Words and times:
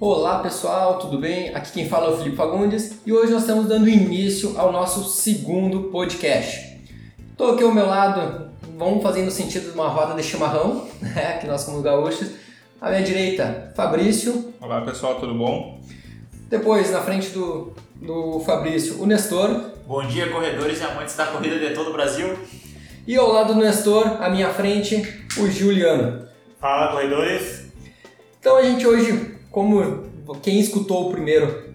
Olá 0.00 0.40
pessoal, 0.40 0.98
tudo 0.98 1.18
bem? 1.18 1.54
Aqui 1.54 1.70
quem 1.70 1.88
fala 1.88 2.06
é 2.06 2.10
o 2.10 2.18
Felipe 2.18 2.34
Fagundes 2.34 2.98
e 3.06 3.12
hoje 3.12 3.30
nós 3.30 3.42
estamos 3.42 3.66
dando 3.66 3.88
início 3.88 4.58
ao 4.58 4.72
nosso 4.72 5.04
segundo 5.04 5.84
podcast. 5.84 6.80
Estou 7.30 7.54
aqui 7.54 7.62
ao 7.62 7.72
meu 7.72 7.86
lado, 7.86 8.50
vamos 8.76 9.04
fazendo 9.04 9.28
o 9.28 9.30
sentido 9.30 9.70
de 9.70 9.70
uma 9.70 9.86
roda 9.86 10.14
de 10.14 10.22
chimarrão, 10.24 10.88
né? 11.00 11.38
que 11.38 11.46
nós 11.46 11.60
somos 11.60 11.80
gaúchos. 11.80 12.28
À 12.80 12.90
minha 12.90 13.02
direita, 13.02 13.72
Fabrício. 13.76 14.52
Olá 14.60 14.80
pessoal, 14.80 15.20
tudo 15.20 15.32
bom? 15.32 15.80
Depois, 16.50 16.90
na 16.90 17.00
frente 17.00 17.30
do, 17.30 17.72
do 17.94 18.40
Fabrício, 18.40 19.00
o 19.00 19.06
Nestor. 19.06 19.70
Bom 19.86 20.04
dia, 20.08 20.28
corredores 20.28 20.80
e 20.80 20.82
amantes 20.82 21.14
da 21.14 21.26
corrida 21.26 21.56
de 21.56 21.72
todo 21.72 21.90
o 21.90 21.92
Brasil. 21.92 22.36
E 23.06 23.14
ao 23.14 23.30
lado 23.30 23.54
do 23.54 23.60
Nestor, 23.60 24.20
à 24.20 24.28
minha 24.28 24.50
frente, 24.50 25.24
o 25.38 25.48
Juliano. 25.48 26.26
Fala, 26.60 26.90
corredores. 26.90 27.66
Então 28.40 28.56
a 28.56 28.62
gente 28.62 28.86
hoje, 28.86 29.33
como 29.54 30.02
quem 30.42 30.58
escutou 30.58 31.06
o 31.06 31.12
primeiro, 31.12 31.72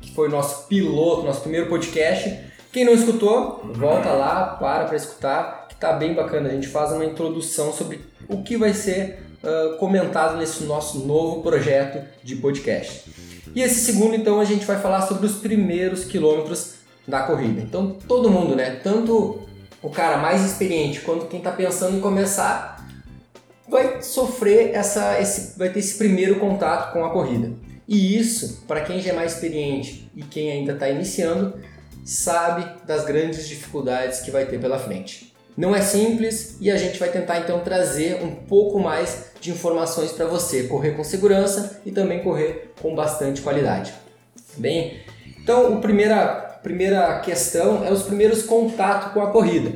que 0.00 0.12
foi 0.12 0.26
o 0.26 0.30
nosso 0.30 0.66
piloto, 0.66 1.24
nosso 1.24 1.42
primeiro 1.42 1.68
podcast, 1.68 2.50
quem 2.72 2.84
não 2.84 2.92
escutou, 2.92 3.60
volta 3.72 4.10
lá, 4.10 4.56
para 4.58 4.86
para 4.86 4.96
escutar, 4.96 5.68
que 5.68 5.76
tá 5.76 5.92
bem 5.92 6.14
bacana. 6.14 6.48
A 6.48 6.52
gente 6.52 6.66
faz 6.66 6.90
uma 6.90 7.04
introdução 7.04 7.72
sobre 7.72 8.00
o 8.28 8.42
que 8.42 8.56
vai 8.56 8.74
ser 8.74 9.22
uh, 9.40 9.76
comentado 9.76 10.36
nesse 10.36 10.64
nosso 10.64 11.06
novo 11.06 11.42
projeto 11.42 12.04
de 12.24 12.34
podcast. 12.34 13.08
E 13.54 13.62
esse 13.62 13.80
segundo, 13.80 14.16
então, 14.16 14.40
a 14.40 14.44
gente 14.44 14.66
vai 14.66 14.80
falar 14.80 15.02
sobre 15.02 15.24
os 15.24 15.36
primeiros 15.36 16.04
quilômetros 16.04 16.78
da 17.06 17.22
corrida. 17.22 17.60
Então, 17.60 17.98
todo 18.08 18.30
mundo, 18.30 18.56
né? 18.56 18.80
Tanto 18.82 19.46
o 19.80 19.90
cara 19.90 20.16
mais 20.16 20.44
experiente 20.44 21.00
quanto 21.00 21.26
quem 21.26 21.38
está 21.38 21.52
pensando 21.52 21.96
em 21.96 22.00
começar 22.00 22.71
vai 23.72 24.02
sofrer 24.02 24.74
essa, 24.74 25.20
esse, 25.20 25.58
vai 25.58 25.70
ter 25.70 25.80
esse 25.80 25.96
primeiro 25.96 26.38
contato 26.38 26.92
com 26.92 27.04
a 27.04 27.10
corrida. 27.10 27.50
E 27.88 28.16
isso, 28.16 28.64
para 28.68 28.82
quem 28.82 29.00
já 29.00 29.10
é 29.10 29.12
mais 29.14 29.32
experiente 29.32 30.08
e 30.14 30.22
quem 30.22 30.52
ainda 30.52 30.74
está 30.74 30.88
iniciando, 30.88 31.54
sabe 32.04 32.86
das 32.86 33.04
grandes 33.04 33.48
dificuldades 33.48 34.20
que 34.20 34.30
vai 34.30 34.46
ter 34.46 34.60
pela 34.60 34.78
frente. 34.78 35.32
Não 35.56 35.74
é 35.74 35.82
simples 35.82 36.56
e 36.60 36.70
a 36.70 36.76
gente 36.76 36.98
vai 36.98 37.10
tentar 37.10 37.40
então 37.40 37.60
trazer 37.60 38.22
um 38.22 38.30
pouco 38.30 38.78
mais 38.78 39.32
de 39.40 39.50
informações 39.50 40.12
para 40.12 40.26
você 40.26 40.64
correr 40.64 40.92
com 40.92 41.04
segurança 41.04 41.80
e 41.84 41.90
também 41.90 42.22
correr 42.22 42.72
com 42.80 42.94
bastante 42.94 43.42
qualidade. 43.42 43.92
Bem, 44.56 45.00
então 45.42 45.74
a 45.74 45.80
primeira, 45.80 46.58
primeira 46.62 47.20
questão 47.20 47.84
é 47.84 47.92
os 47.92 48.02
primeiros 48.02 48.42
contatos 48.42 49.12
com 49.12 49.20
a 49.20 49.30
corrida. 49.30 49.72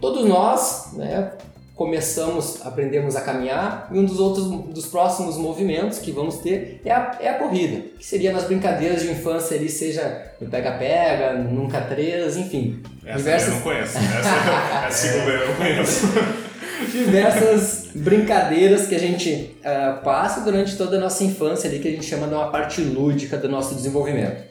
Todos 0.00 0.24
nós, 0.24 0.92
né, 0.94 1.32
começamos, 1.80 2.60
aprendemos 2.62 3.16
a 3.16 3.22
caminhar 3.22 3.88
e 3.90 3.98
um 3.98 4.04
dos 4.04 4.20
outros 4.20 4.48
dos 4.66 4.84
próximos 4.84 5.38
movimentos 5.38 5.98
que 5.98 6.12
vamos 6.12 6.36
ter 6.36 6.78
é 6.84 6.92
a, 6.92 7.16
é 7.18 7.30
a 7.30 7.38
corrida, 7.38 7.80
que 7.98 8.04
seria 8.04 8.34
nas 8.34 8.44
brincadeiras 8.44 9.00
de 9.00 9.10
infância 9.10 9.56
ali, 9.56 9.66
seja 9.70 10.30
no 10.38 10.50
pega-pega, 10.50 11.32
nunca 11.38 11.80
três, 11.80 12.36
enfim. 12.36 12.82
Essa 13.02 13.16
diversas... 13.16 13.48
eu 13.48 13.54
não 13.54 13.62
conheço, 13.62 13.96
essa, 13.96 14.84
essa 14.88 15.08
segunda 15.08 15.30
eu 15.30 15.48
não 15.48 15.54
conheço. 15.54 16.06
diversas 16.92 17.88
brincadeiras 17.94 18.86
que 18.86 18.94
a 18.94 19.00
gente 19.00 19.56
uh, 19.60 20.04
passa 20.04 20.42
durante 20.42 20.76
toda 20.76 20.98
a 20.98 21.00
nossa 21.00 21.24
infância 21.24 21.70
ali, 21.70 21.78
que 21.78 21.88
a 21.88 21.92
gente 21.92 22.04
chama 22.04 22.26
de 22.26 22.34
uma 22.34 22.50
parte 22.50 22.82
lúdica 22.82 23.38
do 23.38 23.48
nosso 23.48 23.74
desenvolvimento. 23.74 24.50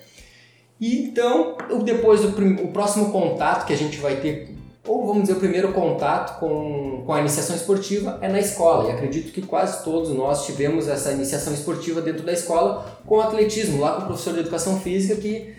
E 0.82 1.04
então, 1.04 1.58
depois 1.84 2.22
do 2.22 2.30
o 2.64 2.70
próximo 2.70 3.12
contato 3.12 3.68
que 3.68 3.74
a 3.74 3.78
gente 3.78 3.98
vai 3.98 4.16
ter 4.16 4.49
ou 4.90 5.06
vamos 5.06 5.22
dizer, 5.22 5.34
o 5.34 5.40
primeiro 5.40 5.72
contato 5.72 6.40
com, 6.40 7.04
com 7.06 7.14
a 7.14 7.20
iniciação 7.20 7.56
esportiva 7.56 8.18
é 8.22 8.28
na 8.28 8.40
escola. 8.40 8.90
E 8.90 8.92
acredito 8.92 9.32
que 9.32 9.44
quase 9.44 9.84
todos 9.84 10.10
nós 10.10 10.48
tivemos 10.48 10.88
essa 10.88 11.12
iniciação 11.12 11.54
esportiva 11.54 12.02
dentro 12.02 12.24
da 12.24 12.34
escola 12.34 13.00
com 13.06 13.18
o 13.18 13.22
atletismo, 13.22 13.80
lá 13.80 13.94
com 13.94 14.02
o 14.02 14.06
professor 14.08 14.34
de 14.34 14.40
educação 14.40 14.80
física 14.80 15.16
que 15.16 15.54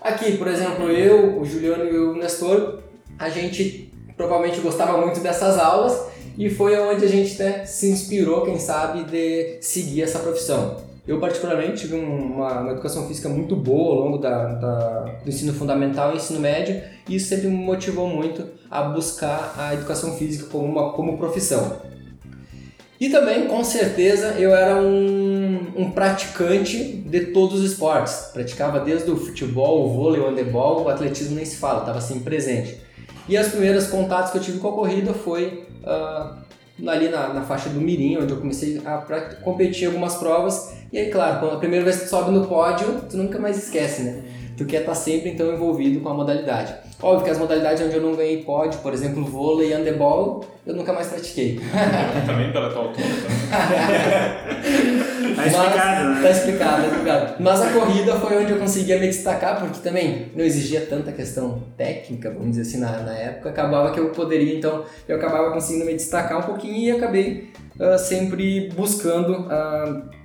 aqui, 0.00 0.36
por 0.36 0.46
exemplo, 0.46 0.88
eu, 0.88 1.40
o 1.40 1.44
Juliano 1.44 1.84
e 1.84 1.98
o 1.98 2.14
Nestor, 2.14 2.78
a 3.18 3.28
gente 3.28 3.92
provavelmente 4.16 4.60
gostava 4.60 5.04
muito 5.04 5.18
dessas 5.18 5.58
aulas 5.58 6.00
e 6.38 6.48
foi 6.48 6.78
onde 6.78 7.04
a 7.04 7.08
gente 7.08 7.36
né, 7.42 7.66
se 7.66 7.90
inspirou, 7.90 8.42
quem 8.42 8.60
sabe, 8.60 9.02
de 9.02 9.58
seguir 9.60 10.02
essa 10.02 10.20
profissão. 10.20 10.76
Eu, 11.06 11.20
particularmente, 11.20 11.82
tive 11.82 11.96
uma, 11.96 12.60
uma 12.60 12.72
educação 12.72 13.06
física 13.06 13.28
muito 13.28 13.54
boa 13.54 13.94
ao 13.94 14.04
longo 14.04 14.18
da, 14.18 14.54
da, 14.54 15.00
do 15.22 15.28
ensino 15.28 15.52
fundamental 15.52 16.12
e 16.12 16.16
ensino 16.16 16.40
médio, 16.40 16.82
e 17.08 17.16
isso 17.16 17.28
sempre 17.28 17.46
me 17.48 17.56
motivou 17.56 18.08
muito 18.08 18.46
a 18.70 18.82
buscar 18.82 19.54
a 19.58 19.74
educação 19.74 20.16
física 20.16 20.48
como, 20.50 20.64
uma, 20.64 20.92
como 20.92 21.18
profissão. 21.18 21.78
E 22.98 23.10
também, 23.10 23.46
com 23.46 23.62
certeza, 23.62 24.28
eu 24.38 24.54
era 24.54 24.76
um, 24.76 25.72
um 25.76 25.90
praticante 25.90 26.78
de 26.82 27.26
todos 27.26 27.60
os 27.60 27.72
esportes. 27.72 28.30
Praticava 28.32 28.80
desde 28.80 29.10
o 29.10 29.16
futebol, 29.16 29.84
o 29.84 29.92
vôlei, 29.92 30.20
o 30.22 30.28
handebol, 30.28 30.84
o 30.84 30.88
atletismo 30.88 31.36
nem 31.36 31.44
se 31.44 31.56
fala, 31.56 31.80
estava 31.80 31.98
assim 31.98 32.20
presente. 32.20 32.80
E 33.28 33.38
os 33.38 33.48
primeiros 33.48 33.88
contatos 33.88 34.30
que 34.30 34.38
eu 34.38 34.42
tive 34.42 34.58
com 34.58 34.68
a 34.68 34.72
corrida 34.72 35.12
foi 35.12 35.66
uh, 35.82 36.88
ali 36.88 37.08
na, 37.08 37.32
na, 37.32 37.42
faixa 37.42 37.68
do 37.68 37.80
Mirim, 37.80 38.18
onde 38.18 38.32
eu 38.32 38.38
comecei 38.38 38.80
a 38.84 38.98
competir 39.42 39.86
algumas 39.86 40.14
provas. 40.16 40.72
E 40.92 40.98
aí, 40.98 41.10
claro, 41.10 41.40
quando 41.40 41.54
a 41.54 41.58
primeira 41.58 41.84
vez 41.84 41.98
que 41.98 42.04
tu 42.04 42.10
sobe 42.10 42.30
no 42.30 42.46
pódio, 42.46 43.02
tu 43.10 43.16
nunca 43.16 43.38
mais 43.38 43.56
esquece, 43.58 44.02
né? 44.02 44.22
Tu 44.56 44.64
quer 44.64 44.80
estar 44.80 44.92
tá 44.92 44.94
sempre 44.94 45.30
então 45.30 45.52
envolvido 45.52 46.00
com 46.00 46.08
a 46.08 46.14
modalidade. 46.14 46.74
Óbvio 47.02 47.24
que 47.24 47.30
as 47.30 47.38
modalidades 47.38 47.82
onde 47.82 47.96
eu 47.96 48.00
não 48.00 48.14
ganhei 48.14 48.44
pódio, 48.44 48.78
por 48.80 48.94
exemplo, 48.94 49.24
vôlei 49.24 49.70
e 49.70 49.74
handebol, 49.74 50.44
eu 50.64 50.74
nunca 50.74 50.92
mais 50.92 51.08
pratiquei. 51.08 51.60
Também 52.24 52.52
pela 52.52 52.70
tua 52.70 52.82
altura. 52.82 53.04
tá 55.36 55.46
explicado, 55.46 56.08
né? 56.08 56.22
Tá 56.22 56.30
explicado, 56.30 56.82
tá 56.82 56.88
explicado. 56.88 57.34
Mas 57.40 57.60
a 57.60 57.72
corrida 57.72 58.14
foi 58.14 58.36
onde 58.36 58.52
eu 58.52 58.58
conseguia 58.58 58.98
me 58.98 59.08
destacar, 59.08 59.58
porque 59.60 59.80
também 59.80 60.30
não 60.34 60.44
exigia 60.44 60.86
tanta 60.86 61.10
questão 61.10 61.62
técnica, 61.76 62.30
vamos 62.30 62.56
dizer 62.56 62.62
assim, 62.62 62.78
na, 62.78 63.00
na 63.02 63.12
época. 63.12 63.50
Acabava 63.50 63.90
que 63.90 63.98
eu 63.98 64.10
poderia, 64.10 64.56
então, 64.56 64.84
eu 65.08 65.16
acabava 65.16 65.50
conseguindo 65.52 65.84
me 65.84 65.94
destacar 65.94 66.38
um 66.38 66.42
pouquinho 66.42 66.78
e 66.78 66.90
acabei 66.92 67.50
uh, 67.78 67.98
sempre 67.98 68.70
buscando 68.74 69.40
uh, 69.40 70.23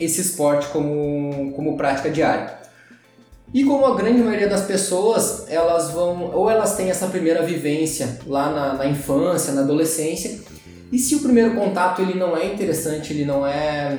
esse 0.00 0.20
esporte 0.20 0.68
como, 0.68 1.52
como 1.52 1.76
prática 1.76 2.10
diária. 2.10 2.64
E 3.52 3.62
como 3.64 3.86
a 3.86 3.94
grande 3.94 4.20
maioria 4.20 4.48
das 4.48 4.66
pessoas, 4.66 5.46
elas 5.48 5.90
vão, 5.90 6.30
ou 6.34 6.50
elas 6.50 6.76
têm 6.76 6.90
essa 6.90 7.06
primeira 7.06 7.42
vivência 7.42 8.18
lá 8.26 8.50
na, 8.50 8.74
na 8.74 8.86
infância, 8.86 9.52
na 9.52 9.60
adolescência, 9.60 10.40
e 10.90 10.98
se 10.98 11.14
o 11.14 11.20
primeiro 11.20 11.54
contato 11.54 12.02
ele 12.02 12.14
não 12.14 12.36
é 12.36 12.46
interessante, 12.46 13.12
ele 13.12 13.24
não 13.24 13.46
é, 13.46 13.96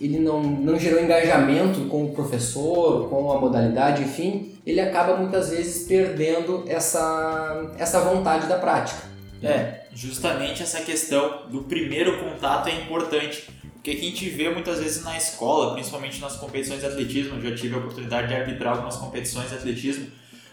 ele 0.00 0.18
não, 0.18 0.42
não 0.42 0.78
gerou 0.78 1.02
engajamento 1.02 1.82
com 1.88 2.04
o 2.04 2.12
professor, 2.12 3.08
com 3.08 3.32
a 3.32 3.40
modalidade, 3.40 4.02
enfim, 4.02 4.52
ele 4.64 4.80
acaba 4.80 5.16
muitas 5.16 5.50
vezes 5.50 5.86
perdendo 5.86 6.64
essa, 6.66 7.72
essa 7.78 8.00
vontade 8.00 8.46
da 8.46 8.58
prática. 8.58 9.02
É, 9.42 9.82
justamente 9.94 10.62
essa 10.62 10.80
questão 10.80 11.48
do 11.50 11.62
primeiro 11.62 12.18
contato 12.18 12.68
é 12.68 12.80
importante 12.80 13.48
porque 13.84 13.96
quem 13.96 14.12
te 14.12 14.30
vê 14.30 14.48
muitas 14.48 14.78
vezes 14.78 15.04
na 15.04 15.14
escola, 15.14 15.74
principalmente 15.74 16.18
nas 16.18 16.36
competições 16.36 16.80
de 16.80 16.86
atletismo, 16.86 17.38
já 17.38 17.54
tive 17.54 17.74
a 17.74 17.78
oportunidade 17.78 18.28
de 18.28 18.34
arbitrar 18.34 18.72
algumas 18.72 18.96
competições 18.96 19.50
de 19.50 19.56
atletismo, 19.56 20.06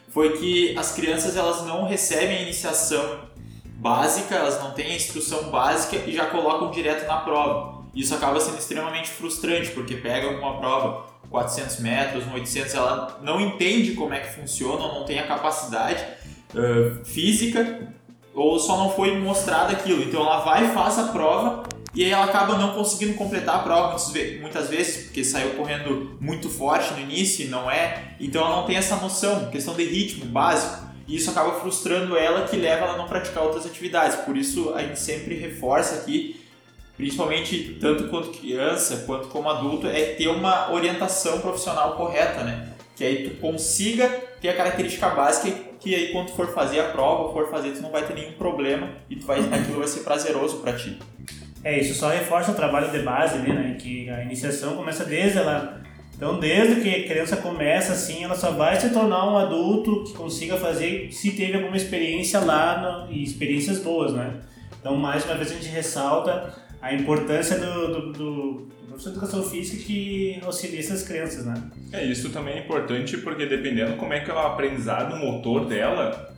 foi 0.10 0.38
que 0.38 0.78
as 0.78 0.92
crianças 0.92 1.38
elas 1.38 1.66
não 1.66 1.86
recebem 1.86 2.40
a 2.40 2.42
iniciação 2.42 3.22
básica, 3.78 4.36
elas 4.36 4.62
não 4.62 4.72
têm 4.72 4.92
a 4.92 4.96
instrução 4.98 5.50
básica 5.50 5.96
e 6.06 6.14
já 6.14 6.26
colocam 6.26 6.72
direto 6.72 7.08
na 7.08 7.22
prova. 7.22 7.86
Isso 7.96 8.14
acaba 8.14 8.38
sendo 8.42 8.58
extremamente 8.58 9.10
frustrante, 9.10 9.72
porque 9.72 9.96
pega 9.96 10.28
uma 10.38 10.60
prova 10.60 11.06
400 11.30 11.80
metros, 11.80 12.26
800, 12.34 12.74
ela 12.74 13.18
não 13.24 13.40
entende 13.40 13.94
como 13.94 14.14
é 14.14 14.20
que 14.20 14.36
funciona, 14.36 14.90
não 14.90 15.06
tem 15.06 15.20
a 15.20 15.28
capacidade 15.28 16.04
uh, 16.54 17.06
física 17.06 17.94
ou 18.34 18.60
só 18.60 18.76
não 18.76 18.92
foi 18.92 19.18
mostrada 19.18 19.72
aquilo. 19.72 20.04
Então 20.04 20.20
ela 20.20 20.42
vai, 20.42 20.74
faz 20.74 21.00
a 21.00 21.08
prova 21.14 21.71
e 21.94 22.06
aí 22.06 22.12
ela 22.12 22.26
acaba 22.26 22.58
não 22.58 22.74
conseguindo 22.74 23.16
completar 23.16 23.56
a 23.56 23.60
prova 23.60 23.98
muitas 24.40 24.70
vezes, 24.70 25.06
porque 25.06 25.24
saiu 25.24 25.52
correndo 25.52 26.18
muito 26.22 26.50
forte 26.50 26.94
no 26.94 27.02
início 27.02 27.46
e 27.46 27.50
não 27.50 27.70
é. 27.70 28.16
Então 28.20 28.46
ela 28.46 28.58
não 28.58 28.66
tem 28.66 28.78
essa 28.78 28.96
noção, 28.96 29.50
questão 29.50 29.74
de 29.74 29.84
ritmo 29.84 30.26
básico. 30.26 30.90
E 31.06 31.18
isso 31.18 31.30
acaba 31.30 31.60
frustrando 31.60 32.16
ela, 32.16 32.48
que 32.48 32.56
leva 32.56 32.86
ela 32.86 32.94
a 32.94 32.98
não 32.98 33.08
praticar 33.08 33.44
outras 33.44 33.66
atividades. 33.66 34.16
Por 34.22 34.38
isso 34.38 34.74
a 34.74 34.82
gente 34.82 35.00
sempre 35.00 35.36
reforça 35.36 35.96
aqui, 35.96 36.40
principalmente 36.96 37.78
tanto 37.82 38.08
quanto 38.08 38.30
criança 38.30 39.04
quanto 39.06 39.28
como 39.28 39.50
adulto, 39.50 39.88
é 39.88 40.14
ter 40.14 40.28
uma 40.28 40.72
orientação 40.72 41.42
profissional 41.42 41.98
correta, 41.98 42.44
né? 42.44 42.70
Que 42.96 43.04
aí 43.04 43.30
tu 43.30 43.36
consiga 43.42 44.08
ter 44.40 44.48
a 44.48 44.56
característica 44.56 45.10
básica 45.10 45.72
que 45.82 45.94
aí 45.94 46.12
quando 46.14 46.30
for 46.30 46.48
fazer 46.54 46.80
a 46.80 46.90
prova, 46.92 47.34
for 47.34 47.50
fazer, 47.50 47.72
tu 47.72 47.82
não 47.82 47.90
vai 47.90 48.06
ter 48.06 48.14
nenhum 48.14 48.34
problema 48.34 48.90
e 49.10 49.16
tu 49.16 49.26
vai, 49.26 49.40
aquilo 49.40 49.80
vai 49.80 49.88
ser 49.88 50.02
prazeroso 50.02 50.60
para 50.60 50.74
ti. 50.74 50.98
É, 51.64 51.80
isso 51.80 51.94
só 51.94 52.10
reforça 52.10 52.52
o 52.52 52.56
trabalho 52.56 52.92
de 52.92 53.00
base 53.00 53.38
ali, 53.38 53.54
né? 53.54 53.76
Que 53.80 54.10
a 54.10 54.24
iniciação 54.24 54.76
começa 54.76 55.06
desde 55.06 55.38
ela. 55.38 55.82
Então, 56.16 56.40
desde 56.40 56.82
que 56.82 56.90
a 56.90 57.08
criança 57.08 57.38
começa 57.38 57.94
assim, 57.94 58.24
ela 58.24 58.36
só 58.36 58.52
vai 58.52 58.80
se 58.80 58.90
tornar 58.92 59.28
um 59.32 59.38
adulto 59.38 60.04
que 60.04 60.14
consiga 60.14 60.56
fazer 60.58 61.12
se 61.12 61.32
teve 61.32 61.56
alguma 61.56 61.76
experiência 61.76 62.40
lá 62.40 63.08
no, 63.08 63.12
e 63.12 63.24
experiências 63.24 63.80
boas, 63.80 64.14
né? 64.14 64.40
Então, 64.80 64.96
mais 64.96 65.26
uma 65.26 65.36
vez 65.36 65.52
a 65.52 65.56
gente 65.56 65.68
ressalta 65.68 66.54
a 66.82 66.94
importância 66.94 67.58
do, 67.58 67.88
do, 67.88 68.12
do, 68.12 68.54
do 68.54 68.88
professor 68.88 69.12
de 69.12 69.18
educação 69.18 69.44
física 69.44 69.84
que 69.84 70.40
auxilia 70.44 70.80
essas 70.80 71.04
crianças, 71.04 71.46
né? 71.46 71.54
É, 71.92 72.04
isso 72.04 72.30
também 72.30 72.56
é 72.56 72.60
importante 72.60 73.18
porque 73.18 73.46
dependendo 73.46 73.96
como 73.98 74.14
é 74.14 74.20
que 74.20 74.30
é 74.30 74.34
o 74.34 74.40
aprendizado 74.40 75.16
motor 75.18 75.66
dela, 75.66 76.32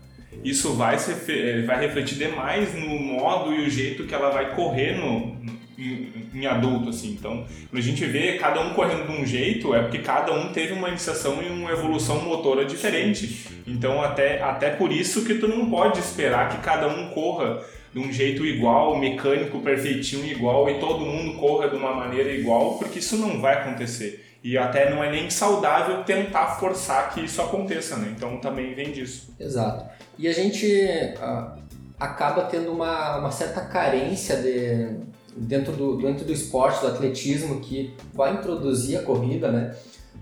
isso 0.44 0.74
vai, 0.74 0.98
ser, 0.98 1.18
eh, 1.30 1.62
vai 1.64 1.80
refletir 1.80 2.18
demais 2.18 2.74
no 2.74 2.88
modo 3.00 3.54
e 3.54 3.66
o 3.66 3.70
jeito 3.70 4.06
que 4.06 4.14
ela 4.14 4.30
vai 4.30 4.56
correr 4.56 4.98
no, 4.98 5.38
em, 5.78 6.30
em, 6.34 6.46
adulto, 6.46 6.90
assim. 6.90 7.12
Então, 7.12 7.46
quando 7.70 7.78
a 7.78 7.82
gente 7.82 8.06
vê 8.06 8.38
cada 8.38 8.62
um 8.62 8.74
correndo 8.74 9.08
de 9.08 9.22
um 9.22 9.26
jeito, 9.26 9.74
é 9.74 9.82
porque 9.82 10.00
cada 10.00 10.34
um 10.34 10.52
teve 10.52 10.74
uma 10.74 10.90
iniciação 10.90 11.42
e 11.42 11.50
uma 11.50 11.72
evolução 11.72 12.22
motora 12.22 12.66
diferente. 12.66 13.48
Então, 13.68 14.02
até, 14.02 14.42
até 14.42 14.70
por 14.70 14.92
isso 14.92 15.26
que 15.26 15.36
tu 15.36 15.48
não 15.48 15.70
pode 15.70 16.00
esperar 16.00 16.50
que 16.50 16.64
cada 16.64 16.88
um 16.88 17.10
corra 17.10 17.62
de 17.94 18.00
um 18.00 18.12
jeito 18.12 18.46
igual, 18.46 18.98
mecânico 18.98 19.60
perfeitinho 19.60 20.26
igual 20.26 20.70
e 20.70 20.80
todo 20.80 21.06
mundo 21.06 21.38
corra 21.38 21.70
de 21.70 21.76
uma 21.76 21.94
maneira 21.94 22.32
igual, 22.32 22.78
porque 22.80 23.00
isso 23.00 23.18
não 23.18 23.40
vai 23.40 23.54
acontecer. 23.54 24.26
E 24.44 24.58
até 24.58 24.90
não 24.90 25.02
é 25.02 25.10
nem 25.10 25.30
saudável 25.30 26.04
tentar 26.04 26.56
forçar 26.60 27.14
que 27.14 27.22
isso 27.22 27.42
aconteça, 27.42 27.96
né? 27.96 28.14
Então 28.16 28.38
também 28.38 28.74
vem 28.74 28.92
disso. 28.92 29.34
Exato. 29.40 29.86
E 30.18 30.27
a 30.27 30.33
gente 30.33 30.65
uh, 31.18 31.60
acaba 32.00 32.44
tendo 32.44 32.71
uma, 32.71 33.18
uma 33.18 33.31
certa 33.31 33.62
carência 33.62 34.38
de, 34.38 34.98
dentro, 35.36 35.74
do, 35.74 35.98
dentro 35.98 36.25
do 36.25 36.31
esporte, 36.31 36.81
do 36.81 36.88
atletismo, 36.88 37.60
que 37.60 37.94
vai 38.13 38.33
introduzir 38.33 39.00
a 39.00 39.04
corrida, 39.04 39.51
né? 39.51 39.75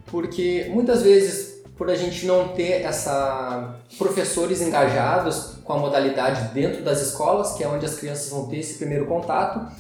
Porque 0.06 0.70
muitas 0.72 1.04
vezes, 1.04 1.62
por 1.78 1.90
a 1.90 1.96
gente 1.96 2.26
não 2.26 2.50
ter 2.50 2.84
essa 2.84 3.76
professores 3.98 4.62
engajados 4.62 5.56
com 5.64 5.74
a 5.74 5.78
modalidade 5.78 6.54
dentro 6.54 6.84
das 6.84 7.02
escolas, 7.02 7.54
que 7.54 7.64
é 7.64 7.68
onde 7.68 7.86
as 7.86 7.96
crianças 7.96 8.30
vão 8.30 8.48
ter 8.48 8.58
esse 8.58 8.78
primeiro 8.78 9.06
contato, 9.06 9.72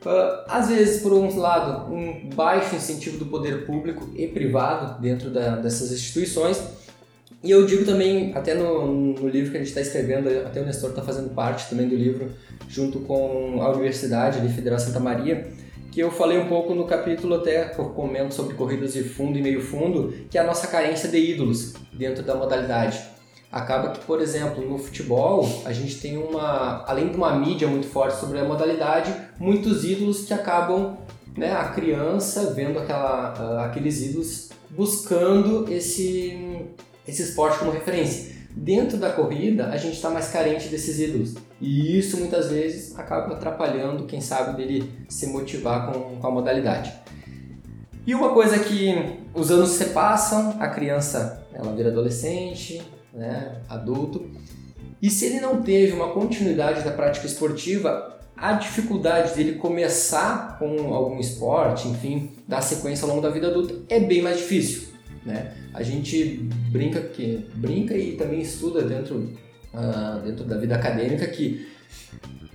Uh, 0.00 0.44
às 0.46 0.68
vezes, 0.68 1.02
por 1.02 1.12
um 1.12 1.36
lado, 1.38 1.92
um 1.92 2.30
baixo 2.30 2.76
incentivo 2.76 3.18
do 3.18 3.26
poder 3.26 3.66
público 3.66 4.08
e 4.14 4.28
privado 4.28 5.00
dentro 5.00 5.28
da, 5.28 5.56
dessas 5.56 5.90
instituições. 5.90 6.62
E 7.42 7.50
eu 7.50 7.64
digo 7.64 7.84
também, 7.84 8.32
até 8.34 8.52
no, 8.54 9.14
no 9.14 9.28
livro 9.28 9.52
que 9.52 9.56
a 9.56 9.60
gente 9.60 9.68
está 9.68 9.80
escrevendo, 9.80 10.28
até 10.44 10.60
o 10.60 10.66
Nestor 10.66 10.90
está 10.90 11.02
fazendo 11.02 11.30
parte 11.30 11.68
também 11.70 11.88
do 11.88 11.94
livro, 11.94 12.32
junto 12.68 13.00
com 13.00 13.62
a 13.62 13.70
Universidade 13.70 14.40
de 14.40 14.52
Federal 14.52 14.78
Santa 14.78 14.98
Maria, 14.98 15.48
que 15.92 16.00
eu 16.00 16.10
falei 16.10 16.38
um 16.38 16.48
pouco 16.48 16.74
no 16.74 16.84
capítulo 16.84 17.36
até 17.36 17.66
que 17.66 17.76
comento 17.76 18.34
sobre 18.34 18.54
corridas 18.54 18.92
de 18.92 19.04
fundo 19.04 19.38
e 19.38 19.42
meio 19.42 19.60
fundo, 19.60 20.12
que 20.28 20.36
é 20.36 20.40
a 20.40 20.44
nossa 20.44 20.66
carência 20.66 21.08
de 21.08 21.18
ídolos 21.18 21.74
dentro 21.92 22.24
da 22.24 22.34
modalidade. 22.34 23.00
Acaba 23.50 23.90
que, 23.90 24.04
por 24.04 24.20
exemplo, 24.20 24.68
no 24.68 24.76
futebol, 24.76 25.48
a 25.64 25.72
gente 25.72 25.98
tem 26.00 26.18
uma, 26.18 26.84
além 26.86 27.08
de 27.08 27.16
uma 27.16 27.34
mídia 27.34 27.66
muito 27.66 27.86
forte 27.86 28.18
sobre 28.20 28.38
a 28.38 28.44
modalidade, 28.44 29.14
muitos 29.38 29.84
ídolos 29.84 30.26
que 30.26 30.34
acabam, 30.34 30.98
né, 31.36 31.52
a 31.52 31.68
criança 31.70 32.52
vendo 32.52 32.78
aquela, 32.78 33.32
uh, 33.32 33.58
aqueles 33.60 34.02
ídolos 34.02 34.50
buscando 34.70 35.72
esse, 35.72 36.66
esse 37.08 37.22
esporte 37.22 37.58
como 37.58 37.70
referência. 37.70 38.36
Dentro 38.54 38.98
da 38.98 39.10
corrida, 39.10 39.68
a 39.68 39.76
gente 39.76 39.94
está 39.94 40.10
mais 40.10 40.28
carente 40.28 40.68
desses 40.68 40.98
ídolos. 40.98 41.34
E 41.60 41.98
isso 41.98 42.18
muitas 42.18 42.50
vezes 42.50 42.96
acaba 42.98 43.34
atrapalhando, 43.34 44.04
quem 44.04 44.20
sabe, 44.20 44.56
dele 44.56 44.92
se 45.08 45.26
motivar 45.26 45.90
com, 45.90 46.16
com 46.16 46.26
a 46.26 46.30
modalidade. 46.30 46.92
E 48.06 48.14
uma 48.14 48.32
coisa 48.32 48.58
que 48.58 48.94
os 49.34 49.50
anos 49.50 49.70
se 49.70 49.86
passam, 49.86 50.56
a 50.60 50.68
criança 50.68 51.46
ela 51.52 51.74
vira 51.74 51.90
adolescente, 51.90 52.82
né, 53.12 53.60
adulto. 53.68 54.30
E 55.00 55.10
se 55.10 55.26
ele 55.26 55.40
não 55.40 55.62
teve 55.62 55.92
uma 55.92 56.08
continuidade 56.08 56.82
da 56.82 56.90
prática 56.90 57.26
esportiva, 57.26 58.18
a 58.36 58.52
dificuldade 58.52 59.34
dele 59.34 59.58
começar 59.58 60.58
com 60.58 60.94
algum 60.94 61.18
esporte, 61.18 61.88
enfim, 61.88 62.30
dar 62.46 62.60
sequência 62.60 63.04
ao 63.04 63.10
longo 63.10 63.22
da 63.22 63.30
vida 63.30 63.48
adulta 63.48 63.74
é 63.88 64.00
bem 64.00 64.22
mais 64.22 64.38
difícil. 64.38 64.87
Né? 65.28 65.52
A 65.74 65.82
gente 65.82 66.48
brinca 66.72 67.00
que 67.02 67.46
brinca 67.54 67.94
e 67.94 68.16
também 68.16 68.40
estuda 68.40 68.82
dentro, 68.82 69.30
uh, 69.74 70.22
dentro 70.24 70.42
da 70.46 70.56
vida 70.56 70.74
acadêmica 70.74 71.26
que 71.26 71.68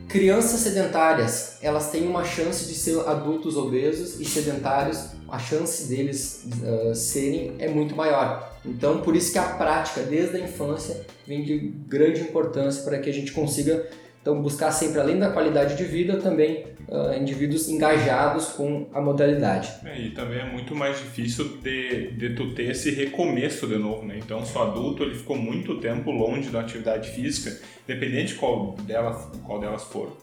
crianças 0.10 0.60
sedentárias 0.60 1.60
elas 1.62 1.92
têm 1.92 2.08
uma 2.08 2.25
chance 2.25 2.68
de 2.68 2.74
ser 2.74 3.00
adultos 3.08 3.58
obesos 3.58 4.20
e 4.20 4.25
sedentários 4.25 5.10
a 5.30 5.38
chance 5.38 5.88
deles 5.88 6.48
uh, 6.64 6.96
serem 6.96 7.54
é 7.60 7.70
muito 7.70 7.96
maior. 7.96 8.52
Então, 8.66 9.02
por 9.02 9.16
isso 9.16 9.31
que 9.31 9.38
a 9.38 9.44
prática 9.44 10.02
desde 10.02 10.38
a 10.38 10.40
infância 10.40 11.06
vem 11.28 11.44
de 11.44 11.60
grande 11.88 12.22
importância 12.22 12.81
para 12.81 12.98
que 12.98 13.10
a 13.10 13.14
gente 13.14 13.31
consiga 13.34 13.88
então 14.24 14.42
buscar 14.42 14.72
sempre 14.72 15.02
além 15.02 15.20
da 15.20 15.31
qualidade 15.31 15.75
de 15.75 15.84
vida 15.84 16.16
também 16.16 16.64
uh, 16.88 17.14
indivíduos 17.20 17.68
engajados 17.68 18.48
com 18.48 18.88
a 18.94 19.02
modalidade. 19.02 19.70
É, 19.84 20.00
e 20.00 20.12
também 20.12 20.40
é 20.40 20.50
muito 20.50 20.74
mais 20.74 20.98
difícil 20.98 21.58
de, 21.62 22.12
de 22.12 22.34
tu 22.34 22.54
ter 22.54 22.72
esse 22.72 22.90
recomeço 22.92 23.68
de 23.68 23.78
novo, 23.78 24.06
né? 24.06 24.18
Então, 24.18 24.46
se 24.46 24.58
o 24.58 24.62
adulto 24.62 25.04
ele 25.04 25.16
ficou 25.16 25.38
muito 25.38 25.75
tempo 25.81 26.10
longe 26.10 26.50
da 26.50 26.62
atividade 26.62 27.10
física, 27.10 27.60
independente 27.84 28.36
qual 28.36 28.78
delas, 28.84 29.28
qual 29.46 29.60
delas 29.60 29.84
for, 29.84 30.16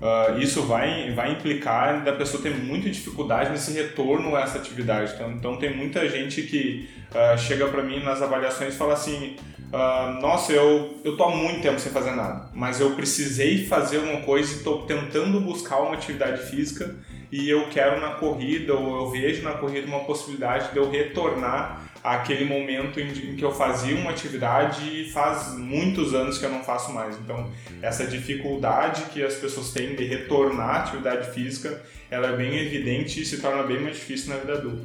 Uh, 0.00 0.38
isso 0.40 0.62
vai, 0.62 1.12
vai 1.12 1.32
implicar 1.32 2.02
da 2.02 2.12
pessoa 2.12 2.42
ter 2.42 2.54
muita 2.54 2.90
dificuldade 2.90 3.50
nesse 3.50 3.72
retorno 3.72 4.34
a 4.34 4.40
essa 4.40 4.58
atividade. 4.58 5.12
Então, 5.14 5.30
então 5.32 5.56
tem 5.56 5.76
muita 5.76 6.08
gente 6.08 6.42
que 6.42 6.88
uh, 7.10 7.38
chega 7.38 7.68
para 7.68 7.82
mim 7.82 8.02
nas 8.02 8.20
avaliações 8.20 8.74
e 8.74 8.76
fala 8.76 8.94
assim: 8.94 9.36
uh, 9.72 10.20
Nossa, 10.20 10.52
eu, 10.52 10.98
eu 11.04 11.22
há 11.22 11.30
muito 11.30 11.62
tempo 11.62 11.78
sem 11.78 11.92
fazer 11.92 12.12
nada, 12.12 12.48
mas 12.52 12.80
eu 12.80 12.90
precisei 12.96 13.64
fazer 13.66 13.98
uma 13.98 14.22
coisa 14.22 14.52
e 14.52 14.56
estou 14.56 14.82
tentando 14.86 15.40
buscar 15.40 15.80
uma 15.80 15.94
atividade 15.94 16.50
física 16.50 16.96
e 17.30 17.48
eu 17.48 17.68
quero 17.70 17.98
na 18.00 18.10
corrida, 18.10 18.74
ou 18.74 19.04
eu 19.04 19.10
vejo 19.10 19.42
na 19.42 19.52
corrida 19.52 19.86
uma 19.86 20.00
possibilidade 20.00 20.72
de 20.72 20.76
eu 20.76 20.90
retornar 20.90 21.81
aquele 22.02 22.44
momento 22.44 22.98
em 22.98 23.36
que 23.36 23.44
eu 23.44 23.52
fazia 23.52 23.94
uma 23.94 24.10
atividade 24.10 24.82
e 24.88 25.10
faz 25.10 25.54
muitos 25.56 26.12
anos 26.14 26.38
que 26.38 26.44
eu 26.44 26.50
não 26.50 26.64
faço 26.64 26.92
mais. 26.92 27.16
Então, 27.18 27.48
essa 27.80 28.06
dificuldade 28.06 29.04
que 29.12 29.22
as 29.22 29.34
pessoas 29.34 29.70
têm 29.70 29.94
de 29.94 30.04
retornar 30.04 30.68
à 30.68 30.78
atividade 30.80 31.30
física, 31.30 31.80
ela 32.10 32.28
é 32.28 32.36
bem 32.36 32.58
evidente 32.58 33.22
e 33.22 33.24
se 33.24 33.40
torna 33.40 33.62
bem 33.62 33.80
mais 33.80 33.96
difícil 33.96 34.34
na 34.34 34.40
vida 34.40 34.54
adulta. 34.54 34.82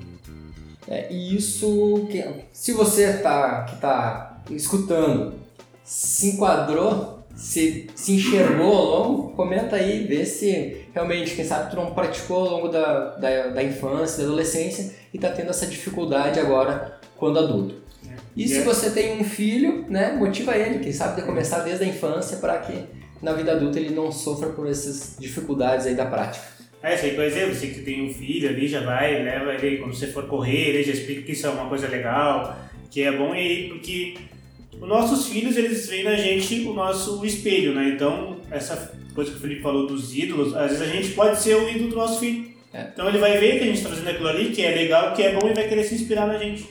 É, 0.87 1.11
e 1.11 1.35
isso, 1.35 2.07
se 2.53 2.71
você 2.71 3.17
tá, 3.17 3.63
que 3.63 3.75
está 3.75 4.41
escutando, 4.51 5.33
se 5.83 6.29
enquadrou, 6.29 7.25
se, 7.35 7.87
se 7.93 8.13
enxergou 8.13 8.73
ao 8.73 8.85
longo, 8.85 9.29
comenta 9.31 9.75
aí, 9.75 10.05
vê 10.05 10.25
se 10.25 10.85
realmente, 10.93 11.35
quem 11.35 11.45
sabe 11.45 11.69
tu 11.69 11.75
não 11.75 11.93
praticou 11.93 12.37
ao 12.37 12.49
longo 12.49 12.67
da, 12.69 13.15
da, 13.15 13.47
da 13.49 13.63
infância, 13.63 14.19
da 14.19 14.23
adolescência 14.23 14.95
e 15.13 15.17
está 15.17 15.29
tendo 15.29 15.49
essa 15.49 15.67
dificuldade 15.67 16.39
agora 16.39 16.96
quando 17.17 17.39
adulto. 17.39 17.75
E 18.35 18.47
se 18.47 18.59
é. 18.59 18.61
você 18.61 18.91
tem 18.91 19.19
um 19.19 19.23
filho, 19.23 19.85
né, 19.89 20.13
motiva 20.13 20.55
ele, 20.55 20.79
quem 20.79 20.93
sabe, 20.93 21.19
de 21.19 21.27
começar 21.27 21.59
desde 21.59 21.83
a 21.83 21.87
infância 21.87 22.37
para 22.37 22.59
que 22.59 22.83
na 23.21 23.33
vida 23.33 23.51
adulta 23.51 23.79
ele 23.79 23.95
não 23.95 24.11
sofra 24.11 24.49
por 24.49 24.67
essas 24.67 25.17
dificuldades 25.19 25.87
aí 25.87 25.95
da 25.95 26.05
prática. 26.05 26.45
É, 26.81 26.95
sei, 26.95 27.15
por 27.15 27.23
exemplo, 27.23 27.55
você 27.55 27.67
que 27.67 27.81
tem 27.81 28.07
um 28.07 28.13
filho 28.13 28.47
ali, 28.47 28.67
já 28.67 28.81
vai, 28.81 29.23
leva 29.23 29.53
ele, 29.55 29.77
quando 29.77 29.95
você 29.95 30.07
for 30.07 30.27
correr, 30.27 30.69
ele 30.69 30.83
já 30.83 30.93
explica 30.93 31.23
que 31.23 31.31
isso 31.31 31.47
é 31.47 31.49
uma 31.49 31.67
coisa 31.67 31.87
legal, 31.87 32.55
que 32.91 33.01
é 33.01 33.11
bom, 33.11 33.33
e 33.33 33.69
porque 33.69 34.15
os 34.79 34.87
nossos 34.87 35.27
filhos, 35.27 35.57
eles 35.57 35.87
veem 35.89 36.03
na 36.03 36.15
gente 36.15 36.61
o 36.61 36.73
nosso 36.73 37.25
espelho, 37.25 37.73
né? 37.73 37.89
Então, 37.89 38.37
essa 38.51 38.93
coisa 39.15 39.31
que 39.31 39.37
o 39.37 39.41
Felipe 39.41 39.61
falou 39.61 39.87
dos 39.87 40.15
ídolos, 40.15 40.55
às 40.55 40.69
vezes 40.69 40.81
a 40.81 40.93
gente 40.93 41.09
pode 41.09 41.39
ser 41.39 41.55
o 41.55 41.67
ídolo 41.67 41.89
do 41.89 41.95
nosso 41.95 42.19
filho. 42.19 42.47
É. 42.71 42.89
Então 42.93 43.09
ele 43.09 43.17
vai 43.17 43.39
ver 43.39 43.57
que 43.57 43.63
a 43.63 43.67
gente 43.67 43.77
está 43.77 43.89
fazendo 43.89 44.09
aquilo 44.09 44.27
ali, 44.27 44.51
que 44.51 44.61
é 44.61 44.75
legal, 44.75 45.13
que 45.15 45.23
é 45.23 45.33
bom, 45.33 45.49
e 45.49 45.53
vai 45.55 45.67
querer 45.67 45.83
se 45.83 45.95
inspirar 45.95 46.27
na 46.27 46.37
gente. 46.37 46.67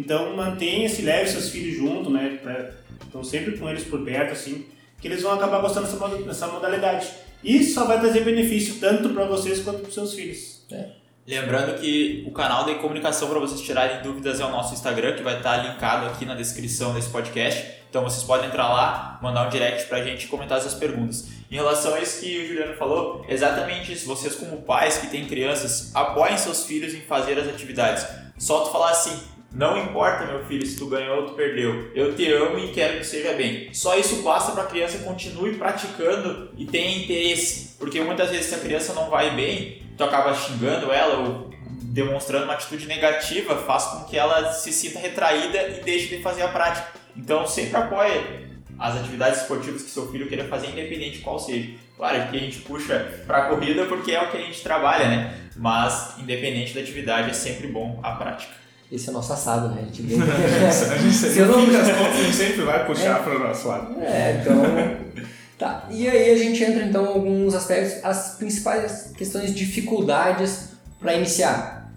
Então 0.00 0.34
mantenha-se, 0.34 1.02
leve 1.02 1.28
seus 1.28 1.50
filhos 1.50 1.76
junto, 1.76 2.08
né? 2.08 2.38
Pra, 2.42 2.70
então 3.06 3.22
sempre 3.22 3.58
com 3.58 3.68
eles 3.68 3.84
por 3.84 4.02
perto, 4.02 4.32
assim, 4.32 4.64
que 4.98 5.06
eles 5.06 5.22
vão 5.22 5.32
acabar 5.32 5.60
gostando 5.60 5.86
dessa, 5.86 6.08
dessa 6.24 6.46
modalidade. 6.46 7.06
E 7.44 7.62
só 7.62 7.84
vai 7.84 8.00
trazer 8.00 8.24
benefício 8.24 8.76
tanto 8.80 9.10
para 9.10 9.26
vocês 9.26 9.60
quanto 9.60 9.80
para 9.80 9.90
seus 9.90 10.14
filhos. 10.14 10.62
É. 10.72 11.00
Lembrando 11.26 11.78
que 11.78 12.24
o 12.26 12.32
canal 12.32 12.64
de 12.64 12.76
comunicação 12.76 13.28
para 13.28 13.38
vocês 13.38 13.60
tirarem 13.60 14.02
dúvidas 14.02 14.40
é 14.40 14.44
o 14.44 14.50
nosso 14.50 14.72
Instagram, 14.72 15.14
que 15.14 15.22
vai 15.22 15.36
estar 15.36 15.58
linkado 15.58 16.06
aqui 16.06 16.24
na 16.24 16.34
descrição 16.34 16.94
desse 16.94 17.10
podcast. 17.10 17.80
Então 17.90 18.02
vocês 18.02 18.22
podem 18.22 18.48
entrar 18.48 18.68
lá, 18.68 19.18
mandar 19.22 19.46
um 19.46 19.50
direct 19.50 19.86
para 19.86 19.98
a 19.98 20.02
gente 20.02 20.28
comentar 20.28 20.58
essas 20.58 20.74
perguntas. 20.74 21.28
Em 21.50 21.56
relação 21.56 21.94
a 21.94 22.00
isso 22.00 22.20
que 22.20 22.38
o 22.38 22.48
Juliano 22.48 22.74
falou, 22.74 23.24
exatamente 23.28 23.92
isso. 23.92 24.06
Vocês, 24.06 24.34
como 24.34 24.62
pais 24.62 24.98
que 24.98 25.08
têm 25.08 25.26
crianças, 25.26 25.94
apoiem 25.94 26.38
seus 26.38 26.64
filhos 26.64 26.94
em 26.94 27.00
fazer 27.02 27.38
as 27.38 27.48
atividades. 27.48 28.06
Só 28.38 28.64
tu 28.64 28.72
falar 28.72 28.90
assim, 28.90 29.20
não 29.52 29.76
importa, 29.76 30.26
meu 30.26 30.44
filho, 30.44 30.64
se 30.64 30.78
tu 30.78 30.86
ganhou 30.86 31.22
ou 31.22 31.26
tu 31.26 31.34
perdeu. 31.34 31.90
Eu 31.94 32.14
te 32.14 32.30
amo 32.32 32.58
e 32.58 32.68
quero 32.68 32.98
que 32.98 33.04
seja 33.04 33.32
bem. 33.32 33.72
Só 33.74 33.96
isso 33.98 34.22
basta 34.22 34.52
para 34.52 34.62
a 34.62 34.66
criança 34.66 34.98
continue 34.98 35.56
praticando 35.56 36.50
e 36.56 36.64
tenha 36.64 36.98
interesse. 36.98 37.76
Porque 37.78 38.00
muitas 38.00 38.30
vezes 38.30 38.46
se 38.46 38.54
a 38.54 38.60
criança 38.60 38.92
não 38.92 39.10
vai 39.10 39.34
bem, 39.34 39.82
tu 39.96 40.04
acaba 40.04 40.34
xingando 40.34 40.92
ela 40.92 41.18
ou 41.18 41.50
demonstrando 41.82 42.44
uma 42.44 42.54
atitude 42.54 42.86
negativa, 42.86 43.56
faz 43.56 43.84
com 43.86 44.04
que 44.04 44.16
ela 44.16 44.52
se 44.52 44.72
sinta 44.72 45.00
retraída 45.00 45.68
e 45.68 45.82
deixe 45.82 46.14
de 46.14 46.22
fazer 46.22 46.42
a 46.42 46.48
prática. 46.48 46.86
Então 47.16 47.44
sempre 47.44 47.76
apoie 47.76 48.48
as 48.78 48.96
atividades 48.96 49.42
esportivas 49.42 49.82
que 49.82 49.90
seu 49.90 50.10
filho 50.12 50.28
queira 50.28 50.44
fazer, 50.44 50.68
independente 50.68 51.18
de 51.18 51.24
qual 51.24 51.38
seja. 51.38 51.70
Claro 51.96 52.30
que 52.30 52.36
a 52.36 52.40
gente 52.40 52.58
puxa 52.60 53.22
pra 53.26 53.48
corrida 53.48 53.84
porque 53.86 54.12
é 54.12 54.22
o 54.22 54.30
que 54.30 54.38
a 54.38 54.40
gente 54.40 54.62
trabalha, 54.62 55.08
né? 55.08 55.50
Mas, 55.56 56.18
independente 56.18 56.72
da 56.72 56.80
atividade, 56.80 57.30
é 57.30 57.34
sempre 57.34 57.66
bom 57.66 58.00
a 58.02 58.12
prática. 58.12 58.59
Esse 58.90 59.08
é 59.08 59.10
o 59.10 59.14
nosso 59.14 59.32
assado, 59.32 59.68
né? 59.68 59.82
A 59.82 59.84
gente 59.84 60.02
vê. 60.02 60.16
a 60.20 60.98
gente, 60.98 61.14
Se 61.14 61.38
eu 61.38 61.46
não- 61.46 61.58
a 61.60 62.12
gente 62.12 62.34
sempre 62.34 62.62
vai 62.62 62.84
puxar 62.86 63.22
para 63.22 63.36
o 63.36 63.38
nosso 63.38 63.68
lado. 63.68 64.00
É, 64.00 64.40
então. 64.40 64.54
Tá. 65.56 65.86
E 65.90 66.08
aí 66.08 66.30
a 66.30 66.36
gente 66.36 66.64
entra 66.64 66.82
então 66.84 67.04
em 67.04 67.08
alguns 67.08 67.54
aspectos, 67.54 68.02
as 68.02 68.36
principais 68.36 69.12
questões, 69.16 69.54
dificuldades 69.54 70.70
para 70.98 71.14
iniciar. 71.14 71.92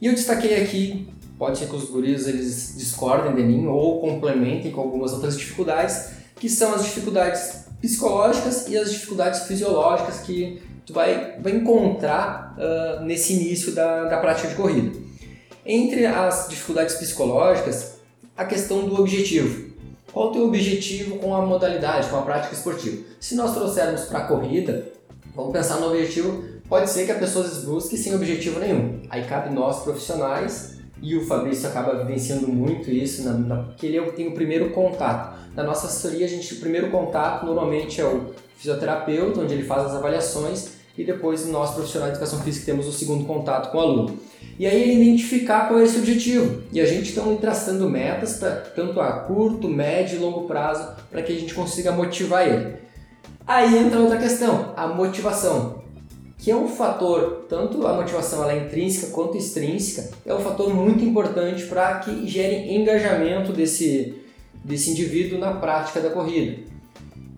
E 0.00 0.06
eu 0.06 0.14
destaquei 0.14 0.60
aqui, 0.60 1.08
pode 1.38 1.58
ser 1.58 1.66
que 1.68 1.76
os 1.76 1.88
guris 1.88 2.26
eles 2.26 2.74
discordem 2.76 3.36
de 3.36 3.42
mim 3.44 3.66
ou 3.66 4.00
complementem 4.00 4.72
com 4.72 4.80
algumas 4.80 5.12
outras 5.12 5.38
dificuldades, 5.38 6.10
que 6.34 6.48
são 6.48 6.74
as 6.74 6.82
dificuldades 6.82 7.66
psicológicas 7.80 8.66
e 8.66 8.76
as 8.76 8.90
dificuldades 8.90 9.44
fisiológicas 9.44 10.18
que 10.20 10.60
tu 10.84 10.92
vai, 10.92 11.36
vai 11.40 11.52
encontrar 11.52 12.54
ah, 12.58 13.00
nesse 13.04 13.34
início 13.34 13.72
da, 13.72 14.04
da 14.04 14.18
prática 14.18 14.48
de 14.48 14.56
corrida. 14.56 14.90
Entre 15.64 16.04
as 16.06 16.48
dificuldades 16.48 16.96
psicológicas, 16.96 17.98
a 18.36 18.44
questão 18.44 18.84
do 18.86 18.98
objetivo. 18.98 19.70
Qual 20.12 20.28
o 20.28 20.32
teu 20.32 20.44
objetivo 20.46 21.18
com 21.18 21.34
a 21.34 21.40
modalidade, 21.40 22.08
com 22.08 22.16
a 22.16 22.22
prática 22.22 22.54
esportiva? 22.54 23.04
Se 23.20 23.36
nós 23.36 23.54
trouxermos 23.54 24.02
para 24.02 24.20
a 24.20 24.26
corrida, 24.26 24.88
vamos 25.34 25.52
pensar 25.52 25.76
no 25.76 25.86
objetivo, 25.86 26.42
pode 26.68 26.90
ser 26.90 27.06
que 27.06 27.12
a 27.12 27.18
pessoa 27.18 27.46
busque 27.64 27.96
sem 27.96 28.14
objetivo 28.14 28.58
nenhum. 28.58 29.02
Aí 29.08 29.24
cabe 29.24 29.54
nós 29.54 29.84
profissionais, 29.84 30.72
e 31.00 31.16
o 31.16 31.26
Fabrício 31.26 31.68
acaba 31.68 31.96
vivenciando 31.96 32.48
muito 32.48 32.90
isso, 32.90 33.24
na, 33.24 33.32
na, 33.32 33.62
porque 33.64 33.86
ele 33.86 34.00
tem 34.12 34.28
o 34.28 34.34
primeiro 34.34 34.70
contato. 34.70 35.36
Na 35.54 35.62
nossa 35.62 35.86
assessoria, 35.86 36.26
a 36.26 36.28
gente, 36.28 36.54
o 36.54 36.60
primeiro 36.60 36.90
contato 36.90 37.44
normalmente 37.46 38.00
é 38.00 38.04
o 38.04 38.32
fisioterapeuta, 38.56 39.40
onde 39.40 39.54
ele 39.54 39.64
faz 39.64 39.86
as 39.86 39.94
avaliações, 39.94 40.81
e 40.96 41.04
depois 41.04 41.46
nós 41.48 41.74
profissionais 41.74 42.12
de 42.12 42.18
educação 42.18 42.42
física 42.42 42.66
temos 42.66 42.86
o 42.86 42.92
segundo 42.92 43.24
contato 43.24 43.70
com 43.70 43.78
o 43.78 43.80
aluno. 43.80 44.18
E 44.58 44.66
aí 44.66 44.82
ele 44.82 45.02
identificar 45.02 45.68
qual 45.68 45.80
é 45.80 45.84
esse 45.84 45.98
objetivo. 45.98 46.62
E 46.72 46.80
a 46.80 46.86
gente 46.86 47.08
está 47.08 47.22
traçando 47.40 47.88
metas 47.88 48.34
pra, 48.34 48.50
tanto 48.50 49.00
a 49.00 49.12
curto, 49.20 49.68
médio 49.68 50.16
e 50.16 50.18
longo 50.20 50.42
prazo 50.46 50.94
para 51.10 51.22
que 51.22 51.32
a 51.32 51.36
gente 51.36 51.54
consiga 51.54 51.92
motivar 51.92 52.46
ele. 52.46 52.76
Aí 53.46 53.76
entra 53.76 53.98
outra 53.98 54.18
questão, 54.18 54.72
a 54.76 54.86
motivação, 54.86 55.82
que 56.38 56.50
é 56.50 56.56
um 56.56 56.68
fator, 56.68 57.46
tanto 57.48 57.86
a 57.86 57.94
motivação 57.94 58.42
ela 58.42 58.52
é 58.52 58.66
intrínseca 58.66 59.12
quanto 59.12 59.36
extrínseca, 59.36 60.10
é 60.24 60.32
um 60.32 60.40
fator 60.40 60.72
muito 60.72 61.04
importante 61.04 61.64
para 61.64 61.98
que 61.98 62.26
gere 62.28 62.72
engajamento 62.74 63.52
desse, 63.52 64.14
desse 64.64 64.90
indivíduo 64.90 65.38
na 65.38 65.54
prática 65.54 66.00
da 66.00 66.10
corrida. 66.10 66.62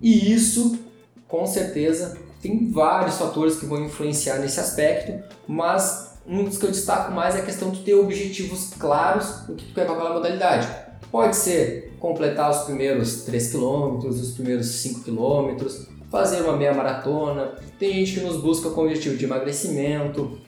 E 0.02 0.32
isso, 0.32 0.78
com 1.26 1.46
certeza, 1.46 2.18
tem 2.44 2.70
vários 2.70 3.16
fatores 3.16 3.56
que 3.56 3.64
vão 3.64 3.82
influenciar 3.82 4.36
nesse 4.36 4.60
aspecto, 4.60 5.14
mas 5.48 6.18
um 6.26 6.44
dos 6.44 6.58
que 6.58 6.66
eu 6.66 6.70
destaco 6.70 7.10
mais 7.10 7.34
é 7.34 7.38
a 7.38 7.42
questão 7.42 7.70
de 7.70 7.80
ter 7.80 7.94
objetivos 7.94 8.74
claros 8.78 9.46
do 9.46 9.54
que 9.54 9.64
tu 9.64 9.74
quer 9.74 9.86
com 9.86 9.94
aquela 9.94 10.12
modalidade. 10.12 10.68
Pode 11.10 11.36
ser 11.36 11.94
completar 11.98 12.50
os 12.50 12.58
primeiros 12.64 13.22
3 13.22 13.50
km, 13.50 14.06
os 14.06 14.32
primeiros 14.32 14.66
5 14.66 15.00
km, 15.00 15.66
fazer 16.10 16.42
uma 16.42 16.54
meia 16.54 16.74
maratona. 16.74 17.52
Tem 17.78 17.94
gente 17.94 18.20
que 18.20 18.20
nos 18.20 18.36
busca 18.42 18.68
com 18.68 18.82
o 18.82 18.84
objetivo 18.84 19.16
de 19.16 19.24
emagrecimento, 19.24 20.38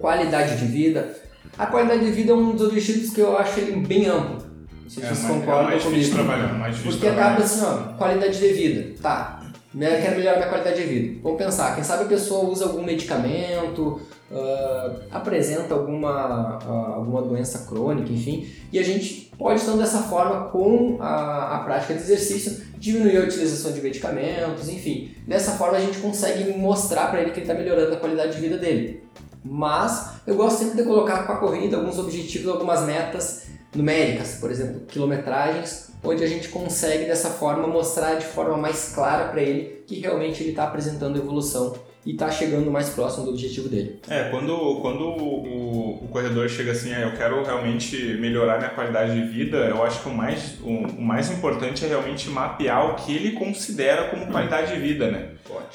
qualidade 0.00 0.58
de 0.58 0.66
vida. 0.66 1.16
A 1.56 1.66
qualidade 1.66 2.04
de 2.04 2.10
vida 2.10 2.32
é 2.32 2.34
um 2.34 2.50
dos 2.50 2.66
objetivos 2.66 3.10
que 3.10 3.20
eu 3.20 3.38
acho 3.38 3.60
ele 3.60 3.76
bem 3.86 4.06
amplo. 4.06 4.38
É 4.38 4.90
vocês 4.90 5.06
mais, 5.06 5.24
é 5.24 5.28
concordam 5.28 5.64
mais 5.64 5.82
difícil 5.84 6.10
comigo. 6.10 6.14
trabalhar, 6.14 6.52
mais 6.54 6.74
difícil 6.76 6.98
Porque 6.98 7.06
trabalhar. 7.06 7.26
acaba 7.28 7.44
assim, 7.44 7.62
ó, 7.64 7.96
qualidade 7.96 8.38
de 8.40 8.48
vida. 8.52 8.94
Tá, 9.00 9.44
né, 9.74 10.00
quero 10.00 10.16
melhorar 10.16 10.36
minha 10.36 10.48
qualidade 10.48 10.80
de 10.80 10.86
vida. 10.86 11.20
Vamos 11.22 11.38
pensar, 11.38 11.74
quem 11.74 11.82
sabe 11.82 12.04
a 12.04 12.06
pessoa 12.06 12.48
usa 12.48 12.64
algum 12.66 12.82
medicamento, 12.82 14.00
ah, 14.32 14.96
apresenta 15.10 15.74
alguma, 15.74 16.10
ah, 16.10 16.92
alguma 16.94 17.22
doença 17.22 17.66
crônica, 17.66 18.12
enfim, 18.12 18.48
e 18.72 18.78
a 18.78 18.82
gente 18.82 19.32
pode, 19.36 19.62
então, 19.62 19.76
dessa 19.76 19.98
forma, 20.02 20.48
com 20.48 20.98
a, 21.00 21.56
a 21.56 21.58
prática 21.60 21.94
de 21.94 22.00
exercício, 22.00 22.64
diminuir 22.78 23.16
a 23.16 23.20
utilização 23.20 23.72
de 23.72 23.80
medicamentos, 23.80 24.68
enfim. 24.68 25.14
Dessa 25.26 25.52
forma 25.52 25.76
a 25.76 25.80
gente 25.80 25.98
consegue 25.98 26.56
mostrar 26.56 27.10
para 27.10 27.20
ele 27.20 27.30
que 27.30 27.40
ele 27.40 27.50
está 27.50 27.54
melhorando 27.54 27.94
a 27.94 27.96
qualidade 27.96 28.34
de 28.34 28.40
vida 28.40 28.58
dele. 28.58 29.02
Mas 29.44 30.20
eu 30.26 30.34
gosto 30.36 30.58
sempre 30.58 30.76
de 30.76 30.84
colocar 30.84 31.26
com 31.26 31.32
a 31.32 31.36
corrida 31.36 31.76
alguns 31.76 31.98
objetivos, 31.98 32.48
algumas 32.48 32.82
metas 32.82 33.44
numéricas, 33.74 34.38
por 34.40 34.50
exemplo, 34.50 34.80
quilometragens, 34.86 35.83
onde 36.04 36.22
a 36.22 36.26
gente 36.26 36.48
consegue 36.48 37.04
dessa 37.06 37.30
forma 37.30 37.66
mostrar 37.66 38.14
de 38.16 38.26
forma 38.26 38.56
mais 38.56 38.92
clara 38.94 39.28
para 39.28 39.42
ele 39.42 39.82
que 39.86 40.00
realmente 40.00 40.42
ele 40.42 40.50
está 40.50 40.64
apresentando 40.64 41.18
evolução 41.18 41.74
e 42.06 42.12
está 42.12 42.30
chegando 42.30 42.70
mais 42.70 42.90
próximo 42.90 43.24
do 43.24 43.30
objetivo 43.30 43.68
dele. 43.68 43.98
É, 44.08 44.24
quando, 44.24 44.80
quando 44.82 45.04
o, 45.04 46.04
o 46.04 46.08
corredor 46.08 46.48
chega 46.48 46.72
assim, 46.72 46.92
ah, 46.92 47.00
eu 47.00 47.12
quero 47.12 47.42
realmente 47.42 47.96
melhorar 48.20 48.58
minha 48.58 48.70
qualidade 48.70 49.14
de 49.14 49.26
vida, 49.26 49.56
eu 49.56 49.82
acho 49.82 50.02
que 50.02 50.08
o 50.08 50.14
mais, 50.14 50.58
o, 50.62 50.68
o 50.68 51.02
mais 51.02 51.30
importante 51.30 51.84
é 51.84 51.88
realmente 51.88 52.28
mapear 52.28 52.90
o 52.90 52.94
que 52.96 53.14
ele 53.14 53.32
considera 53.32 54.08
como 54.08 54.26
qualidade 54.26 54.74
de 54.74 54.80
vida, 54.80 55.10
né? 55.10 55.28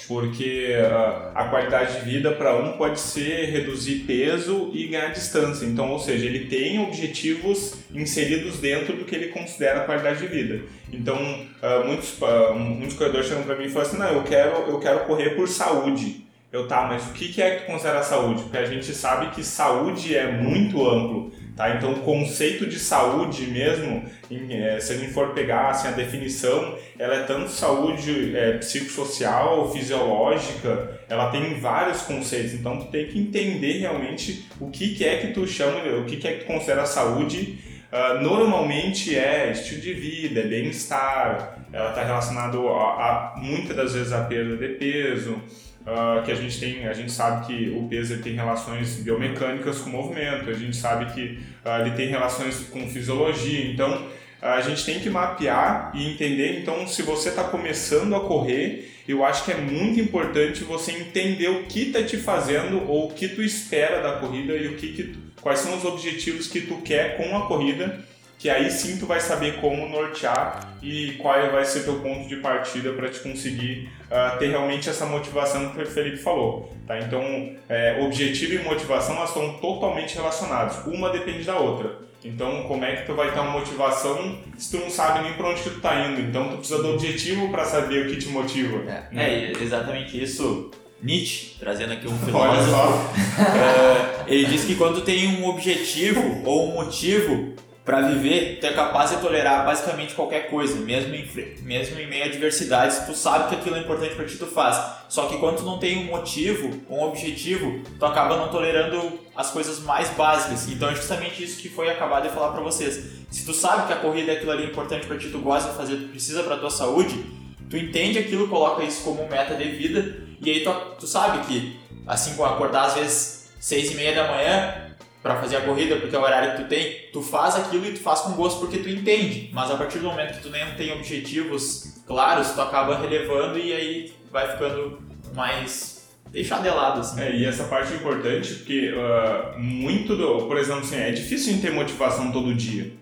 Porque 0.08 0.76
ah, 0.80 1.32
a 1.34 1.46
qualidade 1.46 2.00
de 2.00 2.06
vida 2.06 2.32
para 2.32 2.56
um 2.56 2.74
pode 2.74 3.00
ser 3.00 3.50
reduzir 3.50 4.04
peso 4.06 4.70
e 4.74 4.88
ganhar 4.88 5.10
distância. 5.10 5.66
Então, 5.66 5.92
ou 5.92 6.00
seja, 6.00 6.26
ele 6.26 6.46
tem 6.46 6.80
objetivos 6.80 7.74
inseridos 7.94 8.60
dentro 8.60 8.96
do 8.96 9.06
que 9.06 9.16
ele 9.16 9.28
considera 9.30 9.82
qualidade 9.82 10.20
de 10.20 10.28
vida. 10.28 10.62
Então, 10.92 11.18
ah, 11.62 11.84
muitos, 11.86 12.22
ah, 12.22 12.54
muitos 12.54 12.96
corredores 12.96 13.28
chegam 13.28 13.44
para 13.44 13.56
mim 13.56 13.66
e 13.66 13.70
falam 13.70 13.88
assim, 13.88 13.98
não, 13.98 14.14
eu 14.14 14.24
quero, 14.24 14.70
eu 14.70 14.80
quero 14.80 15.06
correr 15.06 15.32
por 15.32 15.48
saúde. 15.48 16.28
Eu, 16.52 16.68
tá, 16.68 16.88
mas 16.88 17.08
o 17.08 17.14
que 17.14 17.40
é 17.40 17.58
que 17.58 17.62
tu 17.62 17.68
considera 17.68 18.02
saúde? 18.02 18.42
Porque 18.42 18.58
a 18.58 18.66
gente 18.66 18.92
sabe 18.92 19.30
que 19.36 19.44
saúde 19.44 20.18
é 20.18 20.32
muito 20.32 20.84
amplo, 20.90 21.32
tá? 21.56 21.76
Então, 21.76 21.92
o 21.92 22.00
conceito 22.00 22.66
de 22.66 22.80
saúde 22.80 23.46
mesmo, 23.46 24.04
em, 24.32 24.52
eh, 24.52 24.80
se 24.80 24.94
a 24.94 24.98
gente 24.98 25.14
for 25.14 25.36
pegar 25.36 25.70
assim, 25.70 25.90
a 25.90 25.92
definição, 25.92 26.76
ela 26.98 27.18
é 27.18 27.24
tanto 27.24 27.52
saúde 27.52 28.36
eh, 28.36 28.54
psicossocial, 28.54 29.72
fisiológica, 29.72 31.00
ela 31.08 31.30
tem 31.30 31.60
vários 31.60 32.02
conceitos. 32.02 32.56
Então, 32.56 32.80
tu 32.80 32.86
tem 32.88 33.06
que 33.06 33.20
entender 33.20 33.74
realmente 33.74 34.48
o 34.60 34.72
que 34.72 35.06
é 35.06 35.18
que 35.18 35.28
tu 35.28 35.46
chama, 35.46 35.84
o 36.00 36.06
que 36.06 36.28
é 36.28 36.34
que 36.34 36.46
tu 36.46 36.48
considera 36.48 36.84
saúde. 36.84 37.60
Ah, 37.92 38.20
normalmente 38.22 39.18
é 39.18 39.52
estilo 39.52 39.82
de 39.82 39.94
vida, 39.94 40.42
é 40.42 40.48
bem-estar, 40.48 41.58
ela 41.74 41.90
está 41.90 42.04
relacionado 42.04 42.68
a, 42.68 43.34
a 43.34 43.38
muitas 43.38 43.76
das 43.76 43.94
vezes 43.94 44.14
a 44.14 44.26
perda 44.26 44.56
de 44.56 44.76
peso, 44.76 45.42
ah, 45.88 46.22
que 46.24 46.32
a 46.32 46.36
gente 46.36 46.60
tem, 46.60 46.88
a 46.88 46.94
gente 46.94 47.12
sabe 47.12 47.48
que 47.48 47.76
o 47.76 47.88
peso 47.88 48.22
tem 48.22 48.34
relações 48.34 48.98
biomecânicas 48.98 49.80
com 49.80 49.90
o 49.90 49.94
movimento, 49.94 50.52
a 50.52 50.54
gente 50.54 50.76
sabe 50.76 51.12
que 51.14 51.40
ah, 51.66 51.80
ele 51.80 51.92
tem 51.92 52.10
relações 52.10 52.68
com 52.70 52.88
fisiologia, 52.88 53.72
então 53.72 54.08
a 54.42 54.62
gente 54.62 54.86
tem 54.86 55.00
que 55.00 55.10
mapear 55.10 55.92
e 55.94 56.12
entender, 56.12 56.60
então 56.62 56.88
se 56.88 57.02
você 57.02 57.30
está 57.30 57.44
começando 57.44 58.16
a 58.16 58.22
correr, 58.22 58.90
eu 59.08 59.26
acho 59.26 59.44
que 59.44 59.52
é 59.52 59.58
muito 59.58 60.00
importante 60.00 60.64
você 60.64 60.92
entender 60.92 61.50
o 61.50 61.64
que 61.64 61.88
está 61.88 62.04
te 62.04 62.16
fazendo 62.18 62.88
ou 62.90 63.10
o 63.10 63.14
que 63.14 63.28
tu 63.28 63.42
espera 63.42 64.02
da 64.02 64.14
corrida 64.20 64.56
e 64.56 64.68
o 64.68 64.76
que, 64.76 64.94
que 64.94 65.16
quais 65.42 65.60
são 65.60 65.76
os 65.78 65.84
objetivos 65.84 66.48
que 66.48 66.62
tu 66.62 66.78
quer 66.78 67.18
com 67.18 67.36
a 67.36 67.48
corrida, 67.48 68.00
que 68.38 68.50
aí 68.50 68.72
sim 68.72 68.98
tu 68.98 69.06
vai 69.06 69.20
saber 69.20 69.60
como 69.60 69.90
nortear 69.90 70.78
e 70.82 71.14
qual 71.14 71.52
vai 71.52 71.66
ser 71.66 71.84
teu 71.84 72.00
ponto 72.00 72.30
de 72.30 72.38
partida 72.38 72.94
para 72.94 73.10
te 73.10 73.20
conseguir 73.20 73.90
ah, 74.10 74.38
ter 74.40 74.48
realmente 74.48 74.90
essa 74.90 75.06
motivação 75.06 75.72
que 75.72 75.82
o 75.82 75.86
Felipe 75.86 76.18
falou, 76.18 76.74
tá? 76.88 76.98
Então, 77.00 77.22
é, 77.68 78.00
objetivo 78.02 78.54
e 78.54 78.60
motivação 78.60 79.18
elas 79.18 79.30
estão 79.30 79.58
totalmente 79.58 80.16
relacionadas, 80.16 80.86
uma 80.86 81.10
depende 81.10 81.44
da 81.44 81.58
outra. 81.58 82.09
Então, 82.24 82.64
como 82.64 82.84
é 82.84 82.98
que 82.98 83.06
tu 83.06 83.14
vai 83.14 83.32
ter 83.32 83.40
uma 83.40 83.52
motivação 83.52 84.38
se 84.58 84.72
tu 84.72 84.84
não 84.84 84.90
sabe 84.90 85.24
nem 85.24 85.34
para 85.34 85.50
onde 85.50 85.62
que 85.62 85.70
tu 85.70 85.80
tá 85.80 86.06
indo? 86.06 86.22
Então, 86.22 86.50
tu 86.50 86.58
precisa 86.58 86.82
do 86.82 86.94
objetivo 86.94 87.50
para 87.50 87.64
saber 87.64 88.06
o 88.06 88.10
que 88.10 88.18
te 88.18 88.28
motiva. 88.30 88.78
É. 88.92 89.04
né? 89.12 89.44
É 89.52 89.52
exatamente 89.62 90.22
isso. 90.22 90.70
Nietzsche, 91.02 91.56
trazendo 91.58 91.94
aqui 91.94 92.08
um 92.10 92.12
Olha 92.12 92.26
filósofo, 92.26 92.72
só. 92.72 93.14
é, 94.28 94.34
ele 94.34 94.46
diz 94.48 94.66
que 94.66 94.76
quando 94.76 95.00
tem 95.02 95.42
um 95.42 95.48
objetivo 95.48 96.42
ou 96.44 96.70
um 96.70 96.74
motivo 96.74 97.54
para 97.90 98.02
viver, 98.02 98.60
tu 98.60 98.68
é 98.68 98.72
capaz 98.72 99.10
de 99.10 99.18
tolerar 99.18 99.66
basicamente 99.66 100.14
qualquer 100.14 100.48
coisa, 100.48 100.76
mesmo 100.76 101.16
em, 101.16 101.28
mesmo 101.64 102.00
em 102.00 102.06
meio 102.06 102.24
a 102.24 102.28
adversidades, 102.28 103.00
tu 103.00 103.16
sabe 103.16 103.50
que 103.50 103.56
aquilo 103.56 103.78
é 103.78 103.80
importante 103.80 104.14
para 104.14 104.26
ti, 104.26 104.38
tu 104.38 104.46
faz. 104.46 104.80
Só 105.10 105.26
que 105.26 105.40
quando 105.40 105.58
tu 105.58 105.64
não 105.64 105.80
tem 105.80 105.98
um 105.98 106.04
motivo, 106.04 106.70
um 106.88 107.02
objetivo, 107.02 107.82
tu 107.98 108.06
acaba 108.06 108.38
não 108.38 108.50
tolerando 108.50 109.20
as 109.36 109.50
coisas 109.50 109.80
mais 109.80 110.08
básicas. 110.12 110.70
Então 110.70 110.88
é 110.88 110.94
justamente 110.94 111.44
isso 111.44 111.60
que 111.60 111.68
foi 111.68 111.90
acabado 111.90 112.28
de 112.28 112.30
falar 112.30 112.52
para 112.52 112.62
vocês. 112.62 113.24
Se 113.32 113.44
tu 113.44 113.56
sabe 113.56 113.88
que 113.88 113.94
a 113.94 113.96
corrida 113.96 114.34
é 114.34 114.36
aquilo 114.36 114.52
ali 114.52 114.66
importante 114.66 115.08
para 115.08 115.18
ti, 115.18 115.30
tu 115.32 115.40
gosta 115.40 115.72
de 115.72 115.76
fazer, 115.76 115.96
tu 115.96 116.10
precisa 116.10 116.44
para 116.44 116.58
tua 116.58 116.70
saúde, 116.70 117.26
tu 117.72 117.76
entende 117.76 118.20
aquilo, 118.20 118.48
coloca 118.50 118.84
isso 118.84 119.04
como 119.04 119.28
meta 119.28 119.56
de 119.56 119.68
vida 119.68 120.28
e 120.40 120.52
aí 120.52 120.64
tu, 120.64 120.72
tu 121.00 121.08
sabe 121.08 121.44
que 121.48 121.80
assim 122.06 122.36
como 122.36 122.48
acordar 122.48 122.86
às 122.86 122.94
vezes 122.94 123.50
seis 123.60 123.90
e 123.90 123.96
meia 123.96 124.14
da 124.14 124.28
manhã 124.32 124.89
para 125.22 125.36
fazer 125.36 125.58
a 125.58 125.62
corrida 125.62 125.98
porque 125.98 126.16
é 126.16 126.20
o 126.20 126.22
horário 126.22 126.56
que 126.56 126.64
tu 126.64 126.70
tem, 126.70 127.10
tu 127.12 127.22
faz 127.22 127.56
aquilo 127.56 127.86
e 127.86 127.92
tu 127.92 128.00
faz 128.00 128.22
com 128.22 128.32
gosto 128.34 128.60
porque 128.60 128.78
tu 128.78 128.90
entende. 128.90 129.50
Mas 129.54 129.70
a 129.70 129.76
partir 129.76 130.00
do 130.00 130.06
momento 130.06 130.38
que 130.38 130.42
tu 130.42 130.50
nem 130.50 130.66
tem 130.76 130.94
objetivos 130.94 132.02
claros, 132.08 132.52
tu 132.52 132.62
acaba 132.62 132.98
relevando 132.98 133.58
e 133.58 133.74
aí 133.74 134.14
vai 134.32 134.52
ficando 134.52 135.00
mais 135.36 136.00
deixar 136.32 136.62
de 136.62 136.70
lado, 136.70 137.02
assim. 137.02 137.22
É, 137.22 137.36
e 137.36 137.46
essa 137.46 137.66
parte 137.66 137.94
é 137.94 137.96
importante 137.98 138.54
porque 138.56 138.94
uh, 138.94 139.60
muito 139.60 140.16
do. 140.16 140.46
Por 140.46 140.58
exemplo, 140.58 140.82
assim, 140.82 140.98
é 140.98 141.12
difícil 141.12 141.60
ter 141.62 141.72
motivação 141.72 142.32
todo 142.32 142.54
dia. 142.54 143.00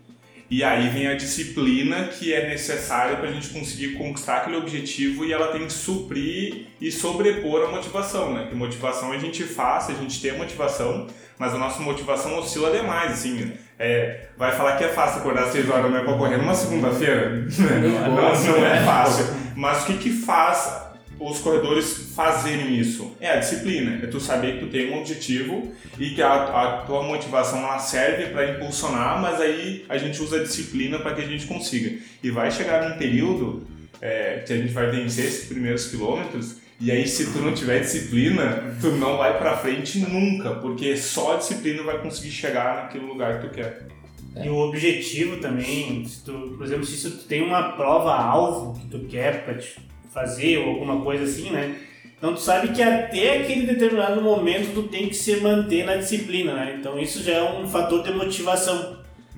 E 0.49 0.63
aí 0.63 0.87
vem 0.87 1.07
a 1.07 1.13
disciplina 1.13 2.05
que 2.05 2.33
é 2.33 2.47
necessária 2.47 3.17
para 3.17 3.27
a 3.27 3.31
gente 3.33 3.49
conseguir 3.49 3.95
conquistar 3.95 4.37
aquele 4.37 4.55
objetivo 4.55 5.25
e 5.25 5.33
ela 5.33 5.47
tem 5.47 5.65
que 5.65 5.73
suprir 5.73 6.67
e 6.79 6.89
sobrepor 6.89 7.67
a 7.67 7.71
motivação, 7.71 8.33
né? 8.33 8.47
Que 8.47 8.55
motivação 8.55 9.11
a 9.11 9.17
gente 9.17 9.43
faz, 9.43 9.89
a 9.89 9.93
gente 9.93 10.21
tem 10.21 10.31
a 10.31 10.35
motivação, 10.35 11.07
mas 11.37 11.53
a 11.53 11.57
nossa 11.57 11.81
motivação 11.81 12.37
oscila 12.37 12.71
demais, 12.71 13.11
assim. 13.11 13.53
É, 13.79 14.27
vai 14.35 14.51
falar 14.53 14.75
que 14.77 14.83
é 14.83 14.89
fácil 14.89 15.19
acordar 15.19 15.43
às 15.43 15.51
6 15.51 15.69
horas 15.69 15.83
da 15.83 15.89
manhã 15.89 16.03
para 16.03 16.17
correr 16.17 16.37
numa 16.37 16.55
segunda-feira? 16.55 17.45
não, 18.09 18.15
não 18.15 18.65
é 18.65 18.83
fácil. 18.83 19.25
Mas 19.55 19.83
o 19.83 19.85
que 19.87 19.97
que 19.97 20.09
faz 20.09 20.87
os 21.19 21.39
corredores 21.39 22.13
fazerem 22.15 22.75
isso? 22.75 23.15
É 23.19 23.31
a 23.31 23.35
disciplina, 23.37 24.03
é 24.03 24.07
tu 24.07 24.19
saber 24.19 24.53
que 24.53 24.65
tu 24.65 24.71
tem 24.71 24.91
um 24.91 24.99
objetivo 24.99 25.71
e 25.99 26.11
que 26.11 26.21
a, 26.21 26.33
a 26.33 26.77
tua 26.85 27.03
motivação 27.03 27.59
ela 27.59 27.79
serve 27.79 28.27
para 28.27 28.51
impulsionar, 28.51 29.21
mas 29.21 29.39
aí 29.39 29.85
a 29.89 29.97
gente 29.97 30.21
usa 30.21 30.37
a 30.37 30.43
disciplina 30.43 30.99
para 30.99 31.13
que 31.13 31.21
a 31.21 31.27
gente 31.27 31.45
consiga. 31.45 31.99
E 32.23 32.31
vai 32.31 32.49
chegar 32.51 32.89
num 32.89 32.97
período 32.97 33.67
é, 34.01 34.43
que 34.45 34.53
a 34.53 34.57
gente 34.57 34.73
vai 34.73 34.89
vencer 34.89 35.25
esses 35.25 35.47
primeiros 35.47 35.87
quilômetros 35.87 36.66
e 36.79 36.91
aí 36.91 37.07
se 37.07 37.31
tu 37.33 37.39
não 37.39 37.53
tiver 37.53 37.79
disciplina, 37.79 38.77
tu 38.79 38.91
não 38.91 39.17
vai 39.17 39.37
para 39.37 39.57
frente 39.57 39.99
nunca, 39.99 40.51
porque 40.55 40.95
só 40.95 41.33
a 41.33 41.37
disciplina 41.37 41.81
vai 41.83 41.99
conseguir 42.01 42.31
chegar 42.31 42.83
naquele 42.83 43.05
lugar 43.05 43.39
que 43.39 43.47
tu 43.47 43.53
quer. 43.53 43.87
E 44.43 44.49
o 44.49 44.57
objetivo 44.57 45.37
também, 45.37 46.05
se 46.05 46.23
tu, 46.23 46.53
por 46.55 46.65
exemplo, 46.65 46.85
se 46.85 47.09
tu 47.09 47.23
tem 47.25 47.41
uma 47.41 47.71
prova 47.71 48.13
alvo 48.13 48.79
que 48.79 48.87
tu 48.87 48.99
quer 49.07 49.43
para 49.43 49.55
te 49.55 49.79
fazer 50.13 50.59
ou 50.59 50.69
alguma 50.69 51.01
coisa 51.01 51.23
assim, 51.23 51.49
né? 51.49 51.75
Então 52.17 52.33
tu 52.33 52.39
sabe 52.39 52.69
que 52.69 52.81
até 52.81 53.41
aquele 53.41 53.65
determinado 53.65 54.21
momento 54.21 54.73
tu 54.73 54.83
tem 54.83 55.07
que 55.07 55.15
se 55.15 55.37
manter 55.37 55.85
na 55.85 55.95
disciplina, 55.95 56.53
né? 56.53 56.77
Então 56.79 56.99
isso 56.99 57.23
já 57.23 57.33
é 57.33 57.59
um 57.59 57.67
fator 57.67 58.03
de 58.03 58.11
motivação. 58.11 58.96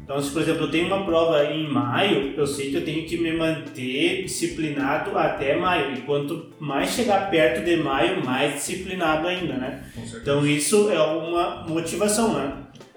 Então 0.10 0.20
se 0.20 0.32
por 0.32 0.42
exemplo 0.42 0.64
eu 0.64 0.72
tenho 0.72 0.88
uma 0.88 1.06
prova 1.06 1.46
em 1.46 1.68
maio, 1.68 2.34
eu 2.36 2.48
sei 2.48 2.72
que 2.72 2.78
eu 2.78 2.84
tenho 2.84 3.06
que 3.06 3.16
me 3.16 3.32
manter 3.32 4.24
disciplinado 4.24 5.16
até 5.16 5.56
maio. 5.56 5.94
E 5.94 6.02
quanto 6.02 6.48
mais 6.60 6.90
chegar 6.90 7.30
perto 7.30 7.64
de 7.64 7.78
maio, 7.78 8.26
mais 8.26 8.56
disciplinado 8.56 9.28
ainda, 9.28 9.54
né? 9.54 9.84
Então 10.20 10.48
isso 10.48 10.90
é 10.90 11.00
uma 11.00 11.64
motivação, 11.68 12.34
né? 12.34 12.54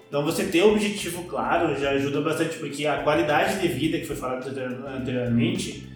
Então 0.09 0.23
você 0.23 0.45
ter 0.45 0.63
o 0.63 0.71
objetivo 0.71 1.25
claro 1.25 1.79
já 1.79 1.91
ajuda 1.91 2.19
bastante, 2.19 2.57
porque 2.57 2.87
a 2.87 3.03
qualidade 3.03 3.61
de 3.61 3.67
vida 3.67 3.99
que 3.99 4.07
foi 4.07 4.15
falado 4.15 4.47
anteriormente, 4.47 5.87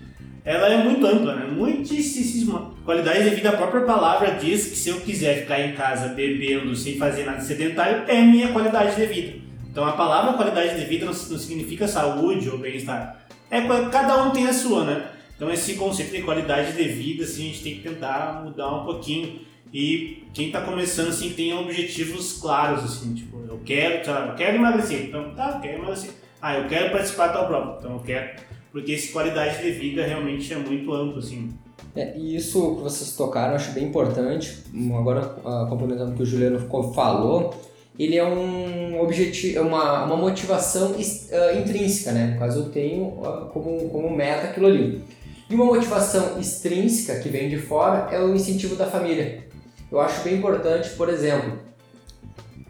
ela 0.46 0.72
é 0.72 0.84
muito 0.84 1.04
ampla, 1.04 1.34
né? 1.34 1.48
Muitíssima 1.52 2.76
qualidade 2.86 3.28
de 3.28 3.36
vida. 3.36 3.50
A 3.50 3.58
própria 3.58 3.82
palavra 3.82 4.36
diz 4.36 4.68
que 4.68 4.76
se 4.76 4.90
eu 4.90 5.02
quiser 5.02 5.40
ficar 5.42 5.60
em 5.62 5.72
casa 5.72 6.10
bebendo 6.10 6.76
sem 6.76 6.96
fazer 6.96 7.26
nada 7.26 7.42
sedentário, 7.42 8.04
é 8.08 8.22
minha 8.22 8.50
qualidade 8.50 8.96
de 8.96 9.06
vida. 9.08 9.47
Então 9.78 9.88
a 9.88 9.92
palavra 9.92 10.34
qualidade 10.34 10.80
de 10.80 10.86
vida 10.86 11.06
não, 11.06 11.14
significa 11.14 11.88
saúde 11.88 12.50
ou 12.50 12.58
bem-estar. 12.58 13.28
É 13.52 13.62
cada 13.92 14.24
um 14.24 14.32
tem 14.32 14.48
a 14.48 14.52
sua, 14.52 14.84
né? 14.84 15.12
Então 15.36 15.52
esse 15.52 15.76
conceito 15.76 16.14
de 16.14 16.24
qualidade 16.24 16.76
de 16.76 16.84
vida, 16.86 17.24
assim, 17.24 17.44
a 17.44 17.54
gente 17.54 17.62
tem 17.62 17.76
que 17.76 17.82
tentar 17.88 18.42
mudar 18.44 18.74
um 18.74 18.86
pouquinho. 18.86 19.40
E 19.72 20.24
quem 20.34 20.48
está 20.48 20.62
começando 20.62 21.10
assim 21.10 21.30
tem 21.30 21.54
objetivos 21.54 22.40
claros, 22.42 22.84
assim, 22.86 23.14
tipo, 23.14 23.38
eu 23.48 23.62
quero, 23.64 24.10
eu 24.10 24.34
quero 24.34 24.56
emagrecer, 24.56 25.10
então 25.10 25.36
tá, 25.36 25.52
eu 25.54 25.60
quero 25.60 25.78
emagrecer. 25.78 26.10
Ah, 26.42 26.58
eu 26.58 26.68
quero 26.68 26.92
participar 26.92 27.28
da 27.28 27.34
tal 27.34 27.46
prova, 27.46 27.78
então 27.78 27.94
eu 27.94 28.00
quero 28.00 28.48
porque 28.72 28.94
essa 28.94 29.12
qualidade 29.12 29.62
de 29.62 29.72
vida 29.74 30.04
realmente 30.04 30.52
é 30.52 30.58
muito 30.58 30.92
amplo, 30.92 31.20
assim. 31.20 31.52
É, 31.96 32.18
e 32.18 32.36
isso 32.36 32.78
que 32.78 32.82
vocês 32.82 33.16
tocaram, 33.16 33.50
eu 33.50 33.56
acho 33.58 33.74
bem 33.74 33.86
importante. 33.86 34.58
Agora, 34.98 35.36
uh, 35.44 35.68
complementando 35.70 36.14
o 36.14 36.16
que 36.16 36.24
o 36.24 36.26
Juliano 36.26 36.60
falou, 36.94 37.54
ele 37.98 38.16
é 38.16 38.24
um 38.24 39.02
objetivo, 39.02 39.58
é 39.58 39.62
uma, 39.62 40.06
uma 40.06 40.16
motivação 40.16 40.92
uh, 40.92 41.60
intrínseca, 41.60 42.12
né? 42.12 42.32
No 42.34 42.40
caso, 42.40 42.60
eu 42.60 42.70
tenho 42.70 43.06
uh, 43.06 43.50
como, 43.52 43.90
como 43.90 44.16
meta 44.16 44.48
aquilo 44.48 44.68
ali. 44.68 45.04
E 45.50 45.56
uma 45.56 45.66
motivação 45.66 46.40
extrínseca 46.40 47.20
que 47.20 47.30
vem 47.30 47.50
de 47.50 47.58
fora 47.58 48.14
é 48.14 48.22
o 48.22 48.36
incentivo 48.36 48.76
da 48.76 48.86
família. 48.86 49.46
Eu 49.92 50.00
acho 50.00 50.22
bem 50.22 50.36
importante, 50.36 50.90
por 50.92 51.10
exemplo, 51.10 51.58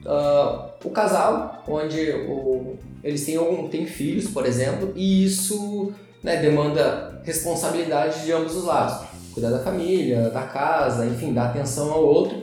uh, 0.06 0.70
o 0.86 0.90
casal, 0.92 1.64
onde 1.68 2.12
o, 2.12 2.78
eles 3.04 3.26
têm, 3.26 3.36
algum, 3.36 3.68
têm 3.68 3.86
filhos, 3.86 4.30
por 4.30 4.46
exemplo, 4.46 4.94
e 4.96 5.26
isso 5.26 5.92
né, 6.24 6.38
demanda 6.38 7.22
responsabilidade 7.24 8.24
de 8.24 8.32
ambos 8.32 8.56
os 8.56 8.64
lados. 8.64 9.08
Cuidar 9.34 9.50
da 9.50 9.60
família, 9.60 10.30
da 10.30 10.44
casa, 10.44 11.06
enfim, 11.06 11.34
dar 11.34 11.48
atenção 11.48 11.92
ao 11.92 12.04
outro. 12.04 12.38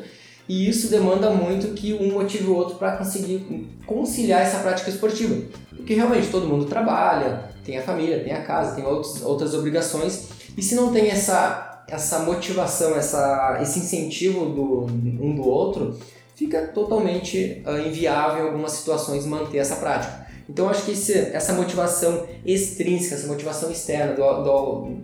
E 0.48 0.68
isso 0.68 0.88
demanda 0.88 1.30
muito 1.30 1.68
que 1.74 1.94
um 1.94 2.12
motive 2.12 2.44
o 2.48 2.54
outro 2.54 2.76
para 2.76 2.96
conseguir 2.96 3.68
conciliar 3.86 4.42
essa 4.42 4.58
prática 4.58 4.90
esportiva. 4.90 5.42
Porque 5.70 5.94
realmente 5.94 6.28
todo 6.28 6.46
mundo 6.46 6.66
trabalha, 6.66 7.50
tem 7.64 7.78
a 7.78 7.82
família, 7.82 8.22
tem 8.22 8.32
a 8.32 8.42
casa, 8.42 8.76
tem 8.76 8.84
outros, 8.84 9.22
outras 9.22 9.54
obrigações. 9.54 10.28
E 10.56 10.62
se 10.62 10.74
não 10.74 10.92
tem 10.92 11.08
essa, 11.10 11.84
essa 11.88 12.20
motivação, 12.20 12.94
essa, 12.94 13.58
esse 13.62 13.78
incentivo 13.78 14.46
do, 14.46 14.84
um 14.84 15.34
do 15.34 15.48
outro, 15.48 15.98
fica 16.34 16.68
totalmente 16.68 17.62
uh, 17.66 17.86
inviável 17.86 18.44
em 18.44 18.48
algumas 18.48 18.72
situações 18.72 19.24
manter 19.24 19.58
essa 19.58 19.76
prática. 19.76 20.24
Então 20.48 20.68
acho 20.68 20.84
que 20.84 20.92
esse, 20.92 21.12
essa 21.12 21.54
motivação 21.54 22.26
extrínseca, 22.44 23.14
essa 23.14 23.26
motivação 23.26 23.70
externa 23.70 24.12
do, 24.12 24.42
do, 24.42 24.96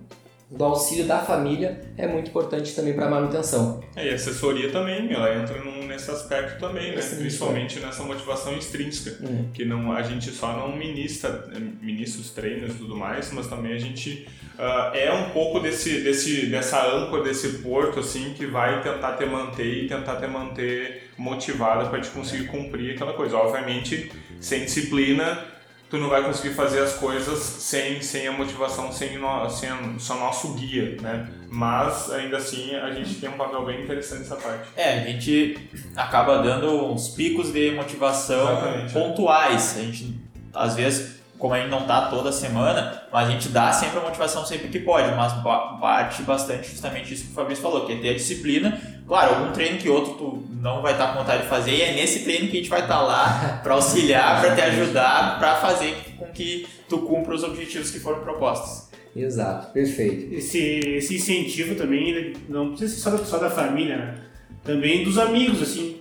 do 0.50 0.64
auxílio 0.64 1.06
da 1.06 1.18
família 1.20 1.80
é 1.96 2.08
muito 2.08 2.30
importante 2.30 2.74
também 2.74 2.92
para 2.92 3.06
a 3.06 3.10
manutenção. 3.10 3.80
É, 3.94 4.08
e 4.08 4.10
a 4.10 4.14
assessoria 4.14 4.70
também, 4.70 5.12
ela 5.12 5.32
entra 5.34 5.62
num, 5.62 5.86
nesse 5.86 6.10
aspecto 6.10 6.58
também, 6.58 6.96
né? 6.96 7.02
principalmente 7.02 7.78
nessa 7.78 8.02
motivação 8.02 8.56
extrínseca, 8.56 9.24
uhum. 9.24 9.48
que 9.54 9.64
não, 9.64 9.92
a 9.92 10.02
gente 10.02 10.30
só 10.30 10.52
não 10.52 10.76
ministra, 10.76 11.48
ministra 11.80 12.20
os 12.20 12.30
treinos 12.30 12.74
e 12.74 12.78
tudo 12.78 12.96
mais, 12.96 13.30
mas 13.32 13.46
também 13.46 13.74
a 13.74 13.78
gente 13.78 14.26
uh, 14.58 14.96
é 14.96 15.12
um 15.12 15.30
pouco 15.30 15.60
desse, 15.60 16.00
desse, 16.00 16.46
dessa 16.46 16.84
âncora, 16.84 17.22
desse 17.22 17.58
porto 17.58 18.00
assim, 18.00 18.34
que 18.34 18.44
vai 18.44 18.82
tentar 18.82 19.12
te 19.16 19.26
manter 19.26 19.84
e 19.84 19.88
tentar 19.88 20.16
te 20.16 20.26
manter 20.26 21.10
motivada 21.16 21.88
para 21.88 22.00
te 22.00 22.10
conseguir 22.10 22.46
cumprir 22.48 22.94
aquela 22.94 23.12
coisa. 23.12 23.36
Obviamente, 23.36 24.10
sem 24.40 24.64
disciplina, 24.64 25.44
tu 25.90 25.98
não 25.98 26.08
vai 26.08 26.22
conseguir 26.22 26.54
fazer 26.54 26.80
as 26.80 26.92
coisas 26.92 27.38
sem, 27.38 28.00
sem 28.00 28.28
a 28.28 28.32
motivação, 28.32 28.92
sem, 28.92 29.18
no, 29.18 29.50
sem 29.50 29.68
só 29.98 30.14
nosso 30.14 30.54
guia, 30.54 30.96
né? 31.02 31.28
Mas, 31.50 32.10
ainda 32.12 32.36
assim, 32.36 32.76
a 32.76 32.92
gente 32.92 33.16
tem 33.16 33.28
um 33.28 33.36
papel 33.36 33.66
bem 33.66 33.82
interessante 33.82 34.20
nessa 34.20 34.36
parte. 34.36 34.68
É, 34.76 35.00
a 35.00 35.04
gente 35.04 35.58
acaba 35.96 36.38
dando 36.38 36.92
uns 36.92 37.08
picos 37.08 37.52
de 37.52 37.72
motivação 37.72 38.52
Exatamente, 38.52 38.92
pontuais. 38.92 39.76
A 39.76 39.80
gente, 39.82 40.20
às 40.54 40.76
vezes, 40.76 41.20
como 41.36 41.54
a 41.54 41.58
gente 41.58 41.70
não 41.70 41.84
tá 41.86 42.02
toda 42.08 42.30
semana, 42.30 43.02
mas 43.12 43.28
a 43.28 43.32
gente 43.32 43.48
dá 43.48 43.72
sempre 43.72 43.98
a 43.98 44.02
motivação 44.02 44.46
sempre 44.46 44.68
que 44.68 44.78
pode, 44.78 45.12
mas 45.16 45.32
parte 45.80 46.22
bastante 46.22 46.70
justamente 46.70 47.14
isso 47.14 47.24
que 47.24 47.32
o 47.32 47.34
Fabrício 47.34 47.62
falou, 47.62 47.84
que 47.84 47.94
é 47.94 47.96
ter 47.96 48.10
a 48.10 48.14
disciplina. 48.14 48.80
Claro, 49.10 49.34
algum 49.34 49.52
treino 49.52 49.76
que 49.76 49.88
outro 49.88 50.14
tu 50.14 50.42
não 50.62 50.82
vai 50.82 50.92
estar 50.92 51.08
tá 51.08 51.12
com 51.12 51.18
vontade 51.18 51.42
de 51.42 51.48
fazer 51.48 51.72
e 51.72 51.82
é 51.82 51.94
nesse 51.94 52.22
treino 52.22 52.46
que 52.46 52.58
a 52.58 52.60
gente 52.60 52.70
vai 52.70 52.82
estar 52.82 52.94
tá 52.94 53.02
lá 53.02 53.58
para 53.60 53.74
auxiliar, 53.74 54.40
para 54.40 54.54
te 54.54 54.60
ajudar, 54.60 55.36
para 55.40 55.56
fazer 55.56 55.96
com 56.16 56.26
que 56.26 56.64
tu 56.88 56.98
cumpra 56.98 57.34
os 57.34 57.42
objetivos 57.42 57.90
que 57.90 57.98
foram 57.98 58.20
propostos. 58.20 58.88
Exato, 59.16 59.72
perfeito. 59.72 60.32
Esse, 60.32 60.60
esse 60.60 61.16
incentivo 61.16 61.74
também 61.74 62.34
não 62.48 62.68
precisa 62.68 62.94
ser 62.94 63.00
só 63.00 63.10
da, 63.10 63.24
só 63.24 63.38
da 63.38 63.50
família, 63.50 63.96
né? 63.96 64.14
Também 64.62 65.02
dos 65.02 65.18
amigos, 65.18 65.60
assim 65.60 66.00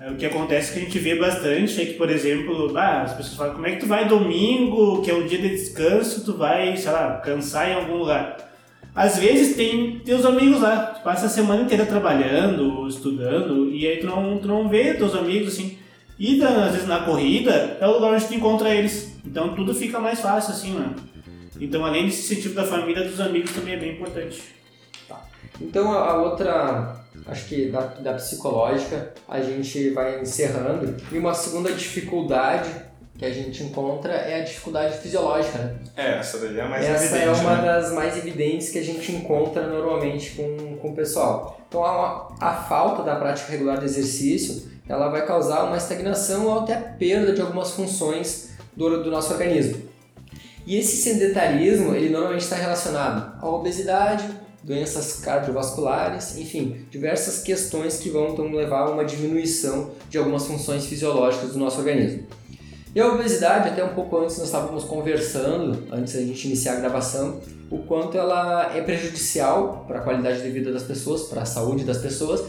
é, 0.00 0.10
o 0.10 0.16
que 0.16 0.24
acontece 0.24 0.72
que 0.72 0.78
a 0.78 0.82
gente 0.82 0.98
vê 0.98 1.14
bastante 1.14 1.80
é 1.80 1.84
que, 1.84 1.94
por 1.94 2.10
exemplo, 2.10 2.76
ah, 2.76 3.02
as 3.02 3.14
pessoas 3.14 3.36
falam, 3.36 3.54
como 3.54 3.66
é 3.66 3.72
que 3.72 3.80
tu 3.80 3.86
vai 3.86 4.08
domingo, 4.08 5.02
que 5.02 5.10
é 5.10 5.14
um 5.14 5.26
dia 5.26 5.38
de 5.38 5.50
descanso, 5.50 6.24
tu 6.24 6.38
vai, 6.38 6.76
sei 6.76 6.90
lá, 6.90 7.20
cansar 7.24 7.70
em 7.70 7.74
algum 7.74 7.96
lugar. 7.96 8.45
Às 8.96 9.18
vezes 9.18 9.54
tem 9.54 9.98
teus 9.98 10.24
amigos 10.24 10.62
lá, 10.62 10.86
tu 10.86 11.02
passa 11.02 11.26
a 11.26 11.28
semana 11.28 11.64
inteira 11.64 11.84
trabalhando, 11.84 12.88
estudando, 12.88 13.70
e 13.70 13.86
aí 13.86 13.98
tu 13.98 14.06
não, 14.06 14.38
tu 14.38 14.48
não 14.48 14.70
vê 14.70 14.94
teus 14.94 15.14
amigos 15.14 15.52
assim. 15.52 15.76
E 16.18 16.42
às 16.42 16.72
vezes 16.72 16.88
na 16.88 17.00
corrida 17.00 17.76
é 17.78 17.86
o 17.86 17.92
lugar 17.92 18.14
onde 18.14 18.24
tu 18.24 18.32
encontra 18.32 18.74
eles. 18.74 19.14
Então 19.22 19.54
tudo 19.54 19.74
fica 19.74 20.00
mais 20.00 20.20
fácil 20.20 20.54
assim, 20.54 20.70
né? 20.70 20.94
Então 21.60 21.84
além 21.84 22.06
desse 22.06 22.22
sentido 22.22 22.54
da 22.54 22.64
família, 22.64 23.04
dos 23.04 23.20
amigos 23.20 23.52
também 23.52 23.74
é 23.74 23.76
bem 23.76 23.92
importante. 23.92 24.42
Tá. 25.06 25.22
Então 25.60 25.92
a 25.92 26.16
outra 26.22 27.04
acho 27.26 27.48
que 27.48 27.68
da, 27.68 27.80
da 27.80 28.14
psicológica 28.14 29.12
a 29.28 29.42
gente 29.42 29.90
vai 29.90 30.22
encerrando. 30.22 30.96
E 31.12 31.18
uma 31.18 31.34
segunda 31.34 31.70
dificuldade 31.70 32.70
que 33.18 33.24
a 33.24 33.32
gente 33.32 33.62
encontra 33.62 34.12
é 34.12 34.40
a 34.40 34.44
dificuldade 34.44 34.98
fisiológica, 34.98 35.58
né? 35.58 35.74
É, 35.96 36.18
essa 36.18 36.38
daí 36.38 36.58
é 36.58 36.60
a 36.60 36.68
mais 36.68 36.84
essa 36.84 37.04
evidente. 37.04 37.28
Essa 37.28 37.40
é 37.40 37.42
uma 37.42 37.56
né? 37.56 37.62
das 37.62 37.92
mais 37.92 38.16
evidentes 38.16 38.70
que 38.70 38.78
a 38.78 38.82
gente 38.82 39.12
encontra 39.12 39.66
normalmente 39.66 40.32
com, 40.32 40.76
com 40.76 40.90
o 40.90 40.94
pessoal. 40.94 41.58
Então, 41.68 41.84
a, 41.84 42.34
a 42.40 42.52
falta 42.54 43.02
da 43.02 43.16
prática 43.16 43.50
regular 43.50 43.78
de 43.78 43.86
exercício, 43.86 44.70
ela 44.88 45.08
vai 45.08 45.26
causar 45.26 45.64
uma 45.64 45.76
estagnação 45.76 46.46
ou 46.46 46.60
até 46.60 46.76
perda 46.76 47.32
de 47.32 47.40
algumas 47.40 47.70
funções 47.70 48.50
do, 48.76 49.02
do 49.02 49.10
nosso 49.10 49.32
organismo. 49.32 49.82
E 50.66 50.76
esse 50.76 50.96
sedentarismo, 50.96 51.94
ele 51.94 52.10
normalmente 52.10 52.42
está 52.42 52.56
relacionado 52.56 53.40
à 53.40 53.48
obesidade, 53.48 54.28
doenças 54.62 55.20
cardiovasculares, 55.20 56.36
enfim, 56.36 56.84
diversas 56.90 57.42
questões 57.42 57.98
que 57.98 58.10
vão 58.10 58.30
então 58.30 58.50
levar 58.50 58.80
a 58.80 58.90
uma 58.90 59.04
diminuição 59.04 59.92
de 60.10 60.18
algumas 60.18 60.44
funções 60.44 60.84
fisiológicas 60.86 61.52
do 61.52 61.58
nosso 61.58 61.78
organismo. 61.78 62.26
E 62.96 63.00
a 63.00 63.08
obesidade, 63.08 63.68
até 63.68 63.84
um 63.84 63.92
pouco 63.92 64.16
antes 64.16 64.38
nós 64.38 64.46
estávamos 64.46 64.82
conversando, 64.84 65.86
antes 65.92 66.14
da 66.14 66.20
gente 66.20 66.46
iniciar 66.46 66.78
a 66.78 66.80
gravação, 66.80 67.42
o 67.70 67.80
quanto 67.80 68.16
ela 68.16 68.74
é 68.74 68.80
prejudicial 68.80 69.84
para 69.86 69.98
a 69.98 70.02
qualidade 70.02 70.42
de 70.42 70.48
vida 70.48 70.72
das 70.72 70.82
pessoas, 70.82 71.24
para 71.24 71.42
a 71.42 71.44
saúde 71.44 71.84
das 71.84 71.98
pessoas 71.98 72.42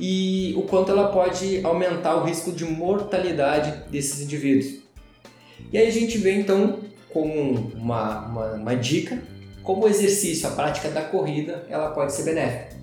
e 0.00 0.54
o 0.56 0.62
quanto 0.62 0.90
ela 0.90 1.08
pode 1.08 1.62
aumentar 1.62 2.16
o 2.16 2.24
risco 2.24 2.52
de 2.52 2.64
mortalidade 2.64 3.90
desses 3.90 4.22
indivíduos. 4.22 4.80
E 5.70 5.76
aí 5.76 5.86
a 5.86 5.92
gente 5.92 6.16
vê 6.16 6.36
então 6.36 6.78
como 7.12 7.70
uma, 7.74 8.26
uma, 8.28 8.52
uma 8.54 8.74
dica 8.74 9.22
como 9.62 9.84
o 9.84 9.88
exercício, 9.88 10.48
a 10.48 10.52
prática 10.52 10.88
da 10.88 11.02
corrida, 11.02 11.66
ela 11.68 11.90
pode 11.90 12.14
ser 12.14 12.22
benéfica. 12.22 12.81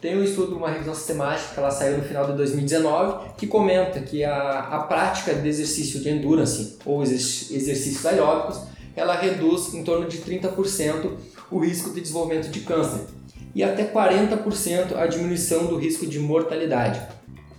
Tem 0.00 0.16
um 0.16 0.22
estudo, 0.22 0.56
uma 0.56 0.70
revisão 0.70 0.94
sistemática, 0.94 1.54
que 1.54 1.60
ela 1.60 1.70
saiu 1.70 1.98
no 1.98 2.04
final 2.04 2.24
de 2.26 2.34
2019, 2.34 3.30
que 3.36 3.46
comenta 3.46 4.00
que 4.00 4.22
a, 4.22 4.60
a 4.60 4.78
prática 4.80 5.34
de 5.34 5.48
exercício 5.48 6.00
de 6.00 6.08
endurance 6.08 6.78
ou 6.86 7.02
exercícios 7.02 8.06
aeróbicos, 8.06 8.60
ela 8.94 9.14
reduz 9.14 9.74
em 9.74 9.82
torno 9.82 10.08
de 10.08 10.18
30% 10.18 11.10
o 11.50 11.58
risco 11.58 11.90
de 11.90 12.00
desenvolvimento 12.00 12.48
de 12.48 12.60
câncer 12.60 13.06
e 13.54 13.64
até 13.64 13.84
40% 13.84 14.96
a 14.96 15.06
diminuição 15.06 15.66
do 15.66 15.76
risco 15.76 16.06
de 16.06 16.18
mortalidade. 16.20 17.00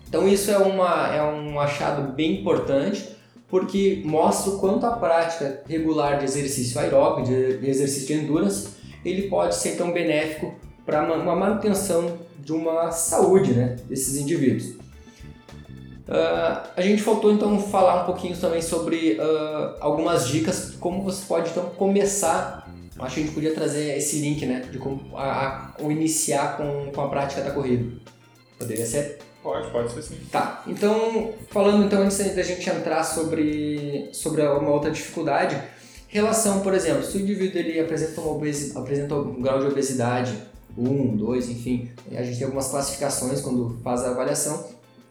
Então 0.07 0.27
isso 0.27 0.49
é, 0.49 0.57
uma, 0.57 1.13
é 1.13 1.21
um 1.21 1.59
achado 1.59 2.13
bem 2.13 2.39
importante 2.39 3.17
porque 3.49 4.01
mostra 4.05 4.51
o 4.51 4.59
quanto 4.59 4.85
a 4.85 4.91
prática 4.91 5.61
regular 5.67 6.19
de 6.19 6.25
exercício 6.25 6.79
aeróbico, 6.79 7.27
de, 7.27 7.67
exercício 7.67 8.07
de 8.07 8.13
endurance, 8.23 8.69
ele 9.03 9.23
pode 9.23 9.55
ser 9.55 9.75
tão 9.75 9.91
benéfico 9.91 10.53
para 10.85 11.03
uma 11.13 11.35
manutenção 11.35 12.17
de 12.43 12.53
uma 12.53 12.91
saúde 12.91 13.53
né, 13.53 13.75
desses 13.87 14.17
indivíduos. 14.17 14.75
Uh, 16.09 16.67
a 16.75 16.81
gente 16.81 17.03
faltou 17.03 17.31
então 17.31 17.59
falar 17.61 18.01
um 18.01 18.05
pouquinho 18.07 18.35
também 18.35 18.63
sobre 18.63 19.19
uh, 19.19 19.75
algumas 19.79 20.27
dicas 20.27 20.71
como 20.79 21.03
você 21.03 21.23
pode 21.25 21.51
então 21.51 21.69
começar. 21.69 22.67
Acho 22.97 23.15
que 23.15 23.21
a 23.21 23.23
gente 23.23 23.35
podia 23.35 23.53
trazer 23.53 23.95
esse 23.95 24.19
link, 24.19 24.45
né, 24.45 24.61
de 24.71 24.77
como 24.77 25.15
a, 25.15 25.73
a, 25.79 25.83
iniciar 25.83 26.57
com, 26.57 26.91
com 26.91 27.01
a 27.01 27.07
prática 27.07 27.41
da 27.41 27.51
corrida. 27.51 27.95
Poderia 28.57 28.85
ser? 28.85 29.19
Pode, 29.41 29.71
pode 29.71 29.91
ser 29.91 30.01
sim. 30.01 30.17
Tá, 30.31 30.63
então, 30.67 31.33
falando 31.49 31.85
então 31.85 32.01
antes 32.01 32.17
da 32.17 32.43
gente 32.43 32.69
entrar 32.69 33.03
sobre, 33.03 34.09
sobre 34.11 34.41
uma 34.41 34.69
outra 34.71 34.91
dificuldade, 34.91 35.61
relação, 36.09 36.59
por 36.59 36.73
exemplo, 36.73 37.03
se 37.03 37.17
o 37.17 37.21
indivíduo 37.21 37.59
ele 37.59 37.79
apresenta, 37.79 38.19
uma 38.19 38.31
obesi, 38.31 38.77
apresenta 38.77 39.15
um 39.15 39.41
grau 39.41 39.59
de 39.59 39.67
obesidade, 39.67 40.33
1, 40.77 41.17
2, 41.17 41.49
enfim, 41.49 41.89
a 42.11 42.23
gente 42.23 42.37
tem 42.37 42.45
algumas 42.45 42.69
classificações 42.69 43.41
quando 43.41 43.77
faz 43.83 44.03
a 44.03 44.11
avaliação, 44.11 44.65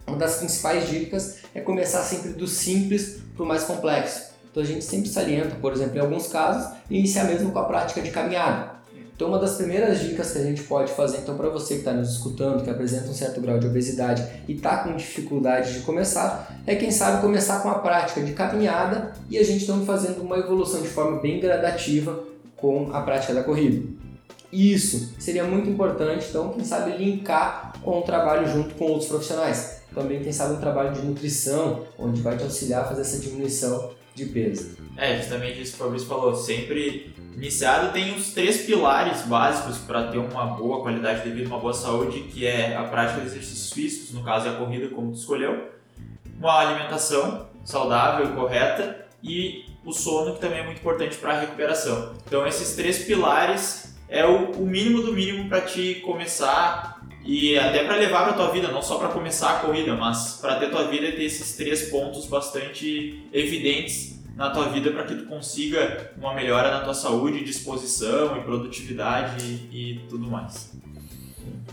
uma 0.07 0.16
das 0.16 0.37
principais 0.37 0.88
dicas 0.88 1.38
é 1.55 1.61
começar 1.61 2.03
sempre 2.03 2.31
do 2.31 2.47
simples 2.47 3.18
para 3.37 3.44
o 3.44 3.47
mais 3.47 3.64
complexo. 3.64 4.29
Então 4.51 4.62
a 4.62 4.66
gente 4.66 4.85
sempre 4.85 5.09
salienta, 5.09 5.57
por 5.57 5.73
exemplo, 5.73 5.97
em 5.97 6.01
alguns 6.01 6.29
casos, 6.29 6.75
iniciar 6.90 7.25
mesmo 7.25 7.53
com 7.53 7.59
a 7.59 7.64
prática 7.64 8.01
de 8.01 8.11
caminhada. 8.11 8.79
Então, 9.14 9.29
uma 9.29 9.38
das 9.40 9.57
primeiras 9.57 9.99
dicas 9.99 10.31
que 10.31 10.38
a 10.38 10.44
gente 10.44 10.62
pode 10.62 10.92
fazer, 10.92 11.18
então, 11.18 11.37
para 11.37 11.49
você 11.49 11.75
que 11.75 11.81
está 11.81 11.92
nos 11.92 12.12
escutando, 12.12 12.62
que 12.62 12.71
apresenta 12.71 13.09
um 13.09 13.12
certo 13.12 13.40
grau 13.40 13.59
de 13.59 13.66
obesidade 13.66 14.25
e 14.47 14.53
está 14.53 14.79
com 14.79 14.94
dificuldade 14.94 15.75
de 15.75 15.81
começar, 15.81 16.57
é 16.64 16.77
quem 16.77 16.92
sabe 16.92 17.21
começar 17.21 17.59
com 17.59 17.68
a 17.68 17.81
prática 17.81 18.23
de 18.23 18.33
caminhada 18.33 19.12
e 19.29 19.37
a 19.37 19.42
gente 19.42 19.62
está 19.62 19.77
fazendo 19.81 20.23
uma 20.23 20.38
evolução 20.38 20.81
de 20.81 20.88
forma 20.88 21.21
bem 21.21 21.40
gradativa 21.40 22.23
com 22.57 22.90
a 22.92 23.03
prática 23.03 23.35
da 23.35 23.42
corrida. 23.42 23.88
Isso 24.52 25.14
seria 25.18 25.44
muito 25.44 25.68
importante, 25.68 26.26
então, 26.28 26.52
quem 26.52 26.64
sabe 26.64 26.96
linkar 26.96 27.74
com 27.82 27.98
o 27.98 28.02
trabalho 28.02 28.48
junto 28.48 28.74
com 28.74 28.87
outros 28.87 29.08
profissionais. 29.08 29.82
Também, 29.94 30.22
quem 30.22 30.32
sabe, 30.32 30.54
um 30.54 30.61
trabalho 30.61 30.92
de 30.92 31.02
nutrição, 31.02 31.84
onde 31.98 32.22
vai 32.22 32.37
te 32.37 32.44
auxiliar 32.44 32.82
a 32.82 32.84
fazer 32.87 33.02
essa 33.02 33.18
diminuição 33.18 33.90
de 34.14 34.26
peso. 34.26 34.76
É, 34.96 35.16
justamente 35.16 35.61
isso 35.61 35.76
que 35.76 35.82
o 35.82 35.84
Fabrício 35.84 36.08
falou. 36.08 36.34
Sempre 36.34 37.14
iniciado 37.34 37.92
tem 37.92 38.16
os 38.16 38.32
três 38.32 38.58
pilares 38.62 39.22
básicos 39.22 39.78
para 39.78 40.08
ter 40.08 40.18
uma 40.18 40.46
boa 40.46 40.82
qualidade 40.82 41.22
de 41.22 41.30
vida, 41.30 41.48
uma 41.48 41.61
boa 41.61 41.72
saúde, 41.72 42.22
que 42.22 42.46
é 42.46 42.76
a 42.76 42.84
prática 42.84 43.20
de 43.20 43.26
exercícios 43.26 43.72
físicos, 43.72 44.12
no 44.12 44.24
caso 44.24 44.48
é 44.48 44.50
a 44.50 44.54
corrida, 44.54 44.88
como 44.88 45.12
tu 45.12 45.18
escolheu, 45.18 45.68
uma 46.38 46.58
alimentação 46.58 47.46
saudável 47.64 48.30
e 48.30 48.32
correta 48.34 49.06
e 49.22 49.64
o 49.84 49.92
sono, 49.92 50.34
que 50.34 50.40
também 50.40 50.61
é 50.61 50.64
muito 50.64 50.78
importante 50.78 51.16
para 51.16 51.34
a 51.34 51.40
recuperação. 51.40 52.14
Então, 52.26 52.46
esses 52.46 52.74
três 52.74 53.04
pilares 53.04 53.88
é 54.09 54.27
o, 54.27 54.53
o 54.53 54.66
mínimo 54.66 55.03
do 55.03 55.12
mínimo 55.12 55.49
para 55.49 55.61
te 55.61 55.97
começar 55.97 56.99
e 57.25 57.59
até 57.59 57.85
para 57.85 57.97
levar 57.97 58.25
para 58.25 58.33
tua 58.33 58.51
vida, 58.51 58.68
não 58.68 58.81
só 58.81 58.99
para 58.99 59.09
começar 59.09 59.57
a 59.57 59.59
corrida, 59.59 59.94
mas 59.94 60.38
para 60.40 60.57
ter 60.57 60.71
tua 60.71 60.85
vida 60.88 61.12
ter 61.12 61.25
esses 61.25 61.57
três 61.57 61.90
pontos 61.90 62.27
bastante 62.27 63.23
evidentes 63.33 64.18
na 64.35 64.51
tua 64.51 64.68
vida 64.68 64.90
para 64.92 65.05
que 65.05 65.14
tu 65.14 65.27
consiga 65.27 66.12
uma 66.16 66.33
melhora 66.33 66.71
na 66.71 66.81
tua 66.81 66.94
saúde, 66.94 67.44
disposição 67.44 68.38
e 68.38 68.40
produtividade 68.42 69.44
e, 69.44 69.97
e 69.97 70.01
tudo 70.09 70.31
mais. 70.31 70.73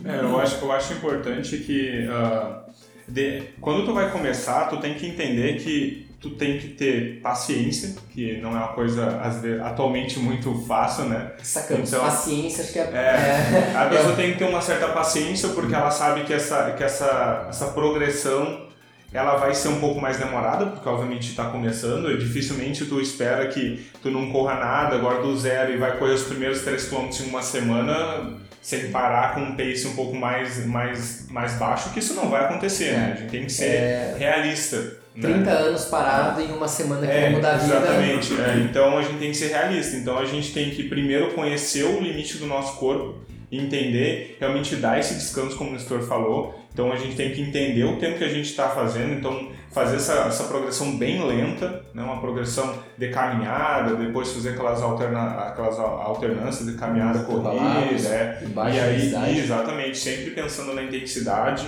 É, 0.03 0.19
eu 0.19 0.39
acho 0.39 0.57
eu 0.57 0.71
acho 0.71 0.93
importante 0.93 1.57
que 1.59 2.05
uh, 2.07 2.65
de, 3.07 3.43
quando 3.61 3.85
tu 3.85 3.93
vai 3.93 4.11
começar, 4.11 4.67
tu 4.67 4.77
tem 4.77 4.95
que 4.95 5.05
entender 5.05 5.57
que 5.57 6.07
tu 6.19 6.31
tem 6.31 6.57
que 6.57 6.69
ter 6.69 7.21
paciência, 7.21 7.95
que 8.11 8.37
não 8.41 8.51
é 8.51 8.57
uma 8.57 8.69
coisa 8.69 9.05
vezes, 9.41 9.61
atualmente 9.61 10.19
muito 10.19 10.53
fácil, 10.65 11.05
né? 11.05 11.31
Sacando, 11.41 11.81
então, 11.81 12.01
paciência 12.01 12.63
acho 12.63 12.73
que 12.73 12.79
é, 12.79 12.83
é, 12.83 13.73
é 13.73 13.75
A 13.77 13.85
pessoa 13.85 14.13
é. 14.13 14.15
tem 14.15 14.31
que 14.33 14.39
ter 14.39 14.45
uma 14.45 14.61
certa 14.61 14.87
paciência 14.89 15.49
porque 15.49 15.73
ela 15.73 15.91
sabe 15.91 16.23
que 16.23 16.33
essa, 16.33 16.71
que 16.71 16.83
essa, 16.83 17.47
essa 17.49 17.67
progressão 17.67 18.65
ela 19.13 19.37
vai 19.37 19.55
ser 19.55 19.69
um 19.69 19.79
pouco 19.79 20.01
mais 20.01 20.17
demorada, 20.17 20.65
porque 20.65 20.89
obviamente 20.89 21.29
está 21.29 21.45
começando, 21.45 22.11
e 22.11 22.17
dificilmente 22.17 22.85
tu 22.85 22.99
espera 22.99 23.47
que 23.47 23.85
tu 24.01 24.11
não 24.11 24.29
corra 24.29 24.55
nada 24.55 24.95
agora 24.95 25.21
do 25.21 25.37
zero 25.37 25.71
e 25.71 25.77
vai 25.77 25.97
correr 25.97 26.13
os 26.13 26.23
primeiros 26.23 26.61
3 26.61 26.89
km 26.89 27.09
em 27.21 27.29
uma 27.29 27.41
semana 27.41 28.43
sem 28.61 28.89
parar 28.89 29.35
com 29.35 29.41
um 29.41 29.55
pace 29.55 29.87
um 29.87 29.95
pouco 29.95 30.15
mais, 30.15 30.65
mais, 30.65 31.29
mais 31.29 31.53
baixo, 31.53 31.91
que 31.91 31.99
isso 31.99 32.15
não 32.15 32.29
vai 32.29 32.45
acontecer, 32.45 32.93
né? 32.93 33.13
A 33.13 33.19
gente 33.21 33.29
tem 33.29 33.45
que 33.45 33.51
ser 33.51 33.65
é... 33.65 34.15
realista. 34.17 35.04
30 35.21 35.39
né? 35.39 35.51
anos 35.51 35.85
parado 35.85 36.41
em 36.41 36.51
uma 36.51 36.67
semana 36.67 37.07
que 37.07 37.13
é, 37.13 37.21
vai 37.21 37.29
mudar 37.31 37.53
a 37.53 37.57
vida. 37.57 37.75
Exatamente. 37.77 38.33
É, 38.33 38.57
então 38.69 38.97
a 38.97 39.01
gente 39.01 39.17
tem 39.17 39.31
que 39.31 39.37
ser 39.37 39.47
realista. 39.47 39.95
Então 39.95 40.17
a 40.17 40.25
gente 40.25 40.53
tem 40.53 40.69
que 40.71 40.83
primeiro 40.83 41.33
conhecer 41.33 41.83
o 41.83 42.01
limite 42.01 42.37
do 42.37 42.45
nosso 42.45 42.77
corpo, 42.77 43.15
entender, 43.51 44.37
realmente 44.39 44.75
dar 44.75 44.99
esse 44.99 45.13
descanso, 45.15 45.55
como 45.55 45.69
o 45.69 45.73
Nestor 45.73 46.01
falou, 46.01 46.59
então 46.73 46.91
a 46.91 46.97
gente 46.97 47.15
tem 47.15 47.31
que 47.31 47.41
entender 47.41 47.85
o 47.85 47.97
tempo 47.97 48.17
que 48.17 48.23
a 48.25 48.29
gente 48.29 48.49
está 48.49 48.67
fazendo, 48.67 49.13
então 49.13 49.49
fazer 49.71 49.95
essa, 49.95 50.25
essa 50.27 50.43
progressão 50.45 50.97
bem 50.97 51.25
lenta, 51.25 51.83
né? 51.93 52.03
uma 52.03 52.19
progressão 52.19 52.77
de 52.97 53.09
caminhada, 53.09 53.95
depois 53.95 54.31
fazer 54.31 54.49
aquelas, 54.49 54.81
alterna, 54.81 55.21
aquelas 55.47 55.79
alternâncias 55.79 56.65
de 56.65 56.77
caminhada, 56.77 57.19
corrida, 57.19 58.09
é, 58.09 58.43
e 58.73 59.15
aí 59.15 59.39
exatamente, 59.39 59.97
sempre 59.97 60.31
pensando 60.31 60.73
na 60.73 60.83
intensidade. 60.83 61.65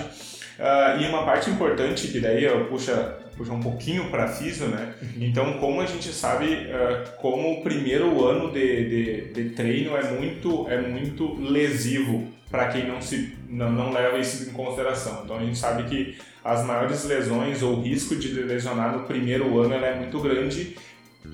Uh, 0.58 1.00
e 1.00 1.06
uma 1.06 1.24
parte 1.24 1.48
importante 1.48 2.08
que 2.08 2.18
daí 2.18 2.44
puxa, 2.68 3.16
puxa 3.36 3.52
um 3.52 3.60
pouquinho 3.60 4.10
para 4.10 4.26
FISO, 4.26 4.66
né? 4.66 4.94
Uhum. 5.00 5.08
Então, 5.20 5.52
como 5.58 5.80
a 5.80 5.86
gente 5.86 6.08
sabe, 6.08 6.46
uh, 6.46 7.16
como 7.18 7.52
o 7.52 7.62
primeiro 7.62 8.24
ano 8.24 8.50
de, 8.50 8.88
de, 8.88 9.32
de 9.32 9.50
treino 9.50 9.96
é 9.96 10.10
muito, 10.10 10.68
é 10.68 10.80
muito 10.80 11.34
lesivo 11.40 12.26
para 12.50 12.68
quem 12.68 12.86
não, 12.86 13.00
se, 13.00 13.36
não, 13.48 13.70
não 13.70 13.92
leva 13.92 14.18
isso 14.18 14.48
em 14.48 14.52
consideração. 14.52 15.22
Então 15.24 15.36
a 15.36 15.40
gente 15.40 15.58
sabe 15.58 15.84
que 15.84 16.18
as 16.44 16.64
maiores 16.64 17.04
lesões 17.04 17.62
ou 17.62 17.80
risco 17.80 18.16
de 18.16 18.28
lesionar 18.42 18.96
no 18.96 19.04
primeiro 19.04 19.58
ano 19.60 19.74
é 19.74 19.94
muito 19.94 20.18
grande 20.20 20.76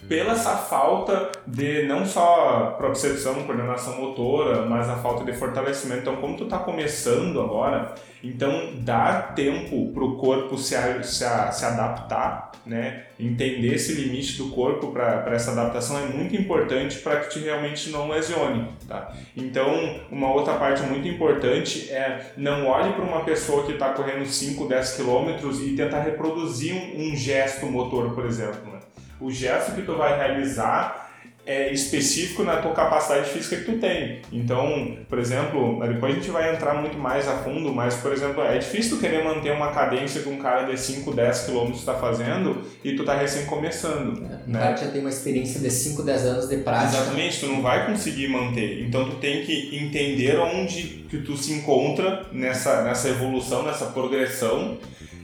pela 0.08 0.32
essa 0.32 0.56
falta 0.56 1.30
de 1.46 1.84
não 1.84 2.04
só 2.04 2.74
propriocepção, 2.76 3.44
coordenação 3.44 4.00
motora, 4.00 4.66
mas 4.66 4.88
a 4.88 4.96
falta 4.96 5.24
de 5.24 5.32
fortalecimento. 5.36 6.02
Então, 6.02 6.16
como 6.16 6.36
tu 6.36 6.44
está 6.44 6.58
começando 6.58 7.40
agora, 7.40 7.94
então 8.22 8.72
dar 8.80 9.34
tempo 9.34 9.92
para 9.92 10.04
o 10.04 10.16
corpo 10.16 10.58
se, 10.58 10.76
se, 11.02 11.24
se 11.24 11.64
adaptar, 11.64 12.52
né? 12.66 13.04
entender 13.18 13.74
esse 13.74 13.92
limite 13.92 14.38
do 14.38 14.50
corpo 14.50 14.88
para 14.88 15.34
essa 15.34 15.52
adaptação 15.52 15.98
é 15.98 16.06
muito 16.06 16.34
importante 16.34 16.98
para 16.98 17.20
que 17.20 17.30
te 17.30 17.38
realmente 17.38 17.90
não 17.90 18.08
lesione. 18.08 18.68
Tá? 18.88 19.12
Então, 19.36 20.00
uma 20.10 20.32
outra 20.32 20.54
parte 20.54 20.82
muito 20.82 21.06
importante 21.06 21.90
é 21.90 22.32
não 22.36 22.66
olhe 22.66 22.92
para 22.92 23.04
uma 23.04 23.24
pessoa 23.24 23.64
que 23.64 23.72
está 23.72 23.90
correndo 23.90 24.26
5, 24.26 24.66
10 24.66 24.96
quilômetros 24.96 25.60
e 25.60 25.76
tentar 25.76 26.00
reproduzir 26.00 26.74
um, 26.74 27.12
um 27.12 27.16
gesto 27.16 27.66
motor, 27.66 28.14
por 28.14 28.26
exemplo. 28.26 28.73
O 29.20 29.30
gesto 29.30 29.72
que 29.72 29.82
tu 29.82 29.96
vai 29.96 30.16
realizar 30.16 31.04
é 31.46 31.72
específico 31.72 32.42
na 32.42 32.56
tua 32.56 32.72
capacidade 32.72 33.28
física 33.28 33.56
que 33.56 33.64
tu 33.64 33.78
tem. 33.78 34.22
Então, 34.32 34.96
por 35.08 35.18
exemplo, 35.18 35.78
depois 35.86 36.12
a 36.12 36.16
gente 36.16 36.30
vai 36.30 36.54
entrar 36.54 36.74
muito 36.74 36.96
mais 36.96 37.28
a 37.28 37.36
fundo, 37.38 37.72
mas, 37.72 37.94
por 37.96 38.12
exemplo, 38.12 38.42
é 38.42 38.56
difícil 38.58 38.96
tu 38.96 39.00
querer 39.00 39.22
manter 39.22 39.52
uma 39.52 39.70
cadência 39.70 40.22
que 40.22 40.28
um 40.28 40.38
cara 40.38 40.62
de 40.62 40.78
5, 40.78 41.12
10 41.12 41.40
km 41.40 41.72
está 41.72 41.94
fazendo 41.94 42.62
e 42.82 42.96
tu 42.96 43.04
tá 43.04 43.14
recém 43.14 43.44
começando. 43.44 44.18
O 44.18 44.50
né? 44.50 44.58
cara 44.58 44.76
já 44.76 44.90
tem 44.90 45.00
uma 45.00 45.10
experiência 45.10 45.60
de 45.60 45.70
5, 45.70 46.02
10 46.02 46.24
anos 46.24 46.48
de 46.48 46.56
prática. 46.58 46.96
Exatamente, 46.96 47.40
tu 47.40 47.46
não 47.46 47.60
vai 47.60 47.86
conseguir 47.86 48.28
manter. 48.28 48.82
Então 48.82 49.10
tu 49.10 49.16
tem 49.16 49.44
que 49.44 49.76
entender 49.76 50.38
onde 50.38 51.04
que 51.10 51.18
tu 51.18 51.36
se 51.36 51.52
encontra 51.52 52.26
nessa, 52.32 52.82
nessa 52.82 53.08
evolução, 53.10 53.62
nessa 53.64 53.86
progressão, 53.86 54.78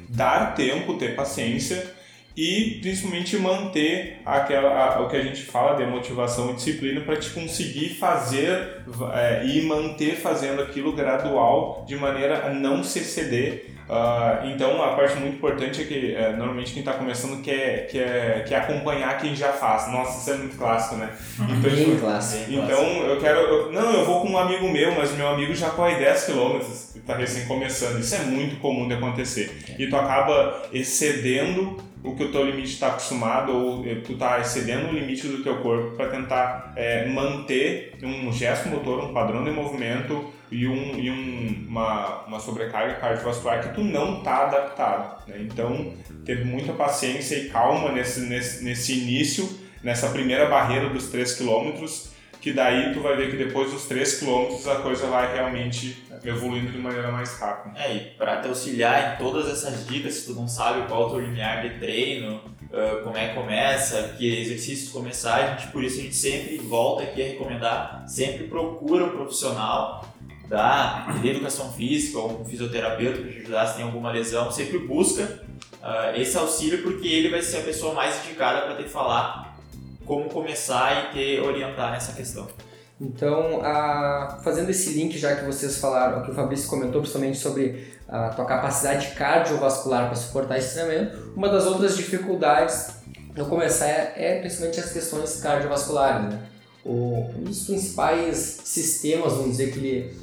dar 0.09 0.55
tempo, 0.55 0.95
ter 0.95 1.17
paciência 1.17 1.99
e 2.41 2.79
principalmente 2.81 3.37
manter 3.37 4.23
aquela 4.25 4.71
a, 4.71 5.03
o 5.03 5.11
que 5.11 5.17
a 5.17 5.23
gente 5.23 5.43
fala 5.43 5.77
de 5.77 5.85
motivação 5.85 6.51
e 6.51 6.55
disciplina 6.55 7.03
para 7.03 7.17
te 7.17 7.29
conseguir 7.31 7.91
fazer 7.91 8.83
é, 9.13 9.45
e 9.45 9.61
manter 9.67 10.17
fazendo 10.17 10.63
aquilo 10.63 10.95
gradual 10.95 11.85
de 11.87 11.97
maneira 11.97 12.47
a 12.47 12.49
não 12.49 12.83
se 12.83 13.01
exceder. 13.01 13.67
Uh, 13.91 14.47
então 14.47 14.81
a 14.83 14.95
parte 14.95 15.17
muito 15.17 15.37
importante 15.37 15.83
é 15.83 15.85
que 15.85 16.15
é, 16.15 16.33
normalmente 16.33 16.73
quem 16.73 16.81
está 16.81 16.95
começando 16.95 17.43
quer, 17.43 17.89
quer, 17.89 18.45
quer 18.45 18.57
acompanhar 18.57 19.19
quem 19.19 19.37
já 19.37 19.53
faz. 19.53 19.93
Nossa, 19.93 20.21
isso 20.21 20.31
é 20.31 20.39
muito 20.39 20.57
clássico, 20.57 20.97
né? 20.97 21.11
Então, 21.51 21.71
Bem 21.71 21.99
clássico. 21.99 22.53
Então 22.53 22.83
eu 23.03 23.21
quero. 23.21 23.39
Eu, 23.41 23.73
não, 23.73 23.93
eu 23.93 24.07
vou 24.07 24.23
com 24.23 24.31
um 24.31 24.39
amigo 24.39 24.67
meu, 24.71 24.95
mas 24.95 25.15
meu 25.15 25.29
amigo 25.29 25.55
já 25.55 25.69
corre 25.71 25.97
10 25.97 26.25
km, 26.25 26.59
está 26.61 27.17
recém 27.17 27.45
começando. 27.47 27.99
Isso 27.99 28.15
é 28.15 28.21
muito 28.21 28.57
comum 28.61 28.89
de 28.89 28.95
acontecer. 28.95 29.77
E 29.79 29.89
tu 29.89 29.97
acaba 29.97 30.63
excedendo 30.73 31.90
o 32.03 32.15
que 32.15 32.25
o 32.25 32.33
teu 32.33 32.45
limite 32.45 32.73
está 32.73 32.89
acostumado 32.89 33.53
ou 33.53 33.87
eh, 33.87 33.97
tu 33.97 34.13
está 34.13 34.41
excedendo 34.41 34.89
o 34.89 34.93
limite 34.93 35.29
do 35.29 35.43
teu 35.43 35.59
corpo 35.59 35.97
para 35.97 36.09
tentar 36.09 36.73
é, 36.75 37.07
manter 37.07 37.95
um 38.03 38.33
gesto 38.33 38.69
motor, 38.69 39.05
um 39.05 39.13
padrão 39.13 39.45
de 39.45 39.51
movimento 39.51 40.33
e, 40.51 40.67
um, 40.67 40.99
e 40.99 41.11
um, 41.11 41.67
uma, 41.69 42.25
uma 42.25 42.41
sobrecarga 42.41 42.95
cardiovascular 42.95 43.63
que 43.63 43.75
tu 43.75 43.83
não 43.83 44.19
está 44.19 44.47
adaptado. 44.47 45.29
Né? 45.29 45.37
Então, 45.41 45.93
ter 46.25 46.45
muita 46.45 46.73
paciência 46.73 47.37
e 47.37 47.51
calma 47.51 47.93
nesse, 47.93 48.21
nesse, 48.21 48.65
nesse 48.65 48.99
início, 48.99 49.49
nessa 49.83 50.09
primeira 50.09 50.47
barreira 50.47 50.89
dos 50.89 51.09
3 51.09 51.35
quilômetros, 51.35 52.10
que 52.41 52.53
daí 52.53 52.93
tu 52.95 53.01
vai 53.01 53.17
ver 53.17 53.31
que 53.31 53.37
depois 53.37 53.71
dos 53.71 53.85
3 53.85 54.19
quilômetros 54.19 54.67
a 54.67 54.77
coisa 54.77 55.07
vai 55.07 55.35
realmente 55.35 56.05
evoluindo 56.25 56.73
de 56.73 56.79
maneira 56.79 57.13
mais 57.13 57.39
rápida. 57.39 57.79
É, 57.79 57.95
e 57.95 58.01
para 58.17 58.41
te 58.41 58.49
auxiliar 58.49 59.15
em 59.15 59.19
todas 59.19 59.49
essas 59.49 59.87
dicas, 59.87 60.15
se 60.15 60.27
tu 60.27 60.35
não 60.35 60.49
sabe 60.49 60.87
qual 60.87 61.03
é 61.03 61.07
o 61.07 61.11
teu 61.11 61.21
limiar 61.21 61.63
de 61.63 61.79
treino, 61.79 62.41
como 63.03 63.17
é 63.17 63.29
que 63.29 63.35
começa, 63.35 64.15
que 64.17 64.41
exercícios 64.41 64.93
começar, 64.93 65.35
a 65.35 65.57
gente, 65.57 65.73
por 65.73 65.83
isso 65.83 65.99
a 65.99 66.03
gente 66.03 66.15
sempre 66.15 66.59
volta 66.59 67.03
aqui 67.03 67.21
a 67.21 67.27
recomendar, 67.27 68.05
sempre 68.07 68.45
procura 68.45 69.05
um 69.05 69.11
profissional 69.11 70.09
da 70.49 71.17
de 71.21 71.29
educação 71.29 71.73
física 71.73 72.19
ou 72.19 72.41
um 72.41 72.45
fisioterapeuta 72.45 73.21
para 73.21 73.31
te 73.31 73.39
ajudar 73.39 73.67
se 73.67 73.77
tem 73.77 73.85
alguma 73.85 74.11
lesão, 74.11 74.51
sempre 74.51 74.79
busca 74.79 75.43
esse 76.15 76.37
auxílio 76.37 76.83
porque 76.83 77.09
ele 77.09 77.29
vai 77.29 77.43
ser 77.43 77.59
a 77.59 77.63
pessoa 77.63 77.95
mais 77.95 78.25
indicada 78.25 78.63
para 78.63 78.83
te 78.83 78.89
falar 78.89 79.50
como 80.05 80.29
começar 80.29 81.15
e 81.15 81.37
te 81.37 81.41
orientar 81.41 81.93
nessa 81.93 82.13
questão. 82.13 82.47
Então, 83.01 83.61
a, 83.63 84.39
fazendo 84.45 84.71
esse 84.71 84.91
link, 84.91 85.17
já 85.19 85.35
que 85.35 85.45
vocês 85.47 85.79
falaram, 85.79 86.23
que 86.23 86.31
o 86.31 86.35
Fabrício 86.35 86.69
comentou 86.69 87.01
principalmente 87.01 87.39
sobre 87.39 87.95
a 88.07 88.29
tua 88.31 88.45
capacidade 88.45 89.15
cardiovascular 89.15 90.07
para 90.07 90.17
suportar 90.17 90.59
esse 90.59 90.75
treinamento, 90.75 91.33
uma 91.35 91.49
das 91.49 91.65
outras 91.65 91.97
dificuldades 91.97 93.01
no 93.35 93.47
começar 93.47 93.87
é, 93.87 94.13
é 94.17 94.41
principalmente 94.41 94.81
as 94.81 94.93
questões 94.93 95.41
cardiovasculares. 95.41 96.31
Né? 96.31 96.43
O, 96.85 97.27
um 97.37 97.45
dos 97.45 97.65
principais 97.65 98.61
sistemas, 98.65 99.33
vamos 99.33 99.53
dizer, 99.53 99.73
que, 99.73 100.15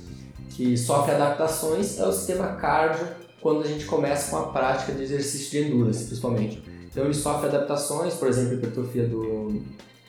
que 0.52 0.78
sofre 0.78 1.16
adaptações 1.16 2.00
é 2.00 2.06
o 2.06 2.12
sistema 2.12 2.56
cardio, 2.58 3.08
quando 3.42 3.64
a 3.64 3.68
gente 3.68 3.86
começa 3.86 4.30
com 4.30 4.38
a 4.38 4.52
prática 4.52 4.92
de 4.92 5.02
exercício 5.02 5.50
de 5.50 5.68
endurance, 5.68 6.06
principalmente. 6.06 6.62
Então 6.98 7.06
ele 7.06 7.14
sofre 7.14 7.46
adaptações, 7.46 8.16
por 8.16 8.28
exemplo, 8.28 8.56
hipertrofia 8.56 9.04
do, 9.04 9.62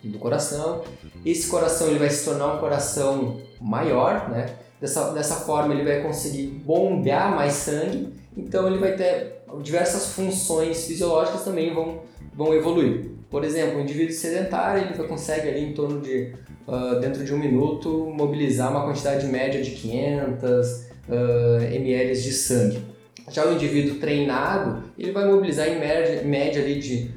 do 0.02 0.18
coração. 0.18 0.82
Esse 1.22 1.46
coração 1.46 1.88
ele 1.88 1.98
vai 1.98 2.08
se 2.08 2.24
tornar 2.24 2.54
um 2.54 2.58
coração 2.58 3.42
maior, 3.60 4.30
né? 4.30 4.54
Dessa, 4.80 5.12
dessa 5.12 5.34
forma 5.34 5.74
ele 5.74 5.84
vai 5.84 6.02
conseguir 6.02 6.46
bombear 6.46 7.36
mais 7.36 7.52
sangue, 7.52 8.08
então 8.34 8.66
ele 8.66 8.78
vai 8.78 8.92
ter 8.92 9.42
diversas 9.62 10.14
funções 10.14 10.86
fisiológicas 10.86 11.44
também 11.44 11.74
vão, 11.74 12.00
vão 12.34 12.54
evoluir. 12.54 13.10
Por 13.28 13.44
exemplo, 13.44 13.76
um 13.76 13.82
indivíduo 13.82 14.14
sedentário 14.14 14.84
ele 14.84 15.06
consegue 15.06 15.46
ali 15.46 15.64
em 15.66 15.74
torno 15.74 16.00
de 16.00 16.32
uh, 16.66 16.98
dentro 17.00 17.22
de 17.22 17.34
um 17.34 17.38
minuto 17.38 18.10
mobilizar 18.16 18.70
uma 18.70 18.86
quantidade 18.86 19.26
média 19.26 19.60
de 19.60 19.72
500 19.72 20.68
uh, 21.06 21.64
ml 21.70 22.14
de 22.14 22.32
sangue. 22.32 22.82
Já 23.30 23.46
o 23.46 23.52
indivíduo 23.52 23.98
treinado, 23.98 24.84
ele 24.98 25.12
vai 25.12 25.26
mobilizar 25.26 25.68
em 25.68 25.78
média, 25.78 26.22
média 26.22 26.62
ali 26.62 26.78
de 26.78 27.10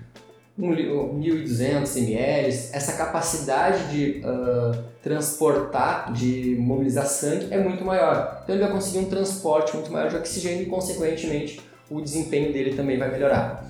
1.200 0.60 1.98
ml. 1.98 2.48
Essa 2.48 2.94
capacidade 2.94 3.90
de 3.92 4.22
uh, 4.26 4.84
transportar, 5.02 6.12
de 6.14 6.56
mobilizar 6.60 7.06
sangue 7.06 7.48
é 7.50 7.58
muito 7.58 7.84
maior. 7.84 8.42
Então 8.44 8.56
ele 8.56 8.64
vai 8.64 8.72
conseguir 8.72 9.00
um 9.00 9.10
transporte 9.10 9.76
muito 9.76 9.92
maior 9.92 10.10
de 10.10 10.16
oxigênio 10.16 10.64
e, 10.64 10.66
consequentemente, 10.68 11.62
o 11.90 12.02
desempenho 12.02 12.54
dele 12.54 12.76
também 12.76 12.98
vai 12.98 13.12
melhorar. 13.12 13.70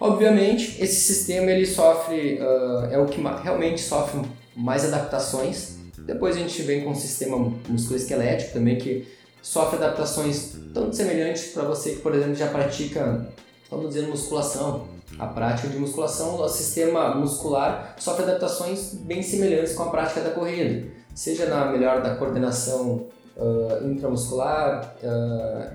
Obviamente, 0.00 0.82
esse 0.82 1.00
sistema 1.00 1.50
ele 1.50 1.66
sofre, 1.66 2.40
uh, 2.40 2.86
é 2.90 2.98
o 2.98 3.06
que 3.06 3.20
realmente 3.42 3.80
sofre 3.80 4.22
mais 4.56 4.84
adaptações. 4.84 5.78
Depois 5.98 6.36
a 6.36 6.38
gente 6.38 6.62
vem 6.62 6.82
com 6.82 6.90
o 6.90 6.96
sistema 6.96 7.36
musculoesquelético 7.68 8.54
também, 8.54 8.78
que 8.78 9.06
sofre 9.42 9.76
adaptações 9.76 10.54
tão 10.72 10.92
semelhantes 10.92 11.52
para 11.52 11.64
você 11.64 11.92
que, 11.92 12.00
por 12.00 12.14
exemplo, 12.14 12.34
já 12.34 12.48
pratica, 12.48 13.26
vamos 13.70 13.88
dizer, 13.88 14.06
musculação. 14.08 14.88
A 15.18 15.26
prática 15.26 15.68
de 15.68 15.76
musculação, 15.76 16.40
o 16.40 16.48
sistema 16.48 17.14
muscular 17.14 17.96
sofre 17.98 18.22
adaptações 18.22 18.94
bem 18.94 19.22
semelhantes 19.22 19.74
com 19.74 19.82
a 19.82 19.90
prática 19.90 20.20
da 20.20 20.30
corrida, 20.30 20.88
seja 21.14 21.46
na 21.46 21.66
melhora 21.66 22.00
da 22.00 22.14
coordenação 22.14 23.06
uh, 23.36 23.86
intramuscular, 23.86 24.94
uh, 25.02 25.72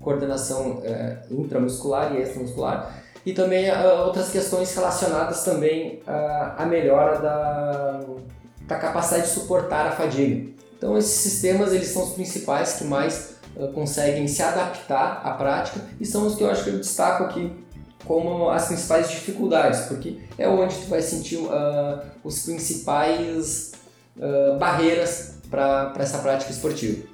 coordenação 0.00 0.78
uh, 0.78 1.34
intramuscular 1.34 2.14
e 2.14 2.22
extramuscular, 2.22 3.02
e 3.24 3.32
também 3.32 3.68
outras 4.04 4.30
questões 4.30 4.72
relacionadas 4.72 5.42
também 5.42 6.00
à 6.06 6.64
melhora 6.64 7.18
da, 7.18 8.00
da 8.68 8.78
capacidade 8.78 9.24
de 9.24 9.30
suportar 9.30 9.88
a 9.88 9.90
fadiga. 9.90 10.55
Então 10.76 10.96
esses 10.96 11.12
sistemas 11.12 11.72
eles 11.72 11.88
são 11.88 12.04
os 12.04 12.14
principais 12.14 12.74
que 12.74 12.84
mais 12.84 13.36
uh, 13.56 13.68
conseguem 13.68 14.28
se 14.28 14.42
adaptar 14.42 15.22
à 15.24 15.32
prática 15.32 15.80
e 15.98 16.04
são 16.04 16.26
os 16.26 16.34
que 16.34 16.42
eu 16.42 16.50
acho 16.50 16.64
que 16.64 16.70
eu 16.70 16.78
destaco 16.78 17.24
aqui 17.24 17.50
como 18.04 18.48
as 18.50 18.66
principais 18.68 19.10
dificuldades, 19.10 19.80
porque 19.86 20.18
é 20.38 20.48
onde 20.48 20.76
tu 20.76 20.86
vai 20.86 21.02
sentir 21.02 21.38
uh, 21.38 22.00
os 22.22 22.44
principais 22.44 23.72
uh, 24.16 24.56
barreiras 24.58 25.38
para 25.50 25.92
essa 25.98 26.18
prática 26.18 26.52
esportiva. 26.52 27.04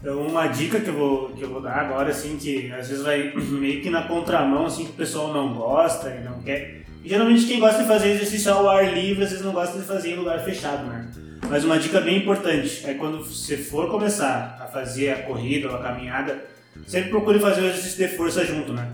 Então 0.00 0.20
uma 0.26 0.48
dica 0.48 0.80
que 0.80 0.88
eu 0.88 0.94
vou 0.94 1.30
que 1.30 1.42
eu 1.42 1.48
vou 1.48 1.62
dar 1.62 1.76
agora 1.76 2.10
assim 2.10 2.36
que 2.36 2.70
às 2.72 2.88
vezes 2.88 3.02
vai 3.02 3.32
meio 3.34 3.80
que 3.80 3.88
na 3.88 4.06
contramão 4.06 4.66
assim 4.66 4.84
que 4.84 4.90
o 4.90 4.94
pessoal 4.94 5.32
não 5.32 5.54
gosta 5.54 6.10
e 6.10 6.22
não 6.22 6.42
quer. 6.42 6.82
Geralmente 7.02 7.46
quem 7.46 7.60
gosta 7.60 7.82
de 7.82 7.88
fazer 7.88 8.10
exercício 8.10 8.52
ao 8.52 8.68
ar 8.68 8.92
livre 8.92 9.24
às 9.24 9.30
vezes 9.30 9.44
não 9.44 9.52
gosta 9.52 9.78
de 9.78 9.84
fazer 9.84 10.10
em 10.10 10.16
lugar 10.16 10.44
fechado, 10.44 10.86
né? 10.86 11.10
Mas 11.54 11.64
uma 11.64 11.78
dica 11.78 12.00
bem 12.00 12.16
importante 12.16 12.82
é 12.84 12.94
quando 12.94 13.24
você 13.24 13.56
for 13.56 13.88
começar 13.88 14.58
a 14.60 14.66
fazer 14.66 15.10
a 15.10 15.22
corrida 15.22 15.68
ou 15.68 15.76
a 15.76 15.78
caminhada, 15.78 16.44
sempre 16.84 17.10
procure 17.10 17.38
fazer 17.38 17.60
o 17.60 17.66
exercício 17.66 18.08
de 18.08 18.16
força 18.16 18.44
junto, 18.44 18.72
né? 18.72 18.90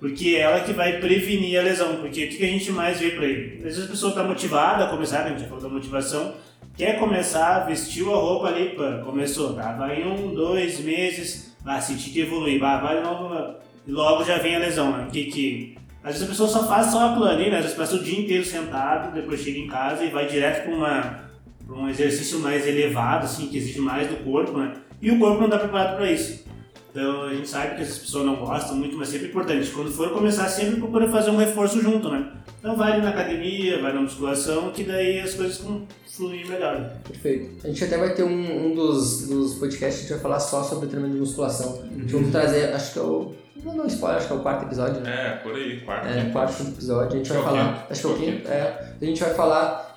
Porque 0.00 0.34
é 0.34 0.40
ela 0.40 0.58
que 0.58 0.72
vai 0.72 0.98
prevenir 0.98 1.60
a 1.60 1.62
lesão. 1.62 1.98
Porque 1.98 2.24
o 2.24 2.28
que 2.28 2.42
a 2.42 2.48
gente 2.48 2.72
mais 2.72 2.98
vê 2.98 3.10
por 3.10 3.22
aí? 3.22 3.58
Às 3.58 3.62
vezes 3.62 3.84
a 3.84 3.90
pessoa 3.90 4.10
está 4.10 4.24
motivada 4.24 4.86
a 4.86 4.88
começar, 4.88 5.22
a 5.22 5.28
gente 5.28 5.42
já 5.42 5.46
falou 5.46 5.62
da 5.62 5.68
motivação, 5.68 6.34
quer 6.76 6.98
começar, 6.98 7.60
vestiu 7.60 8.12
a 8.12 8.16
roupa 8.18 8.48
ali, 8.48 8.70
pã, 8.70 9.02
começou, 9.04 9.54
tá? 9.54 9.70
Vai 9.74 10.02
um, 10.02 10.34
dois 10.34 10.80
meses, 10.80 11.56
vai 11.64 11.80
sentir 11.80 12.10
que 12.10 12.22
evolui, 12.22 12.58
vai, 12.58 12.80
vai 12.80 13.04
logo, 13.04 13.54
logo 13.86 14.24
já 14.24 14.36
vem 14.38 14.56
a 14.56 14.58
lesão, 14.58 14.90
né? 14.96 15.06
Que, 15.12 15.26
que 15.26 15.78
às 16.02 16.14
vezes 16.14 16.26
a 16.26 16.30
pessoa 16.30 16.48
só 16.48 16.66
faz 16.66 16.88
só 16.88 17.10
aquilo 17.10 17.26
ali, 17.26 17.48
né? 17.48 17.58
Às 17.58 17.66
vezes 17.66 17.78
passa 17.78 17.94
o 17.94 18.02
dia 18.02 18.18
inteiro 18.18 18.44
sentado, 18.44 19.14
depois 19.14 19.38
chega 19.38 19.60
em 19.60 19.68
casa 19.68 20.04
e 20.04 20.10
vai 20.10 20.26
direto 20.26 20.64
para 20.64 20.74
uma 20.74 21.29
para 21.70 21.78
um 21.78 21.88
exercício 21.88 22.40
mais 22.40 22.66
elevado, 22.66 23.24
assim, 23.24 23.46
que 23.46 23.56
exige 23.56 23.80
mais 23.80 24.08
do 24.08 24.16
corpo, 24.24 24.58
né? 24.58 24.74
E 25.00 25.08
o 25.12 25.18
corpo 25.20 25.38
não 25.38 25.44
está 25.44 25.60
preparado 25.60 25.96
para 25.96 26.10
isso. 26.10 26.44
Então 26.90 27.22
a 27.22 27.32
gente 27.32 27.48
sabe 27.48 27.76
que 27.76 27.82
essas 27.82 27.98
pessoas 27.98 28.26
não 28.26 28.34
gostam 28.34 28.74
muito, 28.74 28.96
mas 28.96 29.08
sempre 29.08 29.28
é 29.28 29.30
importante. 29.30 29.70
Quando 29.70 29.92
for 29.92 30.10
começar, 30.10 30.48
sempre 30.48 30.80
procura 30.80 31.08
fazer 31.08 31.30
um 31.30 31.36
reforço 31.36 31.80
junto, 31.80 32.10
né? 32.10 32.32
Então 32.58 32.76
vai 32.76 33.00
na 33.00 33.10
academia, 33.10 33.80
vai 33.80 33.92
na 33.92 34.00
musculação, 34.00 34.72
que 34.72 34.82
daí 34.82 35.20
as 35.20 35.34
coisas 35.34 35.58
vão 35.58 35.86
fluir 36.12 36.48
melhor. 36.48 36.90
Perfeito. 37.06 37.64
A 37.64 37.68
gente 37.68 37.84
até 37.84 37.96
vai 37.96 38.14
ter 38.14 38.24
um, 38.24 38.66
um 38.66 38.74
dos, 38.74 39.28
dos 39.28 39.54
podcasts 39.54 40.00
que 40.00 40.06
a 40.06 40.08
gente 40.08 40.12
vai 40.14 40.22
falar 40.22 40.40
só 40.40 40.64
sobre 40.64 40.88
treinamento 40.88 41.14
de 41.14 41.20
musculação. 41.20 41.76
Uhum. 41.76 42.04
Vamos 42.08 42.32
trazer, 42.32 42.74
acho 42.74 42.92
que 42.92 42.98
é 42.98 43.02
o. 43.02 43.32
Não, 43.64 43.76
não 43.76 43.86
spoiler, 43.86 44.18
acho 44.18 44.26
que 44.26 44.32
é 44.32 44.36
o 44.36 44.40
quarto 44.40 44.64
episódio. 44.64 45.00
Né? 45.02 45.10
É, 45.10 45.36
por 45.36 45.54
aí, 45.54 45.80
quarto. 45.82 46.08
É, 46.08 46.30
quarto 46.30 46.62
episódio. 46.62 47.14
A 47.14 47.16
gente 47.16 47.32
vai 47.32 47.42
falar. 47.42 47.86
Acho 47.88 48.00
que 48.00 48.06
é 48.06 48.10
o 48.10 48.16
quinto. 48.16 48.48
É, 48.48 48.94
a 49.00 49.04
gente 49.04 49.20
vai 49.20 49.34
falar 49.34 49.89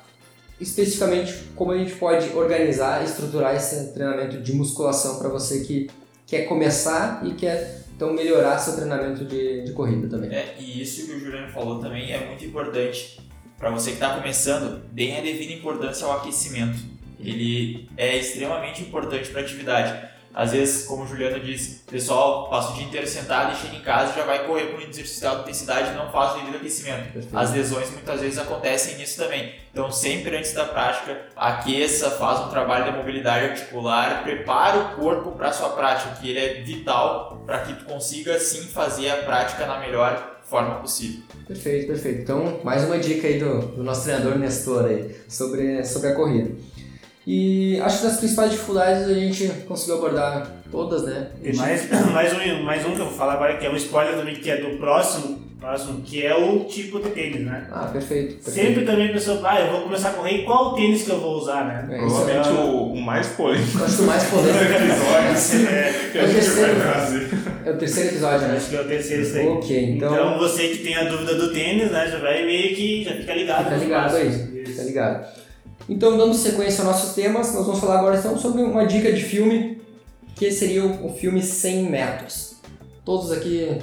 especificamente 0.60 1.34
como 1.56 1.72
a 1.72 1.78
gente 1.78 1.94
pode 1.96 2.30
organizar 2.36 3.04
estruturar 3.04 3.56
esse 3.56 3.94
treinamento 3.94 4.38
de 4.42 4.54
musculação 4.54 5.20
para 5.20 5.30
você 5.30 5.62
que 5.62 5.90
quer 6.26 6.44
começar 6.44 7.22
e 7.26 7.34
quer 7.34 7.84
então 7.96 8.14
melhorar 8.14 8.58
seu 8.58 8.76
treinamento 8.76 9.24
de, 9.26 9.64
de 9.64 9.72
corrida 9.74 10.08
também. 10.08 10.34
É, 10.34 10.56
e 10.60 10.82
isso 10.82 11.06
que 11.06 11.14
o 11.14 11.20
Juliano 11.20 11.52
falou 11.52 11.80
também 11.80 12.12
é 12.12 12.26
muito 12.26 12.44
importante. 12.46 13.20
Para 13.58 13.70
você 13.70 13.92
que 13.92 13.96
está 13.96 14.16
começando, 14.16 14.84
deem 14.92 15.18
a 15.18 15.22
devida 15.22 15.54
importância 15.54 16.06
ao 16.06 16.18
aquecimento. 16.18 16.78
Ele 17.20 17.88
é 17.96 18.18
extremamente 18.18 18.82
importante 18.82 19.30
para 19.30 19.42
a 19.42 19.44
atividade. 19.44 20.13
Às 20.34 20.52
vezes, 20.52 20.86
como 20.86 21.04
o 21.04 21.08
Juliano 21.08 21.40
disse, 21.40 21.84
o 21.88 21.92
pessoal 21.92 22.50
passa 22.50 22.72
o 22.72 22.76
dia 22.76 22.86
inteiro 22.86 23.08
sentado 23.08 23.54
e 23.54 23.56
chega 23.56 23.76
em 23.76 23.82
casa 23.82 24.14
e 24.14 24.16
já 24.16 24.26
vai 24.26 24.46
correr 24.48 24.68
com 24.68 24.82
exercício 24.82 25.22
de 25.22 25.28
alta 25.28 25.42
intensidade 25.42 25.92
e 25.92 25.96
não 25.96 26.12
faz 26.12 26.34
o 26.34 26.40
devido 26.40 26.56
aquecimento. 26.56 27.14
Perfeito. 27.14 27.38
As 27.38 27.54
lesões 27.54 27.92
muitas 27.92 28.20
vezes 28.20 28.40
acontecem 28.40 28.98
nisso 28.98 29.22
também. 29.22 29.54
Então, 29.72 29.92
sempre 29.92 30.36
antes 30.36 30.54
da 30.54 30.66
prática, 30.66 31.28
aqueça, 31.36 32.10
faz 32.12 32.40
um 32.40 32.50
trabalho 32.50 32.92
de 32.92 32.98
mobilidade 32.98 33.46
articular, 33.46 34.24
prepara 34.24 34.80
o 34.80 34.96
corpo 34.96 35.32
para 35.32 35.50
a 35.50 35.54
sua 35.54 35.70
prática, 35.70 36.16
que 36.20 36.30
ele 36.30 36.40
é 36.40 36.62
vital 36.62 37.44
para 37.46 37.60
que 37.60 37.74
tu 37.74 37.86
consiga 37.86 38.40
sim 38.40 38.68
fazer 38.68 39.10
a 39.10 39.18
prática 39.18 39.66
na 39.66 39.80
melhor 39.80 40.34
forma 40.44 40.76
possível. 40.76 41.24
Perfeito, 41.48 41.88
perfeito. 41.88 42.22
Então, 42.22 42.60
mais 42.64 42.84
uma 42.84 42.98
dica 43.00 43.28
aí 43.28 43.40
do, 43.40 43.60
do 43.68 43.84
nosso 43.84 44.04
treinador 44.04 44.38
Nestor 44.38 44.86
aí, 44.86 45.16
sobre, 45.28 45.84
sobre 45.84 46.10
a 46.10 46.16
corrida. 46.16 46.56
E 47.26 47.80
acho 47.82 48.00
que 48.00 48.04
das 48.08 48.18
principais 48.18 48.52
dificuldades 48.52 49.08
a 49.08 49.14
gente 49.14 49.48
conseguiu 49.68 49.96
abordar 49.96 50.52
todas, 50.70 51.04
né? 51.04 51.28
E 51.42 51.56
mais, 51.56 51.90
mais, 52.12 52.34
um, 52.34 52.64
mais 52.64 52.86
um 52.86 52.92
que 52.96 53.00
eu 53.00 53.06
vou 53.06 53.14
falar 53.18 53.34
agora, 53.34 53.58
que 53.58 53.66
é 53.66 53.70
um 53.70 53.76
spoiler 53.78 54.16
também, 54.16 54.36
que 54.36 54.50
é 54.52 54.58
do 54.58 54.78
próximo, 54.78 55.40
próximo 55.58 56.02
que 56.02 56.26
é 56.26 56.36
o 56.36 56.66
tipo 56.66 57.00
de 57.00 57.10
tênis, 57.12 57.46
né? 57.46 57.66
Ah, 57.72 57.86
perfeito. 57.86 58.44
perfeito. 58.44 58.52
Sempre 58.68 58.84
também 58.86 59.08
a 59.10 59.14
pessoa, 59.14 59.40
ah, 59.46 59.62
eu 59.62 59.72
vou 59.72 59.82
começar 59.84 60.10
a 60.10 60.14
correr, 60.14 60.40
qual 60.44 60.76
tênis 60.76 61.04
que 61.04 61.12
eu 61.12 61.20
vou 61.22 61.38
usar, 61.38 61.64
né? 61.66 61.88
É, 61.96 61.98
Provavelmente 62.00 62.50
é- 62.50 62.52
o, 62.52 62.92
o 62.92 63.02
mais 63.02 63.28
polêmico 63.28 63.78
Eu 63.80 63.86
acho 63.86 63.96
que 63.96 64.02
o 64.02 64.06
mais 64.06 64.24
polêmico 64.26 64.54
É, 65.72 66.10
que 66.12 66.18
É 66.18 66.22
a 66.22 66.26
o 66.26 66.28
gente 66.28 66.50
vai 66.50 66.66
terceiro. 66.66 66.82
trazer. 66.82 67.30
é 67.66 67.72
o 67.72 67.78
terceiro 67.78 68.10
episódio, 68.10 68.48
né? 68.50 68.58
acho 68.58 68.70
que 68.70 68.76
é 68.76 68.82
o 68.82 68.88
terceiro 68.88 69.22
isso 69.24 69.38
aí. 69.38 69.48
Ok, 69.48 69.84
então, 69.96 70.12
Então 70.14 70.38
você 70.40 70.68
que 70.68 70.80
tem 70.84 70.96
a 70.96 71.06
dúvida 71.06 71.36
do 71.36 71.54
tênis, 71.54 71.90
né, 71.90 72.06
já 72.12 72.18
vai 72.20 72.46
meio 72.46 72.76
que, 72.76 73.06
já 73.06 73.12
fica 73.14 73.34
ligado. 73.34 73.64
fica 73.64 73.78
ligado 73.78 74.16
aí, 74.18 74.66
fica 74.66 74.84
ligado. 74.84 75.43
Então, 75.88 76.18
dando 76.18 76.34
sequência 76.34 76.84
aos 76.84 76.94
nossos 76.94 77.14
temas, 77.14 77.54
nós 77.54 77.66
vamos 77.66 77.80
falar 77.80 78.00
agora 78.00 78.18
então 78.18 78.38
sobre 78.38 78.62
uma 78.62 78.86
dica 78.86 79.12
de 79.12 79.22
filme, 79.22 79.82
que 80.36 80.52
seria 80.52 80.86
o, 80.86 81.14
filme 81.14 81.42
100 81.42 81.90
metros. 81.90 82.56
Todos 83.04 83.32
aqui, 83.32 83.80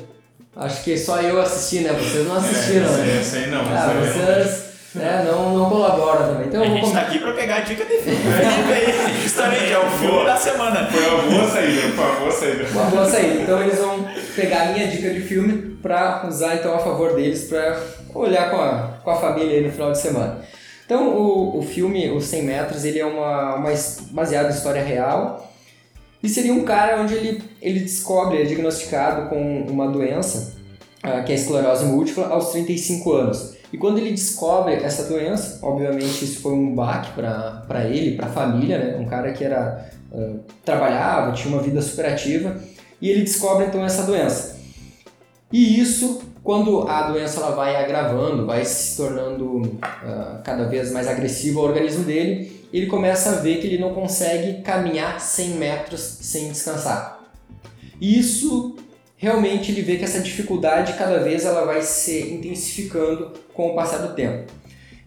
acho 0.56 0.82
que 0.82 0.96
só 0.96 1.20
eu 1.20 1.40
assisti, 1.40 1.84
né? 1.84 1.92
Vocês 1.92 2.26
não 2.26 2.36
assistiram, 2.36 2.86
É, 2.86 2.96
né? 2.98 3.20
esse 3.20 3.36
aí 3.36 3.50
não. 3.50 3.60
Ah, 3.60 3.92
vocês 4.00 4.70
né, 4.94 5.24
não, 5.24 5.56
não 5.56 5.70
colaboram 5.70 6.26
também. 6.26 6.48
Então, 6.48 6.62
a 6.62 6.64
eu 6.64 6.70
vou 6.70 6.78
gente 6.78 6.88
está 6.88 7.00
aqui 7.02 7.18
para 7.18 7.32
pegar 7.34 7.56
a 7.56 7.60
dica 7.60 7.84
de 7.84 7.98
filme. 7.98 8.18
Felipe, 8.18 9.20
justamente, 9.22 9.72
é 9.72 9.78
o 9.78 9.90
filme 9.90 10.24
da 10.24 10.36
semana. 10.36 10.88
Foi 10.90 11.06
uma 11.06 11.22
boa 11.30 11.48
saída, 11.48 11.80
foi 11.80 12.04
uma 12.04 12.14
boa 12.20 12.32
saída. 12.32 12.64
uma 12.72 12.84
boa 12.84 13.04
saída. 13.04 13.42
Então, 13.42 13.62
eles 13.62 13.78
vão 13.78 14.08
pegar 14.34 14.62
a 14.62 14.72
minha 14.72 14.88
dica 14.88 15.10
de 15.10 15.20
filme 15.20 15.76
para 15.82 16.26
usar 16.26 16.56
então 16.56 16.74
a 16.74 16.78
favor 16.78 17.14
deles 17.14 17.44
para 17.44 17.80
olhar 18.14 18.50
com 18.50 18.56
a, 18.56 18.98
com 19.02 19.10
a 19.10 19.16
família 19.16 19.58
aí 19.58 19.66
no 19.66 19.72
final 19.72 19.92
de 19.92 19.98
semana. 19.98 20.38
Então, 20.90 21.16
o, 21.16 21.58
o 21.58 21.62
filme, 21.62 22.10
Os 22.10 22.24
100 22.24 22.42
Metros, 22.42 22.84
ele 22.84 22.98
é 22.98 23.06
uma, 23.06 23.54
uma 23.54 23.70
baseado 24.10 24.46
em 24.46 24.52
história 24.52 24.82
real 24.82 25.48
e 26.20 26.28
seria 26.28 26.52
um 26.52 26.64
cara 26.64 27.00
onde 27.00 27.14
ele, 27.14 27.44
ele 27.62 27.78
descobre, 27.78 28.42
é 28.42 28.44
diagnosticado 28.44 29.28
com 29.28 29.62
uma 29.68 29.86
doença, 29.86 30.56
ah, 31.00 31.22
que 31.22 31.30
é 31.30 31.36
a 31.36 31.38
esclerose 31.38 31.84
múltipla, 31.84 32.26
aos 32.26 32.50
35 32.50 33.12
anos. 33.12 33.54
E 33.72 33.78
quando 33.78 33.98
ele 33.98 34.10
descobre 34.10 34.74
essa 34.74 35.04
doença, 35.04 35.64
obviamente 35.64 36.24
isso 36.24 36.40
foi 36.40 36.54
um 36.54 36.74
baque 36.74 37.12
para 37.12 37.84
ele, 37.88 38.16
para 38.16 38.26
a 38.26 38.32
família, 38.32 38.76
né? 38.76 38.96
Um 38.98 39.06
cara 39.06 39.30
que 39.30 39.44
era 39.44 39.88
ah, 40.12 40.32
trabalhava, 40.64 41.30
tinha 41.30 41.54
uma 41.54 41.62
vida 41.62 41.80
superativa, 41.80 42.60
e 43.00 43.08
ele 43.08 43.20
descobre 43.20 43.66
então 43.66 43.84
essa 43.84 44.02
doença. 44.02 44.58
E 45.52 45.80
isso, 45.80 46.20
quando 46.42 46.88
a 46.88 47.10
doença 47.10 47.40
ela 47.40 47.50
vai 47.50 47.76
agravando, 47.76 48.46
vai 48.46 48.64
se 48.64 48.96
tornando 48.96 49.78
ah, 49.82 50.40
cada 50.42 50.64
vez 50.64 50.90
mais 50.90 51.06
agressiva 51.06 51.60
ao 51.60 51.66
organismo 51.66 52.04
dele, 52.04 52.66
ele 52.72 52.86
começa 52.86 53.30
a 53.30 53.34
ver 53.34 53.60
que 53.60 53.66
ele 53.66 53.78
não 53.78 53.92
consegue 53.92 54.62
caminhar 54.62 55.20
100 55.20 55.48
metros 55.50 56.00
sem 56.00 56.48
descansar. 56.48 57.20
E 58.00 58.18
isso 58.18 58.76
realmente 59.16 59.70
ele 59.70 59.82
vê 59.82 59.96
que 59.96 60.04
essa 60.04 60.20
dificuldade 60.20 60.94
cada 60.94 61.18
vez 61.18 61.44
ela 61.44 61.64
vai 61.64 61.82
se 61.82 62.32
intensificando 62.32 63.32
com 63.52 63.72
o 63.72 63.74
passar 63.74 63.98
do 63.98 64.14
tempo. 64.14 64.50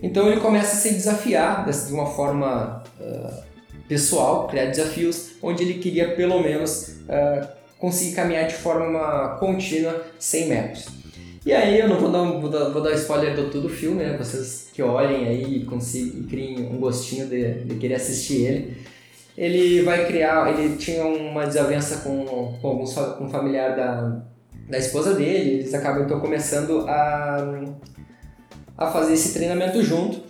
Então 0.02 0.28
ele 0.28 0.40
começa 0.40 0.74
a 0.74 0.80
se 0.80 0.94
desafiar 0.94 1.66
de 1.66 1.94
uma 1.94 2.06
forma 2.06 2.84
ah, 3.02 3.44
pessoal, 3.88 4.48
criar 4.48 4.66
desafios 4.66 5.32
onde 5.42 5.64
ele 5.64 5.76
queria 5.76 6.16
pelo 6.16 6.42
menos 6.42 6.98
ah, 7.10 7.48
conseguir 7.80 8.14
caminhar 8.14 8.48
de 8.48 8.54
forma 8.54 9.38
contínua 9.40 10.06
100 10.20 10.48
metros. 10.48 11.03
E 11.46 11.52
aí 11.52 11.80
eu 11.80 11.90
não 11.90 12.00
vou 12.00 12.10
dar, 12.10 12.22
um- 12.22 12.40
vou 12.40 12.50
dar, 12.50 12.70
vou 12.70 12.82
dar 12.82 12.94
spoiler 12.94 13.36
do 13.36 13.50
todo 13.50 13.66
o 13.66 13.70
filme, 13.70 14.04
né? 14.04 14.16
Vocês 14.18 14.70
que 14.74 14.82
olhem 14.82 15.28
aí 15.28 15.58
e, 15.58 15.66
consigam, 15.66 16.22
e 16.22 16.24
criem 16.24 16.68
um 16.68 16.78
gostinho 16.78 17.28
de, 17.28 17.66
de 17.66 17.76
querer 17.76 17.96
assistir 17.96 18.44
ele. 18.44 18.78
Ele 19.38 19.82
vai 19.82 20.06
criar, 20.06 20.48
ele 20.58 20.78
tinha 20.78 21.04
uma 21.06 21.46
desavença 21.46 21.98
com, 21.98 22.58
com 22.62 22.68
alguns 22.68 22.94
com 22.94 23.26
um 23.26 23.30
familiar 23.30 23.76
da, 23.76 24.22
da 24.70 24.78
esposa 24.78 25.16
dele, 25.16 25.56
eles 25.56 25.74
acabam 25.74 26.04
então 26.06 26.20
começando 26.20 26.86
a, 26.88 27.64
a 28.78 28.88
fazer 28.92 29.14
esse 29.14 29.34
treinamento 29.34 29.82
junto. 29.84 30.22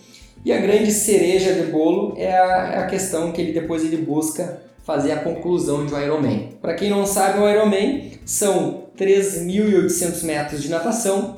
E 0.46 0.52
a 0.52 0.58
grande 0.60 0.92
cereja 0.92 1.54
de 1.54 1.72
bolo 1.72 2.16
é 2.18 2.32
a, 2.34 2.72
é 2.74 2.78
a 2.80 2.88
questão 2.88 3.32
que 3.32 3.42
ele 3.42 3.52
depois 3.54 3.84
ele 3.84 3.98
busca 3.98 4.62
fazer 4.84 5.12
a 5.12 5.18
conclusão 5.20 5.86
de 5.86 5.94
um 5.94 6.02
Ironman. 6.02 6.50
Para 6.62 6.74
quem 6.74 6.90
não 6.90 7.06
sabe, 7.06 7.40
o 7.40 7.50
Ironman 7.50 8.12
são 8.26 8.83
3.800 8.98 10.24
metros 10.24 10.62
de 10.62 10.70
natação, 10.70 11.38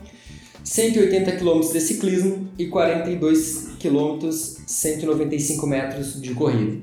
180 0.63 1.33
km 1.33 1.59
de 1.71 1.79
ciclismo 1.79 2.47
e 2.57 2.67
42 2.67 3.69
km, 3.79 4.29
195 4.31 5.67
metros 5.67 6.21
de 6.21 6.33
corrida. 6.33 6.81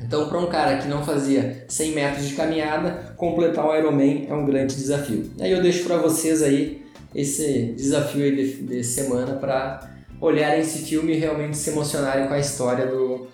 Então, 0.00 0.28
para 0.28 0.38
um 0.38 0.46
cara 0.46 0.78
que 0.78 0.88
não 0.88 1.04
fazia 1.04 1.64
100 1.68 1.92
metros 1.92 2.28
de 2.28 2.34
caminhada, 2.34 3.14
completar 3.16 3.66
o 3.66 3.76
Ironman 3.76 4.26
é 4.28 4.34
um 4.34 4.44
grande 4.44 4.74
desafio. 4.74 5.30
Aí 5.40 5.50
eu 5.50 5.62
deixo 5.62 5.84
para 5.84 5.96
vocês 5.96 6.42
aí 6.42 6.82
esse 7.14 7.74
desafio 7.76 8.24
aí 8.24 8.34
de, 8.34 8.62
de 8.62 8.84
semana 8.84 9.34
para 9.36 9.90
olharem 10.20 10.60
esse 10.60 10.78
filme 10.78 11.14
e 11.14 11.18
realmente 11.18 11.56
se 11.56 11.70
emocionarem 11.70 12.26
com 12.26 12.34
a 12.34 12.38
história 12.38 12.86
do 12.86 13.28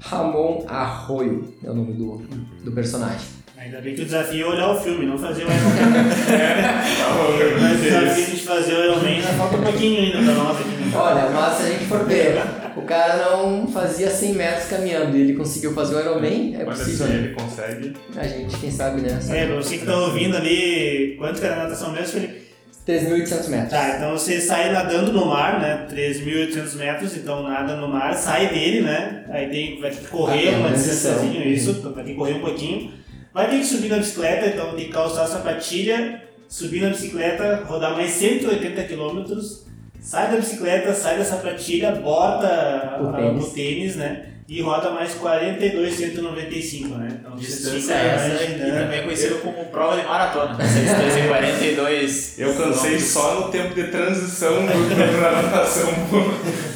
Ramon 0.00 0.64
Arroyo, 0.68 1.54
é 1.62 1.70
o 1.70 1.74
nome 1.74 1.92
do, 1.92 2.18
do 2.64 2.72
personagem. 2.72 3.35
Ainda 3.66 3.80
bem 3.80 3.94
que 3.96 4.02
o 4.02 4.04
desafio 4.04 4.46
é 4.46 4.48
olhar 4.50 4.70
o 4.70 4.80
filme, 4.80 5.06
não 5.06 5.18
fazer 5.18 5.42
o 5.42 5.46
Ironman. 5.46 6.04
Mas 7.60 7.78
o 7.80 7.82
desafio 7.82 8.36
de 8.36 8.42
fazer 8.42 8.74
o 8.74 8.84
Ironman 8.84 9.14
ainda 9.16 9.28
falta 9.28 9.56
um 9.56 9.62
pouquinho 9.62 10.02
ainda 10.02 10.18
pra 10.18 10.34
nós 10.34 10.60
aqui. 10.60 10.68
né? 10.68 10.92
Olha, 10.94 11.30
mas 11.30 11.56
se 11.56 11.62
a 11.62 11.68
gente 11.70 11.84
for 11.86 12.04
ver, 12.06 12.40
o 12.76 12.82
cara 12.82 13.16
não 13.30 13.66
fazia 13.66 14.08
100 14.08 14.32
metros 14.34 14.68
caminhando 14.68 15.16
e 15.16 15.20
ele 15.20 15.34
conseguiu 15.34 15.74
fazer 15.74 15.96
o 15.96 16.00
Ironman, 16.00 16.54
é 16.60 16.64
Mas 16.64 16.78
possível, 16.78 17.06
assim, 17.06 17.14
né? 17.14 17.20
ele 17.24 17.34
consegue. 17.34 17.92
A 18.16 18.26
gente, 18.26 18.56
quem 18.56 18.70
sabe, 18.70 19.00
né? 19.02 19.18
É, 19.30 19.46
pra 19.46 19.56
você 19.56 19.78
que 19.78 19.84
tá 19.86 19.98
ouvindo 19.98 20.36
ali, 20.36 21.16
quanto 21.18 21.40
que 21.40 21.46
era 21.46 21.56
a 21.56 21.62
natação 21.64 21.90
mesmo, 21.92 22.06
Felipe? 22.06 22.46
3.800 22.86 23.48
metros. 23.48 23.70
Tá, 23.70 23.94
então 23.96 24.12
você 24.12 24.40
sai 24.40 24.70
nadando 24.72 25.12
no 25.12 25.26
mar, 25.26 25.58
né? 25.60 25.86
3.800 25.92 26.76
metros, 26.76 27.16
então 27.16 27.42
nada 27.42 27.74
no 27.74 27.88
mar, 27.88 28.14
sai 28.14 28.46
dele, 28.48 28.82
né? 28.82 29.24
Aí 29.28 29.48
tem, 29.48 29.80
vai 29.80 29.90
ter 29.90 29.96
que 30.02 30.06
correr 30.06 30.54
Ah, 30.54 30.58
uma 30.58 30.68
transição. 30.68 31.32
isso, 31.44 31.70
então 31.72 31.92
vai 31.92 32.04
ter 32.04 32.10
que 32.12 32.16
correr 32.16 32.34
um 32.34 32.40
pouquinho. 32.40 32.92
Vai 33.36 33.50
ter 33.50 33.58
que 33.58 33.66
subir 33.66 33.90
na 33.90 33.98
bicicleta, 33.98 34.46
então 34.46 34.72
tem 34.74 34.86
que 34.86 34.92
calçar 34.92 35.24
a 35.24 35.26
sapatilha, 35.26 36.22
subir 36.48 36.80
na 36.80 36.88
bicicleta, 36.88 37.64
rodar 37.66 37.92
mais 37.92 38.10
180 38.12 38.82
quilômetros, 38.84 39.66
sai 40.00 40.30
da 40.30 40.38
bicicleta, 40.38 40.94
sai 40.94 41.18
da 41.18 41.24
sapatilha, 41.26 41.92
bota 41.96 42.96
O 42.98 43.08
a- 43.10 43.12
tênis. 43.12 43.52
tênis, 43.52 43.96
né? 43.96 44.22
E 44.48 44.62
roda 44.62 44.90
mais 44.90 45.12
42,195, 45.14 46.94
né? 46.96 47.08
Então 47.20 47.36
Distância 47.36 47.92
é 47.92 48.06
essa, 48.14 48.26
e 48.42 48.46
imaginando. 48.54 48.80
também 48.84 49.02
conhecido 49.02 49.34
como 49.42 49.66
prova 49.66 50.00
de 50.00 50.06
maratona. 50.06 50.56
Essa 50.62 50.80
distância 50.80 51.18
em 51.20 51.28
42 51.28 52.38
Eu 52.38 52.54
cansei 52.54 52.98
só 52.98 53.34
no 53.40 53.48
tempo 53.50 53.74
de 53.74 53.84
transição 53.88 54.54
do- 54.64 54.88
da 55.20 55.42
natação 55.42 55.90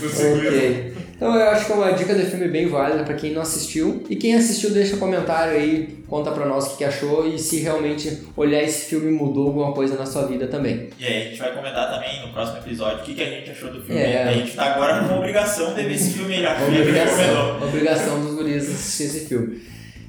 do 0.01 0.09
ciclismo. 0.11 0.49
Ok. 0.49 0.90
Então 1.21 1.37
eu 1.37 1.51
acho 1.51 1.67
que 1.67 1.73
é 1.73 1.75
uma 1.75 1.93
dica 1.93 2.15
de 2.15 2.25
filme 2.25 2.49
bem 2.49 2.67
válida 2.67 3.05
para 3.05 3.13
quem 3.13 3.35
não 3.35 3.43
assistiu. 3.43 4.03
E 4.09 4.17
quem 4.17 4.35
assistiu, 4.35 4.71
deixa 4.71 4.97
comentário 4.97 5.53
aí, 5.53 6.03
conta 6.09 6.31
pra 6.31 6.47
nós 6.47 6.65
o 6.65 6.71
que 6.71 6.77
que 6.79 6.85
achou 6.85 7.29
e 7.29 7.39
se 7.39 7.61
realmente 7.61 8.23
olhar 8.35 8.63
esse 8.63 8.87
filme 8.87 9.13
mudou 9.13 9.49
alguma 9.49 9.75
coisa 9.75 9.97
na 9.97 10.07
sua 10.07 10.27
vida 10.27 10.47
também. 10.47 10.89
E 10.99 11.05
aí 11.05 11.21
a 11.21 11.25
gente 11.27 11.39
vai 11.39 11.55
comentar 11.55 11.91
também 11.93 12.27
no 12.27 12.33
próximo 12.33 12.57
episódio 12.61 13.01
o 13.01 13.03
que, 13.03 13.15
que 13.15 13.23
a 13.23 13.27
gente 13.27 13.51
achou 13.51 13.71
do 13.71 13.83
filme. 13.83 14.01
É. 14.01 14.23
A 14.23 14.33
gente 14.33 14.57
tá 14.57 14.73
agora 14.73 15.07
com 15.07 15.19
obrigação 15.19 15.75
de 15.75 15.83
ver 15.83 15.93
esse 15.93 16.15
filme 16.15 16.37
aí. 16.37 16.79
Obrigação, 16.81 17.69
obrigação 17.69 18.21
dos 18.23 18.35
guris 18.37 18.71
assistir 18.71 19.03
esse 19.03 19.27
filme. 19.27 19.61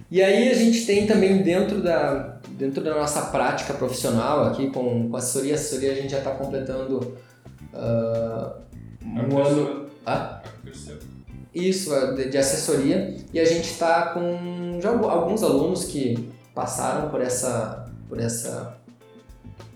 E 0.10 0.24
aí 0.24 0.50
a 0.50 0.54
gente 0.54 0.86
tem 0.86 1.06
também 1.06 1.44
dentro 1.44 1.82
da, 1.82 2.38
dentro 2.52 2.82
da 2.82 2.96
nossa 2.96 3.24
prática 3.24 3.74
profissional 3.74 4.46
aqui 4.46 4.68
com, 4.68 5.10
com 5.10 5.16
a 5.18 5.20
assessoria, 5.20 5.52
a 5.52 5.56
assessoria 5.56 5.92
a 5.92 5.96
gente 5.96 6.12
já 6.12 6.20
está 6.20 6.32
completando 6.32 7.18
ah, 7.74 8.54
um 9.04 9.38
ano. 9.38 9.91
Terceiro. 10.64 11.00
Isso, 11.54 11.94
é, 11.94 12.28
de 12.28 12.38
assessoria. 12.38 13.16
E 13.34 13.40
a 13.40 13.46
gente 13.46 13.70
está 13.70 14.10
com 14.14 14.80
já 14.82 14.90
alguns 14.90 15.44
alunos 15.44 15.86
que 15.86 16.30
passaram 16.56 17.10
por 17.10 17.22
essa, 17.22 17.86
por 18.08 18.20
essa, 18.20 18.78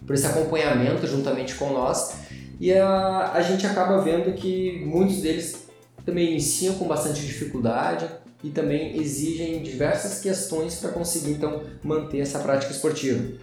por 0.05 0.13
esse 0.13 0.25
acompanhamento 0.25 1.05
juntamente 1.05 1.55
com 1.55 1.73
nós. 1.73 2.15
E 2.59 2.71
a, 2.73 3.33
a 3.33 3.41
gente 3.41 3.67
acaba 3.67 4.01
vendo 4.01 4.33
que 4.33 4.83
muitos 4.85 5.17
deles 5.17 5.67
também 6.05 6.31
iniciam 6.31 6.75
com 6.75 6.87
bastante 6.87 7.21
dificuldade 7.21 8.07
e 8.43 8.49
também 8.49 8.97
exigem 8.97 9.61
diversas 9.61 10.21
questões 10.21 10.75
para 10.75 10.91
conseguir 10.91 11.31
então 11.31 11.63
manter 11.83 12.19
essa 12.19 12.39
prática 12.39 12.71
esportiva. 12.71 13.33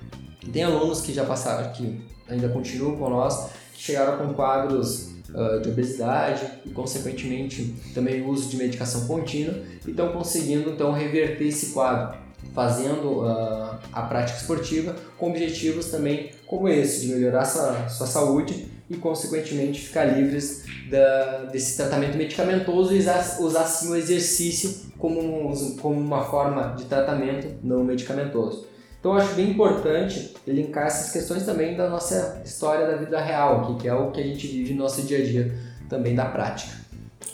Tem 0.53 0.63
alunos 0.63 1.01
que 1.01 1.13
já 1.13 1.25
passaram, 1.25 1.73
que 1.73 2.01
ainda 2.29 2.49
continuam 2.49 2.97
com 2.97 3.11
nós, 3.11 3.51
que 3.75 3.83
chegaram 3.83 4.19
com 4.19 4.33
quadros 4.35 5.12
uh, 5.31 5.61
de 5.61 5.69
obesidade 5.69 6.47
e 6.65 6.71
consequentemente 6.71 7.75
também 7.95 8.23
o 8.23 8.29
uso 8.29 8.49
de 8.49 8.57
medicação 8.57 9.07
contínua 9.07 9.55
e 9.87 9.91
estão 9.91 10.13
conseguindo 10.13 10.71
então 10.71 10.93
reverter 10.93 11.47
esse 11.47 11.73
quadro 11.73 12.17
fazendo 12.55 13.21
uh, 13.21 13.79
a 13.93 14.03
prática 14.03 14.39
esportiva 14.39 14.95
com 15.17 15.31
objetivos 15.31 15.87
também 15.87 16.31
como 16.47 16.69
esse, 16.69 17.07
de 17.07 17.15
melhorar 17.15 17.45
sua, 17.45 17.89
sua 17.89 18.07
saúde 18.07 18.67
e, 18.91 18.97
consequentemente, 18.97 19.81
ficar 19.81 20.05
livres 20.05 20.65
da, 20.91 21.45
desse 21.51 21.77
tratamento 21.77 22.17
medicamentoso 22.17 22.95
e 22.95 22.99
usar, 22.99 23.65
sim 23.65 23.91
o 23.91 23.97
exercício 23.97 24.93
como, 24.99 25.55
como 25.81 25.99
uma 25.99 26.25
forma 26.25 26.75
de 26.77 26.85
tratamento 26.85 27.49
não 27.63 27.83
medicamentoso. 27.83 28.67
Então, 29.03 29.17
eu 29.17 29.21
acho 29.21 29.35
bem 29.35 29.51
importante 29.51 30.33
linkar 30.47 30.87
essas 30.87 31.11
questões 31.11 31.45
também 31.45 31.77
da 31.77 31.91
nossa 31.91 32.41
história 32.45 32.87
da 32.87 32.95
vida 32.95 33.21
real 33.21 33.63
aqui, 33.63 33.83
que 33.83 33.89
é 33.89 33.93
o 33.93 34.13
que 34.13 34.21
a 34.21 34.23
gente 34.23 34.47
vive 34.47 34.75
no 34.75 34.85
nosso 34.85 35.03
dia 35.03 35.19
a 35.19 35.25
dia 35.25 35.59
também 35.89 36.15
da 36.15 36.27
prática. 36.27 36.77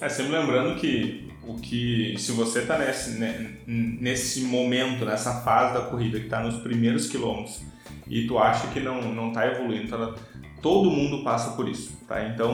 É, 0.00 0.08
sempre 0.08 0.32
lembrando 0.32 0.80
que 0.80 1.30
o 1.46 1.56
que 1.56 2.14
se 2.16 2.32
você 2.32 2.60
está 2.60 2.78
nesse, 2.78 3.18
né, 3.18 3.50
nesse 3.66 4.40
momento, 4.44 5.04
nessa 5.04 5.42
fase 5.42 5.74
da 5.74 5.82
corrida 5.82 6.18
que 6.18 6.24
está 6.24 6.40
nos 6.40 6.56
primeiros 6.62 7.06
quilômetros 7.06 7.60
e 8.06 8.26
tu 8.26 8.38
acha 8.38 8.68
que 8.68 8.80
não 8.80 9.02
não 9.12 9.28
está 9.28 9.46
evoluindo, 9.46 9.88
tá, 9.88 10.14
todo 10.62 10.90
mundo 10.90 11.22
passa 11.22 11.50
por 11.50 11.68
isso, 11.68 11.92
tá? 12.08 12.24
Então 12.24 12.50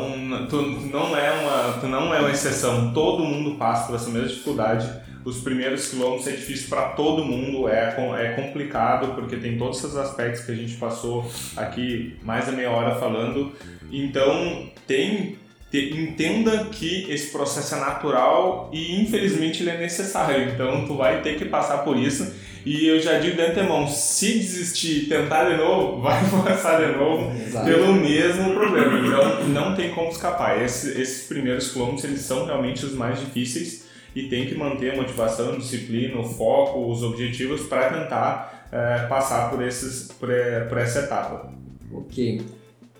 tu 0.51 0.61
não 0.91 1.17
é 1.17 1.31
uma 1.31 1.79
tu 1.81 1.87
não 1.87 2.13
é 2.13 2.19
uma 2.19 2.33
exceção, 2.33 2.93
todo 2.93 3.23
mundo 3.23 3.55
passa 3.55 3.87
por 3.87 3.95
essa 3.95 4.11
mesma 4.11 4.27
dificuldade. 4.27 5.05
Os 5.25 5.39
primeiros 5.39 5.89
quilômetros 5.89 6.29
é 6.29 6.33
difícil 6.33 6.69
para 6.69 6.91
todo 6.91 7.25
mundo, 7.25 7.67
é, 7.69 7.97
é 8.19 8.33
complicado 8.33 9.15
porque 9.15 9.37
tem 9.37 9.57
todos 9.57 9.79
esses 9.79 9.97
aspectos 9.97 10.45
que 10.45 10.53
a 10.53 10.55
gente 10.55 10.75
passou 10.75 11.31
aqui 11.57 12.17
mais 12.23 12.47
de 12.47 12.53
meia 12.53 12.71
hora 12.71 12.95
falando. 12.97 13.53
Então 13.91 14.69
tem 14.87 15.39
entenda 15.73 16.67
que 16.67 17.11
esse 17.11 17.33
processo 17.33 17.75
é 17.75 17.81
natural 17.81 18.71
e 18.73 19.01
infelizmente 19.01 19.63
ele 19.63 19.71
é 19.71 19.79
necessário. 19.79 20.51
Então 20.51 20.87
tu 20.87 20.97
vai 20.97 21.21
ter 21.23 21.37
que 21.37 21.47
passar 21.47 21.79
por 21.79 21.97
isso. 21.97 22.33
E 22.65 22.87
eu 22.87 23.01
já 23.01 23.19
digo 23.19 23.37
de 23.37 23.43
antemão, 23.43 23.87
se 23.87 24.35
desistir 24.35 25.05
e 25.05 25.07
tentar 25.07 25.51
de 25.51 25.57
novo, 25.57 26.01
vai 26.03 26.23
passar 26.45 26.81
de 26.81 26.97
novo 26.97 27.31
Exato. 27.37 27.67
pelo 27.67 27.93
mesmo 27.95 28.55
problema. 28.55 28.99
Então 29.07 29.49
não 29.49 29.75
tem 29.75 29.91
como 29.91 30.11
escapar. 30.11 30.63
Esse, 30.63 31.01
esses 31.01 31.27
primeiros 31.27 31.73
quilômetros 31.73 32.05
eles 32.05 32.21
são 32.21 32.47
realmente 32.47 32.85
os 32.85 32.95
mais 32.95 33.19
difíceis 33.19 33.84
e 34.15 34.29
tem 34.29 34.47
que 34.47 34.55
manter 34.55 34.93
a 34.93 34.97
motivação, 34.97 35.53
a 35.53 35.57
disciplina, 35.57 36.21
o 36.21 36.25
foco, 36.25 36.91
os 36.91 37.03
objetivos 37.03 37.63
para 37.63 37.93
tentar 37.93 38.69
é, 38.71 39.07
passar 39.07 39.51
por, 39.51 39.63
esses, 39.63 40.13
por, 40.13 40.29
por 40.69 40.79
essa 40.79 41.01
etapa. 41.01 41.53
Ok. 41.93 42.43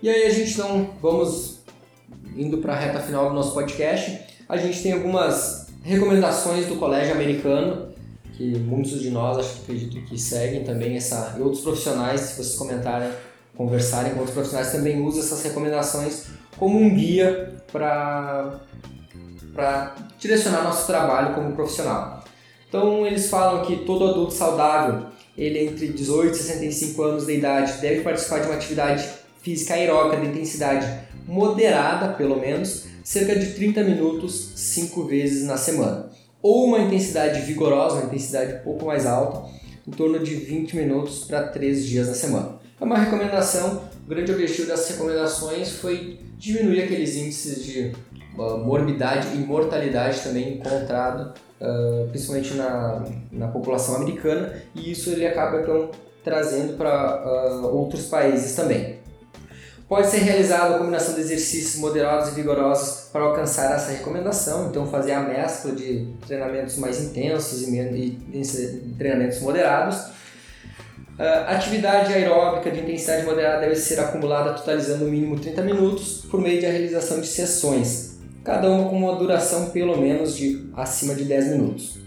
E 0.01 0.09
aí 0.09 0.25
a 0.25 0.29
gente 0.29 0.57
não 0.57 0.89
vamos 1.01 1.63
indo 2.35 2.57
para 2.57 2.73
a 2.73 2.75
reta 2.77 2.99
final 2.99 3.29
do 3.29 3.35
nosso 3.35 3.53
podcast, 3.53 4.19
a 4.47 4.57
gente 4.57 4.83
tem 4.83 4.91
algumas 4.91 5.67
recomendações 5.81 6.65
do 6.67 6.75
colégio 6.75 7.13
americano, 7.13 7.93
que 8.33 8.57
muitos 8.57 8.99
de 8.99 9.09
nós 9.09 9.37
acho, 9.37 9.61
acredito 9.61 10.01
que 10.05 10.19
seguem 10.19 10.63
também 10.63 10.97
essa, 10.97 11.35
e 11.37 11.41
outros 11.41 11.61
profissionais, 11.61 12.21
se 12.21 12.35
vocês 12.35 12.55
comentarem, 12.55 13.09
conversarem 13.55 14.11
com 14.11 14.19
outros 14.19 14.33
profissionais, 14.33 14.71
também 14.71 15.01
usam 15.01 15.21
essas 15.21 15.41
recomendações 15.43 16.27
como 16.57 16.77
um 16.77 16.93
guia 16.93 17.53
para 17.71 18.59
direcionar 20.19 20.63
nosso 20.63 20.85
trabalho 20.87 21.33
como 21.33 21.53
profissional. 21.53 22.23
Então 22.67 23.05
eles 23.05 23.29
falam 23.29 23.65
que 23.65 23.77
todo 23.85 24.07
adulto 24.07 24.33
saudável, 24.33 25.07
ele 25.37 25.65
entre 25.65 25.87
18 25.87 26.33
e 26.33 26.37
65 26.37 27.03
anos 27.03 27.25
de 27.25 27.33
idade, 27.33 27.73
deve 27.81 28.01
participar 28.01 28.39
de 28.39 28.47
uma 28.47 28.55
atividade 28.55 29.07
física 29.41 29.75
aeróbica 29.75 30.21
de 30.21 30.27
intensidade 30.27 30.87
moderada, 31.27 32.13
pelo 32.13 32.39
menos, 32.39 32.85
cerca 33.03 33.35
de 33.35 33.53
30 33.53 33.83
minutos 33.83 34.51
5 34.55 35.03
vezes 35.05 35.45
na 35.45 35.57
semana. 35.57 36.09
Ou 36.41 36.65
uma 36.65 36.79
intensidade 36.79 37.41
vigorosa, 37.41 37.95
uma 37.95 38.05
intensidade 38.05 38.55
um 38.55 38.59
pouco 38.59 38.85
mais 38.85 39.05
alta, 39.05 39.49
em 39.87 39.91
torno 39.91 40.19
de 40.19 40.35
20 40.35 40.75
minutos 40.75 41.25
para 41.25 41.47
3 41.47 41.85
dias 41.85 42.07
na 42.07 42.13
semana. 42.13 42.59
É 42.79 42.83
uma 42.83 42.97
recomendação, 42.97 43.83
o 44.05 44.07
grande 44.07 44.31
objetivo 44.31 44.67
dessas 44.67 44.89
recomendações 44.89 45.71
foi 45.71 46.19
diminuir 46.37 46.83
aqueles 46.83 47.15
índices 47.15 47.63
de 47.63 47.91
uh, 48.37 48.57
morbidade 48.59 49.35
e 49.35 49.39
mortalidade 49.39 50.21
também 50.21 50.59
encontrado, 50.59 51.33
uh, 51.59 52.07
principalmente 52.09 52.53
na, 52.53 53.03
na 53.31 53.47
população 53.47 53.95
americana, 53.95 54.53
e 54.75 54.91
isso 54.91 55.09
ele 55.09 55.25
acaba 55.25 55.61
então 55.61 55.89
trazendo 56.23 56.77
para 56.77 57.63
uh, 57.63 57.75
outros 57.75 58.05
países 58.05 58.55
também. 58.55 58.99
Pode 59.87 60.07
ser 60.07 60.17
realizada 60.17 60.75
a 60.75 60.77
combinação 60.79 61.13
de 61.13 61.21
exercícios 61.21 61.79
moderados 61.79 62.29
e 62.29 62.35
vigorosos 62.35 63.09
para 63.11 63.23
alcançar 63.23 63.75
essa 63.75 63.91
recomendação, 63.91 64.67
então 64.67 64.87
fazer 64.87 65.13
a 65.13 65.21
mescla 65.21 65.71
de 65.73 66.07
treinamentos 66.25 66.77
mais 66.77 66.99
intensos 67.03 67.61
e, 67.61 68.19
e 68.33 68.93
treinamentos 68.97 69.39
moderados. 69.41 69.97
Uh, 71.17 71.47
atividade 71.47 72.11
aeróbica 72.11 72.69
de 72.69 72.81
intensidade 72.81 73.25
moderada 73.25 73.61
deve 73.61 73.75
ser 73.77 73.97
acumulada 74.01 74.51
totalizando 74.51 75.05
no 75.05 75.11
mínimo 75.11 75.39
30 75.39 75.61
minutos 75.61 76.25
por 76.29 76.41
meio 76.41 76.61
da 76.61 76.67
realização 76.67 77.21
de 77.21 77.27
sessões, 77.27 78.19
cada 78.43 78.69
uma 78.69 78.89
com 78.89 78.97
uma 78.97 79.15
duração 79.15 79.69
pelo 79.69 79.97
menos 79.97 80.35
de 80.35 80.69
acima 80.75 81.15
de 81.15 81.23
10 81.23 81.51
minutos. 81.51 81.99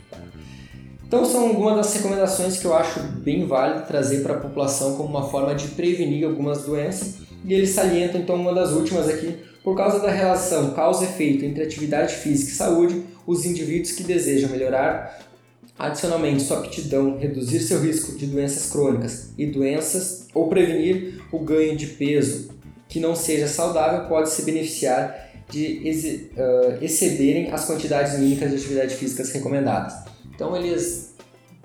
Então 1.07 1.25
são 1.25 1.49
algumas 1.49 1.77
das 1.77 1.95
recomendações 1.95 2.59
que 2.59 2.67
eu 2.67 2.77
acho 2.77 3.01
bem 3.01 3.47
válido 3.47 3.87
trazer 3.87 4.23
para 4.23 4.35
a 4.35 4.41
população 4.41 4.95
como 4.95 5.09
uma 5.09 5.27
forma 5.27 5.55
de 5.55 5.69
prevenir 5.69 6.27
algumas 6.27 6.65
doenças 6.65 7.15
e 7.47 7.55
ele 7.55 7.67
salienta 7.67 8.19
então 8.19 8.37
uma 8.37 8.53
das 8.53 8.73
últimas 8.73 9.09
aqui, 9.09 9.39
por 9.65 9.75
causa 9.75 10.01
da 10.01 10.11
relação 10.11 10.75
causa-efeito 10.75 11.47
entre 11.47 11.63
atividade 11.63 12.15
física 12.15 12.51
e 12.51 12.55
saúde, 12.55 13.03
os 13.27 13.47
indivíduos 13.47 13.93
que 13.93 14.03
desejam 14.03 14.51
melhorar 14.51 15.28
adicionalmente 15.77 16.43
sua 16.43 16.59
aptidão, 16.59 17.19
reduzir 17.19 17.61
seu 17.61 17.81
risco 17.81 18.17
de 18.17 18.27
doenças 18.27 18.71
crônicas 18.71 19.31
e 19.37 19.47
doenças 19.47 20.27
ou 20.35 20.49
prevenir 20.49 21.23
o 21.33 21.39
ganho 21.41 21.77
de 21.77 21.87
peso 21.87 22.51
que 22.89 23.01
não 23.01 23.15
seja 23.15 23.47
saudável 23.47 24.09
pode 24.09 24.31
se 24.31 24.43
beneficiar 24.43 25.29
de 25.51 26.31
uh, 26.37 26.83
excederem 26.83 27.51
as 27.51 27.65
quantidades 27.65 28.19
mínimas 28.19 28.51
de 28.51 28.57
atividade 28.57 28.95
físicas 28.95 29.31
recomendadas. 29.33 29.95
Então 30.35 30.57
eles 30.57 31.15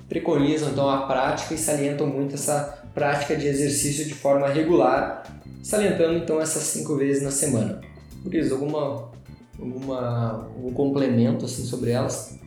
preconizam 0.08 0.70
então 0.70 0.90
a 0.90 1.06
prática 1.06 1.54
e 1.54 1.58
salientam 1.58 2.08
muito 2.08 2.36
essa 2.36 2.84
prática 2.94 3.36
de 3.36 3.48
exercício 3.48 4.06
de 4.06 4.14
forma 4.14 4.48
regular 4.48 5.24
salientando 5.64 6.18
então 6.18 6.42
essas 6.42 6.64
cinco 6.64 6.98
vezes 6.98 7.24
na 7.24 7.32
semana. 7.32 7.82
Por 8.22 8.36
isso, 8.36 8.54
alguma, 8.54 9.12
alguma 9.58 10.50
um 10.62 10.72
complemento 10.74 11.46
assim 11.46 11.64
sobre 11.64 11.92
elas? 11.92 12.38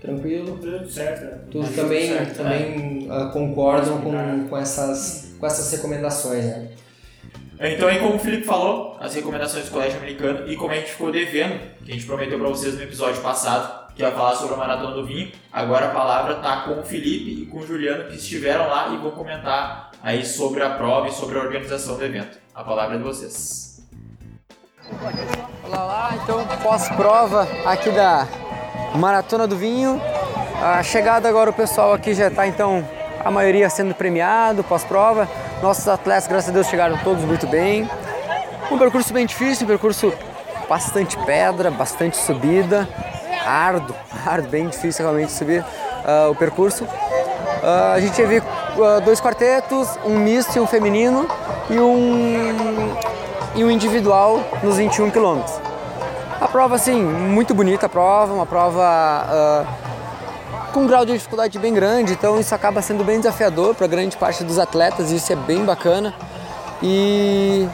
Tranquilo? 0.00 0.56
Tudo 0.56 0.90
certo. 0.90 1.50
Tudo 1.50 1.74
também, 1.74 2.08
certo, 2.08 2.36
também 2.38 3.08
é. 3.10 3.32
concordam 3.32 4.00
com, 4.00 4.48
com, 4.48 4.56
essas, 4.56 5.34
com 5.38 5.46
essas 5.46 5.70
recomendações, 5.72 6.44
né? 6.44 6.70
Então, 7.62 7.88
aí 7.88 7.98
como 7.98 8.14
o 8.14 8.18
Felipe 8.18 8.44
falou, 8.44 8.96
as 8.98 9.14
recomendações 9.14 9.66
do 9.66 9.70
Colégio 9.70 9.98
Americano 9.98 10.50
e 10.50 10.56
como 10.56 10.72
a 10.72 10.76
gente 10.76 10.92
ficou 10.92 11.12
devendo, 11.12 11.60
que 11.84 11.90
a 11.90 11.94
gente 11.94 12.06
prometeu 12.06 12.38
para 12.38 12.48
vocês 12.48 12.74
no 12.74 12.82
episódio 12.82 13.20
passado, 13.20 13.92
que 13.94 14.00
ia 14.00 14.10
falar 14.10 14.34
sobre 14.34 14.54
a 14.54 14.56
Maratona 14.56 14.94
do 14.94 15.04
Vinho, 15.04 15.30
agora 15.52 15.88
a 15.88 15.90
palavra 15.90 16.36
está 16.36 16.62
com 16.62 16.80
o 16.80 16.82
Felipe 16.82 17.42
e 17.42 17.46
com 17.46 17.58
o 17.58 17.66
Juliano 17.66 18.04
que 18.04 18.16
estiveram 18.16 18.66
lá 18.66 18.88
e 18.94 18.96
vão 18.96 19.10
comentar 19.10 19.90
aí 20.02 20.24
sobre 20.24 20.62
a 20.62 20.70
prova 20.70 21.08
e 21.08 21.12
sobre 21.12 21.38
a 21.38 21.42
organização 21.42 21.98
do 21.98 22.04
evento. 22.04 22.38
A 22.54 22.64
palavra 22.64 22.94
é 22.94 22.98
de 22.98 23.04
vocês. 23.04 23.86
Olá 25.62 25.84
lá, 25.84 26.18
então 26.24 26.46
pós-prova 26.62 27.46
aqui 27.66 27.90
da 27.90 28.26
Maratona 28.94 29.46
do 29.46 29.56
Vinho. 29.56 30.00
A 30.62 30.82
chegada 30.82 31.28
agora 31.28 31.50
o 31.50 31.52
pessoal 31.52 31.92
aqui 31.92 32.12
já 32.14 32.28
está 32.28 32.46
então 32.46 32.86
a 33.24 33.30
maioria 33.30 33.68
sendo 33.70 33.94
premiado 33.94 34.64
pós-prova. 34.64 35.28
Nossos 35.62 35.86
atletas, 35.88 36.26
graças 36.26 36.50
a 36.50 36.52
Deus, 36.52 36.66
chegaram 36.66 36.98
todos 36.98 37.24
muito 37.24 37.46
bem. 37.46 37.88
Um 38.70 38.78
percurso 38.78 39.12
bem 39.12 39.26
difícil, 39.26 39.64
um 39.64 39.68
percurso 39.68 40.12
bastante 40.68 41.16
pedra, 41.24 41.70
bastante 41.70 42.16
subida, 42.16 42.88
árduo, 43.44 43.94
árduo, 44.26 44.50
bem 44.50 44.68
difícil 44.68 45.04
realmente 45.04 45.32
subir 45.32 45.60
uh, 45.62 46.30
o 46.30 46.34
percurso. 46.34 46.84
Uh, 46.84 47.94
a 47.94 48.00
gente 48.00 48.14
teve 48.14 48.38
uh, 48.38 49.00
dois 49.04 49.20
quartetos, 49.20 49.98
um 50.04 50.18
misto 50.18 50.56
e 50.56 50.60
um 50.60 50.66
feminino 50.66 51.26
e 51.68 51.78
um, 51.78 52.96
e 53.54 53.64
um 53.64 53.70
individual 53.70 54.40
nos 54.62 54.76
21 54.76 55.10
quilômetros. 55.10 55.69
A 56.40 56.48
prova, 56.48 56.76
assim, 56.76 57.02
muito 57.02 57.54
bonita 57.54 57.84
a 57.84 57.88
prova, 57.88 58.32
uma 58.32 58.46
prova 58.46 58.82
ah, 58.82 59.64
com 60.72 60.80
um 60.80 60.86
grau 60.86 61.04
de 61.04 61.12
dificuldade 61.12 61.58
bem 61.58 61.74
grande, 61.74 62.14
então 62.14 62.40
isso 62.40 62.54
acaba 62.54 62.80
sendo 62.80 63.04
bem 63.04 63.18
desafiador 63.18 63.74
para 63.74 63.86
grande 63.86 64.16
parte 64.16 64.42
dos 64.42 64.58
atletas, 64.58 65.12
e 65.12 65.16
isso 65.16 65.30
é 65.30 65.36
bem 65.36 65.66
bacana. 65.66 66.14
E, 66.82 67.68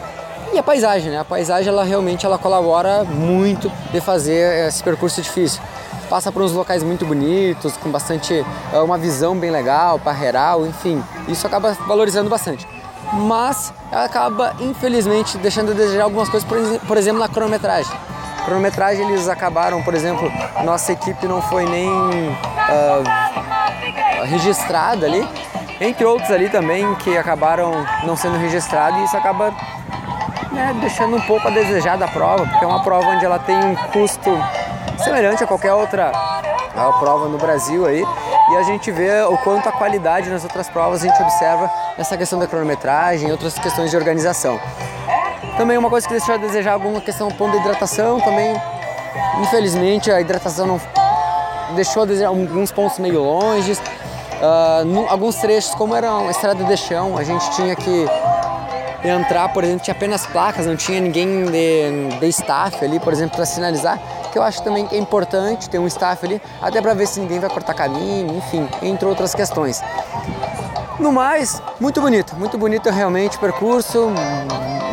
e 0.53 0.59
a 0.59 0.65
paisagem, 0.65 1.13
né? 1.13 1.21
A 1.21 1.25
paisagem 1.25 1.69
ela 1.69 1.85
realmente 1.85 2.27
ela 2.27 2.39
colabora 2.39 3.05
muito 3.05 3.71
de 3.93 4.01
fazer 4.01 4.67
esse 4.67 4.83
percurso 4.83 5.23
difícil. 5.23 5.63
Passa 6.11 6.33
por 6.33 6.43
uns 6.43 6.53
locais 6.53 6.83
muito 6.83 7.07
bonitos, 7.07 7.77
com 7.77 7.89
bastante 7.89 8.45
é, 8.73 8.79
uma 8.81 8.99
visão 8.99 9.37
bem 9.37 9.53
legal, 9.53 10.01
parreiral, 10.01 10.67
enfim, 10.67 11.01
isso 11.29 11.47
acaba 11.47 11.73
valorizando 11.87 12.29
bastante. 12.29 12.67
Mas 13.13 13.73
acaba 13.93 14.57
infelizmente 14.59 15.39
deixando 15.39 15.71
a 15.71 15.75
desejar 15.75 16.03
algumas 16.03 16.29
coisas, 16.29 16.49
por 16.83 16.97
exemplo, 16.97 17.21
na 17.21 17.29
cronometragem. 17.29 17.97
Cronometragem 18.47 19.11
eles 19.11 19.29
acabaram, 19.29 19.83
por 19.83 19.93
exemplo, 19.93 20.33
nossa 20.63 20.93
equipe 20.93 21.27
não 21.27 21.43
foi 21.43 21.67
nem 21.67 21.91
ah, 22.57 23.03
registrada 24.25 25.05
ali, 25.05 25.29
entre 25.81 26.05
outros 26.05 26.31
ali 26.31 26.49
também 26.49 26.95
que 26.95 27.19
acabaram 27.19 27.73
não 28.05 28.17
sendo 28.17 28.39
registrados 28.39 29.01
e 29.01 29.05
isso 29.05 29.17
acaba 29.17 29.53
né, 30.53 30.75
deixando 30.81 31.17
um 31.17 31.21
pouco 31.23 31.49
a 31.49 31.51
desejar 31.51 31.99
da 31.99 32.07
prova, 32.07 32.47
porque 32.47 32.65
é 32.65 32.69
uma 32.69 32.85
prova 32.85 33.09
onde 33.09 33.25
ela 33.25 33.41
tem 33.41 33.57
um 33.57 33.75
custo 33.75 34.31
semelhante 35.03 35.43
a 35.43 35.47
qualquer 35.47 35.75
outra 35.75 36.13
prova 37.01 37.29
no 37.29 37.39
Brasil 37.39 37.85
aí, 37.85 38.05
e 38.53 38.57
a 38.57 38.63
gente 38.63 38.93
vê 38.93 39.23
o 39.23 39.37
quanto 39.39 39.69
a 39.69 39.73
qualidade 39.73 40.31
nas 40.31 40.45
outras 40.45 40.69
provas 40.69 41.03
a 41.03 41.09
gente 41.09 41.21
observa 41.21 41.69
essa 41.99 42.17
questão 42.17 42.39
da 42.39 42.47
cronometragem 42.47 43.29
e 43.29 43.33
outras 43.33 43.59
questões 43.59 43.91
de 43.91 43.97
organização. 43.97 44.61
Também 45.57 45.79
uma 45.79 45.89
coisa 45.89 46.07
que 46.07 46.13
deixou 46.15 46.35
a 46.35 46.39
desejar 46.39 46.73
alguma 46.75 47.01
questão 47.01 47.29
ponto 47.31 47.53
da 47.53 47.59
hidratação, 47.59 48.21
também 48.21 48.55
infelizmente 49.41 50.11
a 50.11 50.21
hidratação 50.21 50.67
não 50.67 50.81
deixou 51.75 52.03
a 52.03 52.07
desejar 52.07 52.29
alguns 52.29 52.71
pontos 52.71 52.99
meio 52.99 53.23
longe. 53.23 53.77
Nu- 54.85 55.07
alguns 55.09 55.37
trechos, 55.37 55.75
como 55.75 55.95
era 55.95 56.13
uma 56.13 56.31
estrada 56.31 56.63
de 56.63 56.77
chão, 56.77 57.17
a 57.17 57.25
gente 57.25 57.51
tinha 57.53 57.75
que 57.75 58.07
entrar, 59.03 59.49
por 59.51 59.65
exemplo, 59.65 59.83
tinha 59.85 59.95
apenas 59.97 60.27
placas, 60.27 60.67
não 60.67 60.77
tinha 60.77 61.01
ninguém 61.01 61.47
de, 61.47 62.19
de 62.21 62.29
staff 62.29 62.85
ali, 62.85 63.01
por 63.01 63.13
exemplo, 63.13 63.37
para 63.37 63.47
sinalizar, 63.47 63.99
que 64.33 64.39
eu 64.39 64.43
acho 64.43 64.63
também 64.63 64.87
que 64.87 64.95
é 64.95 64.99
importante 64.99 65.71
ter 65.71 65.79
um 65.79 65.87
staff 65.87 66.27
ali, 66.27 66.43
até 66.61 66.83
para 66.83 66.93
ver 66.93 67.07
se 67.07 67.21
ninguém 67.21 67.39
vai 67.39 67.49
cortar 67.49 67.73
caminho, 67.73 68.37
enfim, 68.37 68.69
entre 68.83 69.07
outras 69.09 69.35
questões. 69.35 69.81
No 70.99 71.13
mais, 71.13 71.61
muito 71.79 72.01
bonito, 72.01 72.35
muito 72.37 72.57
bonito 72.57 72.89
realmente 72.89 73.37
o 73.37 73.41
percurso, 73.41 74.09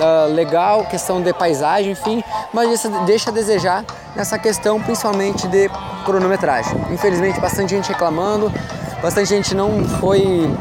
ah, 0.01 0.26
legal, 0.30 0.84
questão 0.86 1.22
de 1.22 1.32
paisagem, 1.32 1.93
enfim, 1.93 2.22
mas 2.54 2.68
deixa, 2.68 2.89
deixa 3.06 3.30
a 3.30 3.34
desejar 3.34 3.86
nessa 4.14 4.38
questão 4.38 4.82
principalmente 4.82 5.47
de 5.47 5.70
cronometragem. 6.04 6.76
Infelizmente, 6.91 7.39
bastante 7.39 7.70
gente 7.70 7.88
reclamando, 7.88 8.51
bastante 9.01 9.30
gente 9.30 9.56
não 9.56 9.86
foi, 10.01 10.54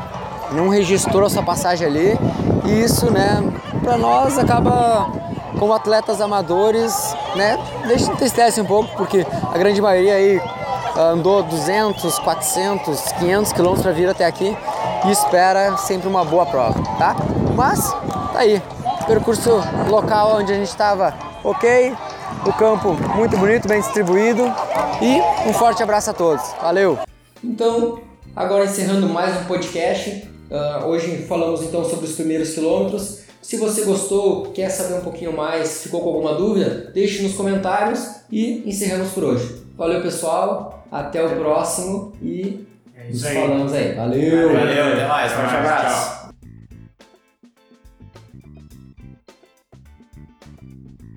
não 0.52 0.68
registrou 0.68 1.26
a 1.26 1.30
sua 1.30 1.42
passagem 1.42 1.88
ali, 1.88 2.16
e 2.64 2.80
isso, 2.80 3.10
né, 3.10 3.42
para 3.82 3.98
nós 3.98 4.38
acaba 4.38 5.10
como 5.58 5.72
atletas 5.72 6.20
amadores, 6.20 7.16
né, 7.34 7.58
deixa 7.88 8.12
entristece 8.12 8.60
um 8.60 8.64
pouco, 8.64 8.94
porque 8.96 9.26
a 9.52 9.58
grande 9.58 9.82
maioria 9.82 10.14
aí 10.14 10.40
andou 10.96 11.42
200, 11.42 12.18
400, 12.20 13.12
500 13.18 13.52
quilômetros 13.52 13.82
para 13.82 13.92
vir 13.92 14.08
até 14.08 14.24
aqui 14.24 14.56
e 15.04 15.10
espera 15.10 15.76
sempre 15.76 16.08
uma 16.08 16.24
boa 16.24 16.46
prova, 16.46 16.80
tá? 16.98 17.16
Mas 17.54 17.90
tá 17.90 18.38
aí, 18.38 18.62
percurso 19.06 19.50
local 19.88 20.36
onde 20.36 20.52
a 20.52 20.56
gente 20.56 20.68
estava, 20.68 21.14
ok, 21.42 21.92
o 22.46 22.52
campo 22.52 22.94
muito 23.16 23.36
bonito, 23.36 23.68
bem 23.68 23.80
distribuído 23.80 24.42
e 25.00 25.48
um 25.48 25.52
forte 25.52 25.82
abraço 25.82 26.10
a 26.10 26.12
todos, 26.12 26.42
valeu! 26.60 26.98
Então, 27.42 28.00
agora 28.34 28.64
encerrando 28.64 29.08
mais 29.08 29.40
um 29.40 29.44
podcast, 29.44 30.28
ah, 30.50 30.84
hoje 30.86 31.24
falamos 31.26 31.62
então 31.62 31.84
sobre 31.84 32.06
os 32.06 32.12
primeiros 32.12 32.50
quilômetros. 32.50 33.22
Se 33.40 33.56
você 33.56 33.84
gostou, 33.84 34.52
quer 34.52 34.70
saber 34.70 34.94
um 34.94 35.00
pouquinho 35.00 35.36
mais, 35.36 35.82
ficou 35.82 36.00
com 36.00 36.10
alguma 36.10 36.34
dúvida, 36.34 36.90
deixe 36.94 37.22
nos 37.22 37.34
comentários 37.34 38.06
e 38.30 38.62
encerramos 38.64 39.10
por 39.10 39.24
hoje. 39.24 39.62
Valeu 39.76 40.00
pessoal, 40.00 40.84
até 40.92 41.24
o 41.24 41.36
próximo 41.36 42.12
e 42.22 42.66
É 43.02 43.08
nos 43.08 43.16
isso 43.16 43.26
aí. 43.28 43.34
falamos 43.34 43.72
aí. 43.72 43.92
Valeu! 43.94 44.52
Valeu, 44.54 44.92
até 44.92 45.06
mais. 45.06 45.32
Forte 45.32 45.54
abraço. 45.56 46.10
tchau. 46.10 46.21